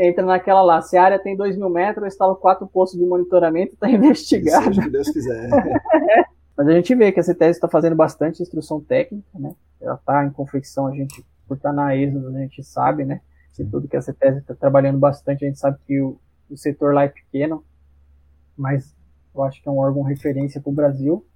[0.00, 3.04] entra naquela lá, se a área tem 2 mil metros, eu instalo quatro postos de
[3.04, 4.66] monitoramento, está investigado.
[4.66, 5.50] Seja o que Deus quiser.
[6.56, 9.54] Mas a gente vê que a CTS está fazendo bastante instrução técnica, né?
[9.80, 13.20] Ela está em confecção, a gente por estar na êxodo, a gente sabe, né?
[13.56, 16.16] De tudo que a CETES está trabalhando bastante, a gente sabe que o,
[16.48, 17.64] o setor lá é pequeno,
[18.56, 18.94] mas
[19.34, 21.26] eu acho que é um órgão referência para o Brasil.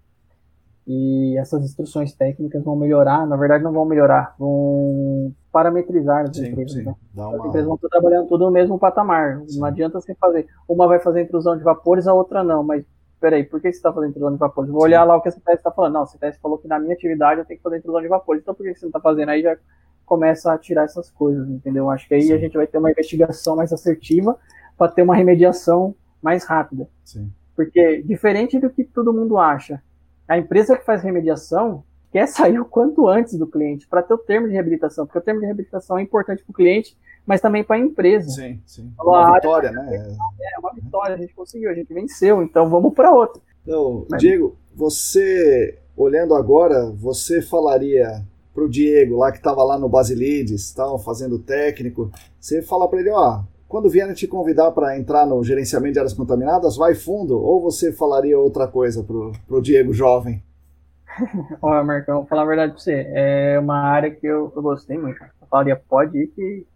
[0.86, 6.47] E essas instruções técnicas vão melhorar, na verdade não vão melhorar, vão parametrizar as sim,
[6.47, 6.73] empresas.
[6.74, 6.85] Sim.
[6.85, 6.95] Né?
[7.12, 7.36] Uma...
[7.36, 9.43] As empresas vão estar trabalhando tudo no mesmo patamar.
[9.49, 9.59] Sim.
[9.59, 10.47] Não adianta você fazer.
[10.69, 12.62] Uma vai fazer intrusão de vapores, a outra não.
[12.62, 12.85] Mas
[13.20, 14.70] peraí, por que você está fazendo intrusão de vapores?
[14.70, 15.95] Vou olhar lá o que a CTS está falando.
[15.95, 18.43] Não, a CTS falou que na minha atividade eu tenho que fazer intrusão de vapores.
[18.43, 19.31] Então por que você não está fazendo?
[19.31, 19.57] Aí já
[20.05, 21.90] começa a tirar essas coisas, entendeu?
[21.90, 22.32] Acho que aí Sim.
[22.32, 24.39] a gente vai ter uma investigação mais assertiva
[24.76, 26.89] para ter uma remediação mais rápida.
[27.05, 27.31] Sim.
[27.55, 29.82] Porque, diferente do que todo mundo acha,
[30.26, 34.18] a empresa que faz remediação quer sair o quanto antes do cliente para ter o
[34.18, 37.64] termo de reabilitação, porque o termo de reabilitação é importante para o cliente, mas também
[37.64, 38.31] para a empresa.
[38.31, 38.93] Sim, sim.
[39.01, 40.16] Uma vitória, né?
[40.55, 43.43] É uma vitória, a gente conseguiu, a gente venceu, então vamos para outra.
[43.62, 44.20] Então, mas...
[44.20, 48.24] Diego, você, olhando agora, você falaria
[48.55, 52.10] pro Diego lá que estava lá no Basilides, tal, fazendo técnico,
[52.40, 56.14] você fala para ele, ó, quando vierem te convidar para entrar no gerenciamento de áreas
[56.14, 60.40] contaminadas, vai fundo, ou você falaria outra coisa pro, pro Diego jovem?
[61.60, 64.97] Olha, Marcão, vou falar a verdade para você, é uma área que eu, eu gostei
[64.97, 65.22] muito.
[65.22, 66.66] Eu falaria, pode ir que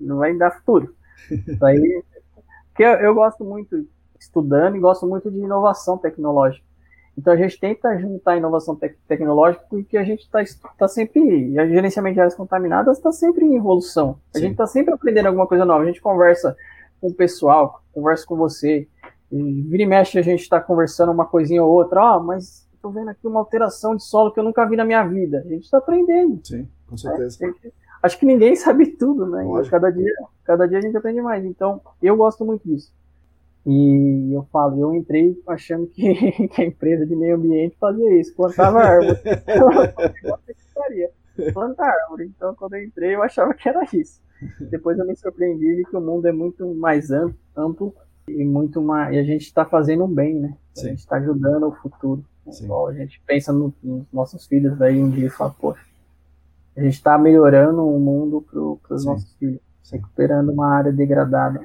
[0.00, 0.94] não vai dar futuro.
[1.30, 2.02] Isso aí,
[2.74, 3.86] que eu, eu gosto muito
[4.18, 6.64] estudando e gosto muito de inovação tecnológica.
[7.18, 10.38] Então a gente tenta juntar a inovação tec tecnológica porque a gente está
[10.78, 14.20] tá sempre, a gerenciamento de áreas contaminadas está sempre em evolução.
[14.32, 14.44] A Sim.
[14.44, 15.82] gente está sempre aprendendo alguma coisa nova.
[15.82, 16.56] A gente conversa
[17.00, 18.86] com o pessoal, conversa com você.
[19.32, 22.00] E vira e mexe a gente está conversando uma coisinha ou outra.
[22.00, 24.84] Ó, oh, mas estou vendo aqui uma alteração de solo que eu nunca vi na
[24.84, 25.42] minha vida.
[25.44, 26.40] A gente está aprendendo.
[26.46, 27.36] Sim, com certeza.
[27.44, 27.70] É,
[28.00, 29.44] acho que ninguém sabe tudo, né?
[29.68, 30.14] Cada dia,
[30.44, 31.44] cada dia a gente aprende mais.
[31.44, 32.92] Então, eu gosto muito disso.
[33.70, 36.14] E eu falo, eu entrei achando que,
[36.48, 39.18] que a empresa de meio ambiente fazia isso, plantava árvore.
[41.52, 42.32] Plantar árvore.
[42.34, 44.22] Então, quando eu entrei, eu achava que era isso.
[44.70, 47.94] Depois eu me surpreendi que o mundo é muito mais amplo
[48.26, 49.14] e muito mais.
[49.14, 50.56] E a gente está fazendo um bem, né?
[50.78, 52.24] A gente está ajudando o futuro.
[52.88, 55.84] a gente pensa no, nos nossos filhos daí um dia e fala, poxa,
[56.74, 59.60] a gente está melhorando o mundo para os nossos filhos,
[59.92, 61.60] recuperando uma área degradada.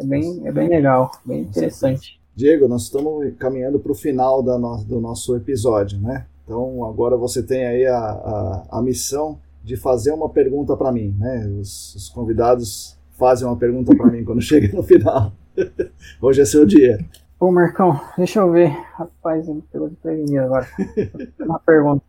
[0.00, 2.18] É bem, é bem legal, bem interessante.
[2.34, 6.24] Diego, nós estamos caminhando para o final da no, do nosso episódio, né?
[6.42, 11.14] Então agora você tem aí a, a, a missão de fazer uma pergunta para mim,
[11.18, 11.46] né?
[11.60, 15.32] Os, os, convidados fazem uma pergunta para mim quando chega no final.
[16.22, 16.98] Hoje é seu dia.
[17.38, 18.70] Ô, Marcão, deixa eu ver.
[18.94, 20.66] Rapaz, eu me pegou de prevenido agora.
[21.40, 22.02] uma pergunta.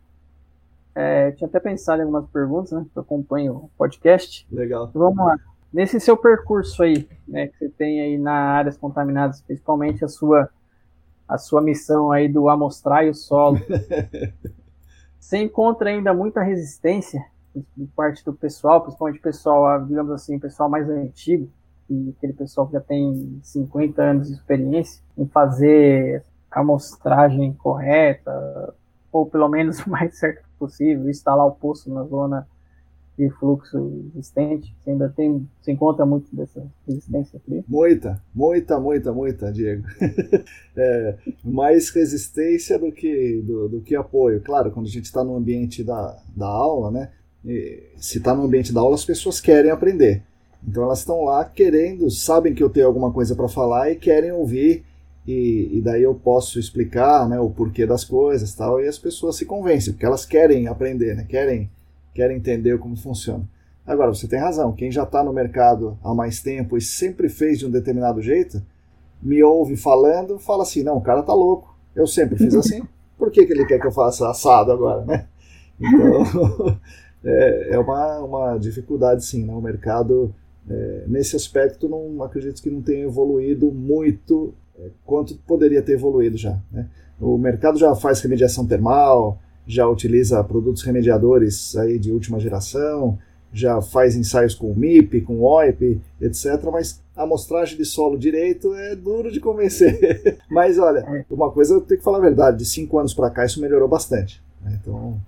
[0.94, 2.86] É, tinha até pensado em algumas perguntas, né?
[2.96, 4.46] Eu acompanho o podcast.
[4.50, 4.90] Legal.
[4.94, 5.36] Vamos lá.
[5.72, 10.48] Nesse seu percurso aí, né, que você tem aí na áreas contaminadas, principalmente a sua
[11.26, 13.58] a sua missão aí do amostrar o solo,
[15.18, 17.24] você encontra ainda muita resistência
[17.74, 21.48] de parte do pessoal, principalmente pessoal, digamos assim, pessoal mais antigo,
[21.88, 28.74] e aquele pessoal que já tem 50 anos de experiência em fazer a amostragem correta,
[29.10, 32.46] ou pelo menos o mais certo possível, instalar o poço na zona
[33.18, 34.74] de fluxo existente?
[34.80, 37.64] Você ainda tem, se encontra muito dessa resistência aqui?
[37.68, 39.84] Muita, muita, muita, muita, Diego.
[40.76, 44.40] é, mais resistência do que, do, do, que apoio.
[44.40, 47.10] Claro, quando a gente está no ambiente da, da aula, né?
[47.44, 50.22] E, se está no ambiente da aula, as pessoas querem aprender.
[50.66, 54.30] Então elas estão lá querendo, sabem que eu tenho alguma coisa para falar e querem
[54.30, 54.84] ouvir
[55.26, 59.36] e, e, daí eu posso explicar né, o porquê das coisas tal, e as pessoas
[59.36, 61.70] se convencem, porque elas querem aprender, né, querem
[62.14, 63.48] querem entender como funciona.
[63.86, 67.58] Agora, você tem razão, quem já está no mercado há mais tempo e sempre fez
[67.58, 68.62] de um determinado jeito,
[69.20, 72.82] me ouve falando, fala assim, não, o cara tá louco, eu sempre fiz assim,
[73.18, 75.26] por que, que ele quer que eu faça assado agora, né?
[75.80, 76.78] Então,
[77.24, 79.52] é, é uma, uma dificuldade sim, né?
[79.52, 80.32] o mercado,
[80.70, 86.36] é, nesse aspecto, não acredito que não tenha evoluído muito é, quanto poderia ter evoluído
[86.36, 86.88] já, né?
[87.20, 93.18] O mercado já faz remediação termal, já utiliza produtos remediadores aí de última geração,
[93.52, 96.46] já faz ensaios com MIP, com OIP, etc.
[96.72, 100.38] Mas a amostragem de solo direito é duro de convencer.
[100.50, 103.44] mas olha, uma coisa eu tenho que falar a verdade: de cinco anos para cá
[103.44, 104.42] isso melhorou bastante.
[104.62, 104.78] Né?
[104.80, 105.20] Então,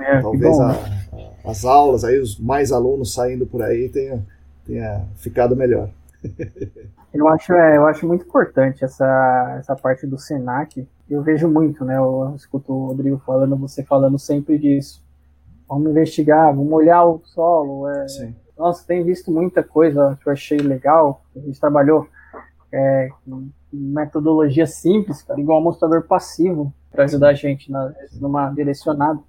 [0.00, 4.24] é, talvez a, a, as aulas, aí os mais alunos saindo por aí tenha,
[4.64, 5.90] tenha ficado melhor.
[7.12, 11.84] eu acho, é, eu acho muito importante essa, essa parte do Senac, eu vejo muito,
[11.84, 11.98] né?
[11.98, 15.02] Eu escuto o Rodrigo falando, você falando sempre disso.
[15.68, 17.88] Vamos investigar, vamos olhar o solo.
[17.88, 18.08] É...
[18.08, 18.34] Sim.
[18.56, 21.22] Nossa, tem visto muita coisa que eu achei legal.
[21.36, 22.08] A gente trabalhou
[22.72, 28.50] é, com metodologia simples, cara, igual um mostrador passivo, para ajudar a gente na, numa
[28.50, 29.20] direcionada.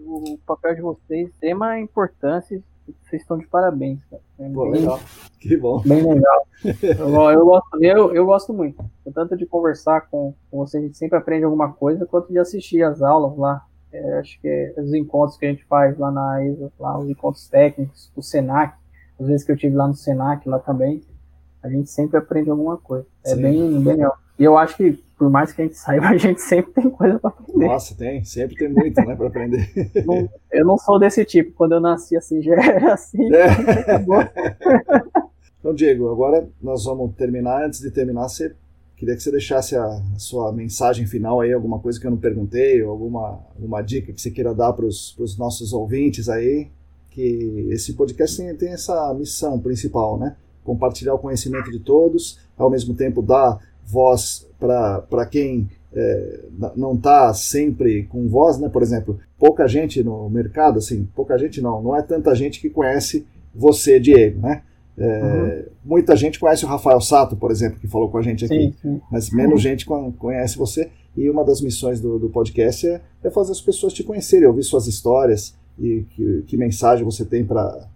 [0.00, 2.62] O papel de vocês tem uma importância
[3.02, 4.22] vocês estão de parabéns, cara.
[4.38, 5.00] É Pô, bem, legal.
[5.40, 5.80] Que bom.
[5.82, 6.46] Bem legal.
[6.82, 8.84] eu, eu, gosto, eu, eu gosto muito.
[9.14, 12.82] Tanto de conversar com, com você, a gente sempre aprende alguma coisa, quanto de assistir
[12.82, 13.64] as aulas lá.
[13.92, 17.08] É, acho que é, os encontros que a gente faz lá na ESA, lá, os
[17.08, 18.74] encontros técnicos, o SENAC,
[19.18, 21.02] às vezes que eu tive lá no SENAC, lá também,
[21.62, 23.06] a gente sempre aprende alguma coisa.
[23.24, 24.16] É bem, bem legal.
[24.38, 27.18] E eu acho que, por mais que a gente saiba, a gente sempre tem coisa
[27.18, 27.66] para aprender.
[27.66, 28.24] Nossa, tem.
[28.24, 29.70] Sempre tem muito, né, para aprender.
[30.06, 31.52] Não, eu não sou desse tipo.
[31.52, 33.28] Quando eu nasci assim, já era assim.
[33.34, 33.48] É.
[35.58, 37.64] então, Diego, agora nós vamos terminar.
[37.64, 38.54] Antes de terminar, você
[38.96, 42.82] queria que você deixasse a sua mensagem final aí, alguma coisa que eu não perguntei,
[42.82, 46.68] ou alguma, alguma dica que você queira dar para os nossos ouvintes aí,
[47.10, 50.36] que esse podcast tem, tem essa missão principal, né?
[50.62, 53.58] Compartilhar o conhecimento de todos, ao mesmo tempo dar
[53.88, 56.40] voz para quem é,
[56.76, 58.68] não está sempre com voz, né?
[58.68, 62.68] Por exemplo, pouca gente no mercado, assim, pouca gente não, não é tanta gente que
[62.68, 64.62] conhece você, Diego, né?
[64.96, 65.72] É, uhum.
[65.84, 68.74] Muita gente conhece o Rafael Sato, por exemplo, que falou com a gente aqui, sim,
[68.82, 69.00] sim.
[69.10, 69.58] mas menos uhum.
[69.58, 70.90] gente conhece você.
[71.16, 74.64] E uma das missões do, do podcast é, é, fazer as pessoas te conhecerem, ouvir
[74.64, 77.88] suas histórias e que, que mensagem você tem para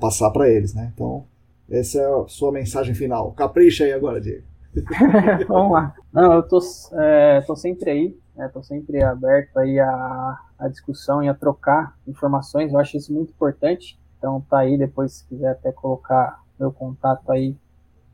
[0.00, 0.92] passar para eles, né?
[0.94, 1.24] Então,
[1.70, 3.32] essa é a sua mensagem final.
[3.32, 4.51] Capricha aí agora, Diego.
[5.48, 5.94] Vamos lá.
[6.12, 6.58] Não, eu tô,
[6.94, 8.22] é, tô sempre aí.
[8.38, 8.66] Estou né?
[8.66, 12.72] sempre aberto aí à, à discussão e a trocar informações.
[12.72, 13.98] Eu acho isso muito importante.
[14.18, 17.56] Então tá aí depois se quiser até colocar meu contato aí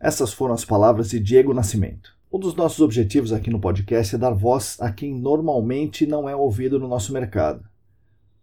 [0.00, 2.16] Essas foram as palavras de Diego Nascimento.
[2.32, 6.34] Um dos nossos objetivos aqui no podcast é dar voz a quem normalmente não é
[6.34, 7.62] ouvido no nosso mercado.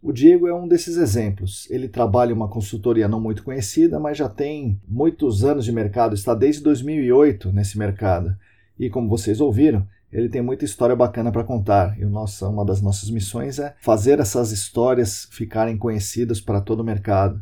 [0.02, 1.70] O Diego é um desses exemplos.
[1.70, 6.16] Ele trabalha em uma consultoria não muito conhecida, mas já tem muitos anos de mercado,
[6.16, 8.36] está desde 2008 nesse mercado.
[8.78, 11.99] E como vocês ouviram, ele tem muita história bacana para contar.
[11.99, 16.86] E nossa, uma das nossas missões é fazer essas histórias ficarem conhecidas para todo o
[16.86, 17.41] mercado.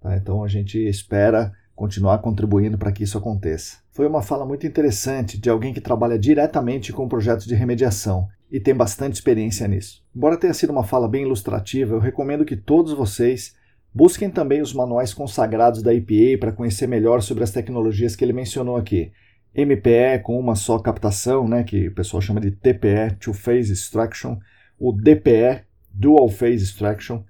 [0.00, 0.16] Tá?
[0.16, 3.78] Então a gente espera continuar contribuindo para que isso aconteça.
[3.92, 8.60] Foi uma fala muito interessante de alguém que trabalha diretamente com projetos de remediação e
[8.60, 10.02] tem bastante experiência nisso.
[10.14, 13.54] Embora tenha sido uma fala bem ilustrativa, eu recomendo que todos vocês
[13.92, 18.32] busquem também os manuais consagrados da EPA para conhecer melhor sobre as tecnologias que ele
[18.32, 19.12] mencionou aqui.
[19.54, 24.38] MPE com uma só captação, né, que o pessoal chama de TPE, Two Phase Extraction,
[24.78, 25.62] o DPE,
[25.92, 27.22] Dual Phase Extraction,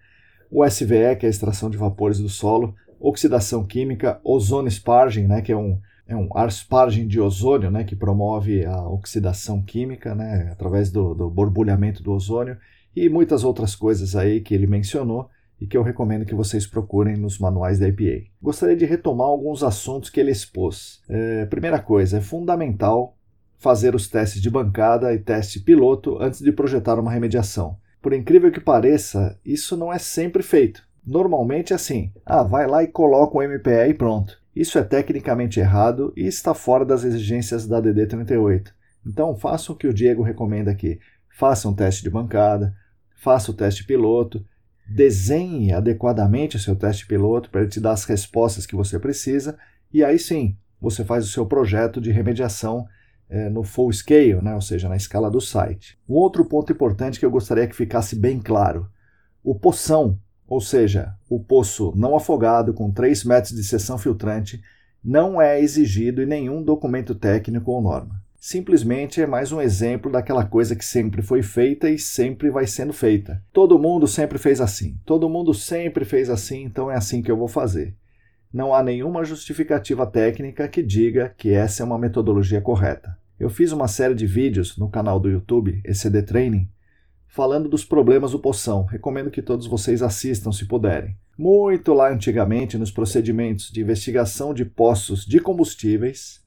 [0.50, 5.42] o SVE, que é a extração de vapores do solo, oxidação química, ozônio sparging, né,
[5.42, 10.50] que é um é um aspargem de ozônio, né, que promove a oxidação química, né,
[10.52, 12.58] através do, do borbulhamento do ozônio
[12.94, 15.30] e muitas outras coisas aí que ele mencionou
[15.60, 18.26] e que eu recomendo que vocês procurem nos manuais da EPA.
[18.42, 21.00] Gostaria de retomar alguns assuntos que ele expôs.
[21.08, 23.16] É, primeira coisa, é fundamental
[23.58, 27.78] fazer os testes de bancada e teste piloto antes de projetar uma remediação.
[28.02, 30.82] Por incrível que pareça, isso não é sempre feito.
[31.06, 34.38] Normalmente é assim: ah, vai lá e coloca o MPE e pronto.
[34.54, 38.68] Isso é tecnicamente errado e está fora das exigências da DD38.
[39.06, 41.00] Então, faça o que o Diego recomenda aqui.
[41.36, 42.74] Faça um teste de bancada,
[43.16, 44.44] faça o teste piloto,
[44.86, 49.56] desenhe adequadamente o seu teste piloto para ele te dar as respostas que você precisa
[49.92, 52.86] e aí sim você faz o seu projeto de remediação
[53.28, 54.54] é, no full scale, né?
[54.54, 55.98] ou seja, na escala do site.
[56.06, 58.86] Um outro ponto importante que eu gostaria que ficasse bem claro:
[59.42, 64.62] o poção ou seja, o poço não afogado com 3 metros de seção filtrante
[65.02, 68.22] não é exigido em nenhum documento técnico ou norma.
[68.46, 72.92] Simplesmente é mais um exemplo daquela coisa que sempre foi feita e sempre vai sendo
[72.92, 73.42] feita.
[73.54, 77.38] Todo mundo sempre fez assim, todo mundo sempre fez assim, então é assim que eu
[77.38, 77.96] vou fazer.
[78.52, 83.16] Não há nenhuma justificativa técnica que diga que essa é uma metodologia correta.
[83.40, 86.68] Eu fiz uma série de vídeos no canal do YouTube ECD Training
[87.26, 88.84] falando dos problemas do poção.
[88.84, 91.16] Recomendo que todos vocês assistam se puderem.
[91.38, 96.43] Muito lá antigamente, nos procedimentos de investigação de poços de combustíveis,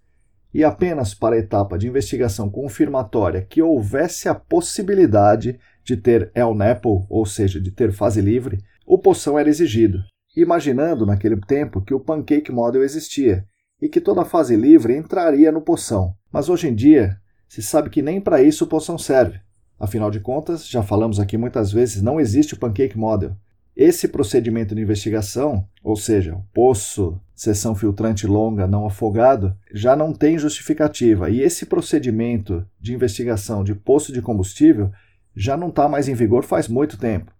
[0.53, 6.55] e apenas para a etapa de investigação confirmatória que houvesse a possibilidade de ter El
[6.55, 9.99] Nepo, ou seja, de ter fase livre, o poção era exigido,
[10.35, 13.45] imaginando naquele tempo que o Pancake Model existia
[13.81, 16.13] e que toda fase livre entraria no poção.
[16.31, 17.17] Mas hoje em dia,
[17.47, 19.39] se sabe que nem para isso o poção serve.
[19.79, 23.35] Afinal de contas, já falamos aqui muitas vezes, não existe o Pancake Model.
[23.79, 30.39] Esse procedimento de investigação, ou seja, poço, seção filtrante longa não afogado, já não tem
[30.39, 31.29] justificativa.
[31.29, 34.91] E esse procedimento de investigação de poço de combustível
[35.35, 37.31] já não está mais em vigor faz muito tempo.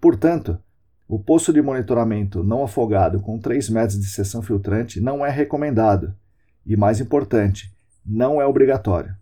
[0.00, 0.56] Portanto,
[1.08, 6.14] o poço de monitoramento não afogado com 3 metros de seção filtrante não é recomendado
[6.64, 7.74] e, mais importante,
[8.06, 9.12] não é obrigatório.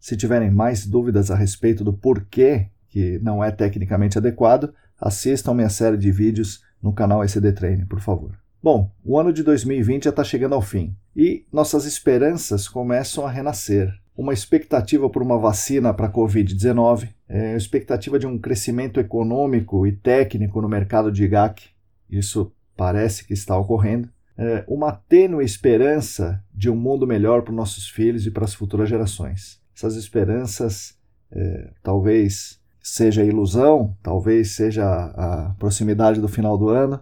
[0.00, 5.68] Se tiverem mais dúvidas a respeito do porquê que não é tecnicamente adequado, assistam minha
[5.68, 8.36] série de vídeos no canal ECD Training, por favor.
[8.62, 13.30] Bom, o ano de 2020 já está chegando ao fim e nossas esperanças começam a
[13.30, 13.92] renascer.
[14.16, 19.92] Uma expectativa por uma vacina para a Covid-19, é, expectativa de um crescimento econômico e
[19.92, 21.64] técnico no mercado de IGAC,
[22.08, 27.56] isso parece que está ocorrendo, é, uma tênue esperança de um mundo melhor para os
[27.56, 29.60] nossos filhos e para as futuras gerações.
[29.76, 30.96] Essas esperanças
[31.30, 37.00] é, talvez seja ilusão, talvez seja a proximidade do final do ano,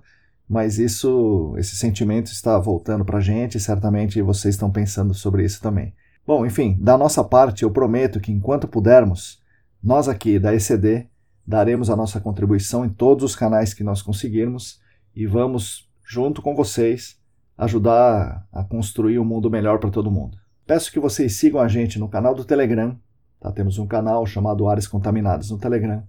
[0.49, 5.45] mas isso, esse sentimento está voltando para a gente e certamente vocês estão pensando sobre
[5.45, 5.93] isso também.
[6.25, 9.43] Bom, enfim, da nossa parte, eu prometo que enquanto pudermos,
[9.83, 11.09] nós aqui da ECD
[11.45, 14.81] daremos a nossa contribuição em todos os canais que nós conseguirmos
[15.17, 17.19] e vamos, junto com vocês,
[17.59, 20.39] ajudar a construir um mundo melhor para todo mundo.
[20.65, 22.97] Peço que vocês sigam a gente no canal do Telegram.
[23.43, 23.51] Tá?
[23.51, 26.05] Temos um canal chamado Áreas Contaminadas no Telegram.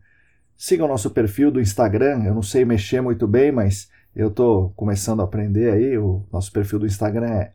[0.56, 2.24] Sigam o nosso perfil do Instagram.
[2.24, 5.98] Eu não sei mexer muito bem, mas eu estou começando a aprender aí.
[5.98, 7.54] O nosso perfil do Instagram é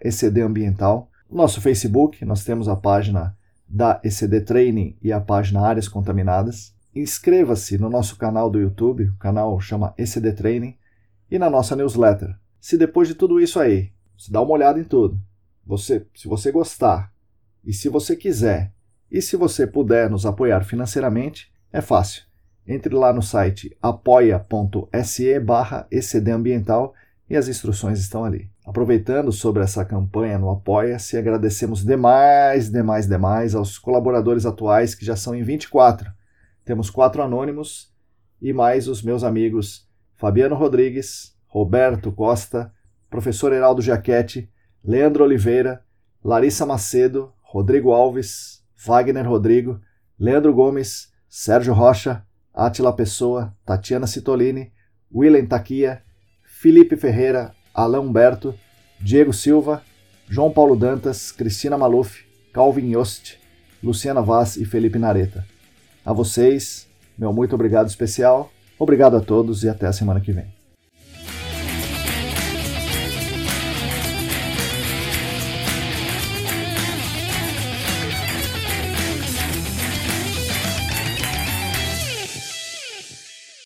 [0.00, 1.10] @ecdambiental.
[1.28, 3.36] No nosso Facebook, nós temos a página
[3.68, 6.72] da ECD Training e a página Áreas Contaminadas.
[6.94, 10.76] Inscreva-se no nosso canal do YouTube, o canal chama ECD Training,
[11.30, 12.34] e na nossa newsletter.
[12.60, 15.20] Se depois de tudo isso aí, você dá uma olhada em tudo,
[15.66, 17.12] você, se você gostar
[17.62, 18.72] e se você quiser
[19.10, 22.22] e se você puder nos apoiar financeiramente, é fácil.
[22.66, 26.94] Entre lá no site apoia.se barra ecdambiental
[27.28, 28.50] e as instruções estão ali.
[28.66, 35.16] Aproveitando sobre essa campanha no Apoia-se, agradecemos demais, demais, demais aos colaboradores atuais, que já
[35.16, 36.10] são em 24.
[36.64, 37.90] Temos quatro anônimos
[38.40, 42.72] e mais os meus amigos Fabiano Rodrigues, Roberto Costa,
[43.08, 44.50] professor Heraldo Jaquete,
[44.84, 45.82] Leandro Oliveira,
[46.22, 49.80] Larissa Macedo, Rodrigo Alves, Wagner Rodrigo,
[50.18, 52.24] Leandro Gomes, Sérgio Rocha,
[52.54, 54.72] Atila Pessoa, Tatiana Citolini,
[55.12, 56.02] Willen Taquia,
[56.44, 58.54] Felipe Ferreira, Alain Humberto,
[59.00, 59.82] Diego Silva,
[60.28, 63.38] João Paulo Dantas, Cristina Maluf, Calvin Yost,
[63.82, 65.44] Luciana Vaz e Felipe Nareta.
[66.04, 70.57] A vocês, meu muito obrigado especial, obrigado a todos e até a semana que vem.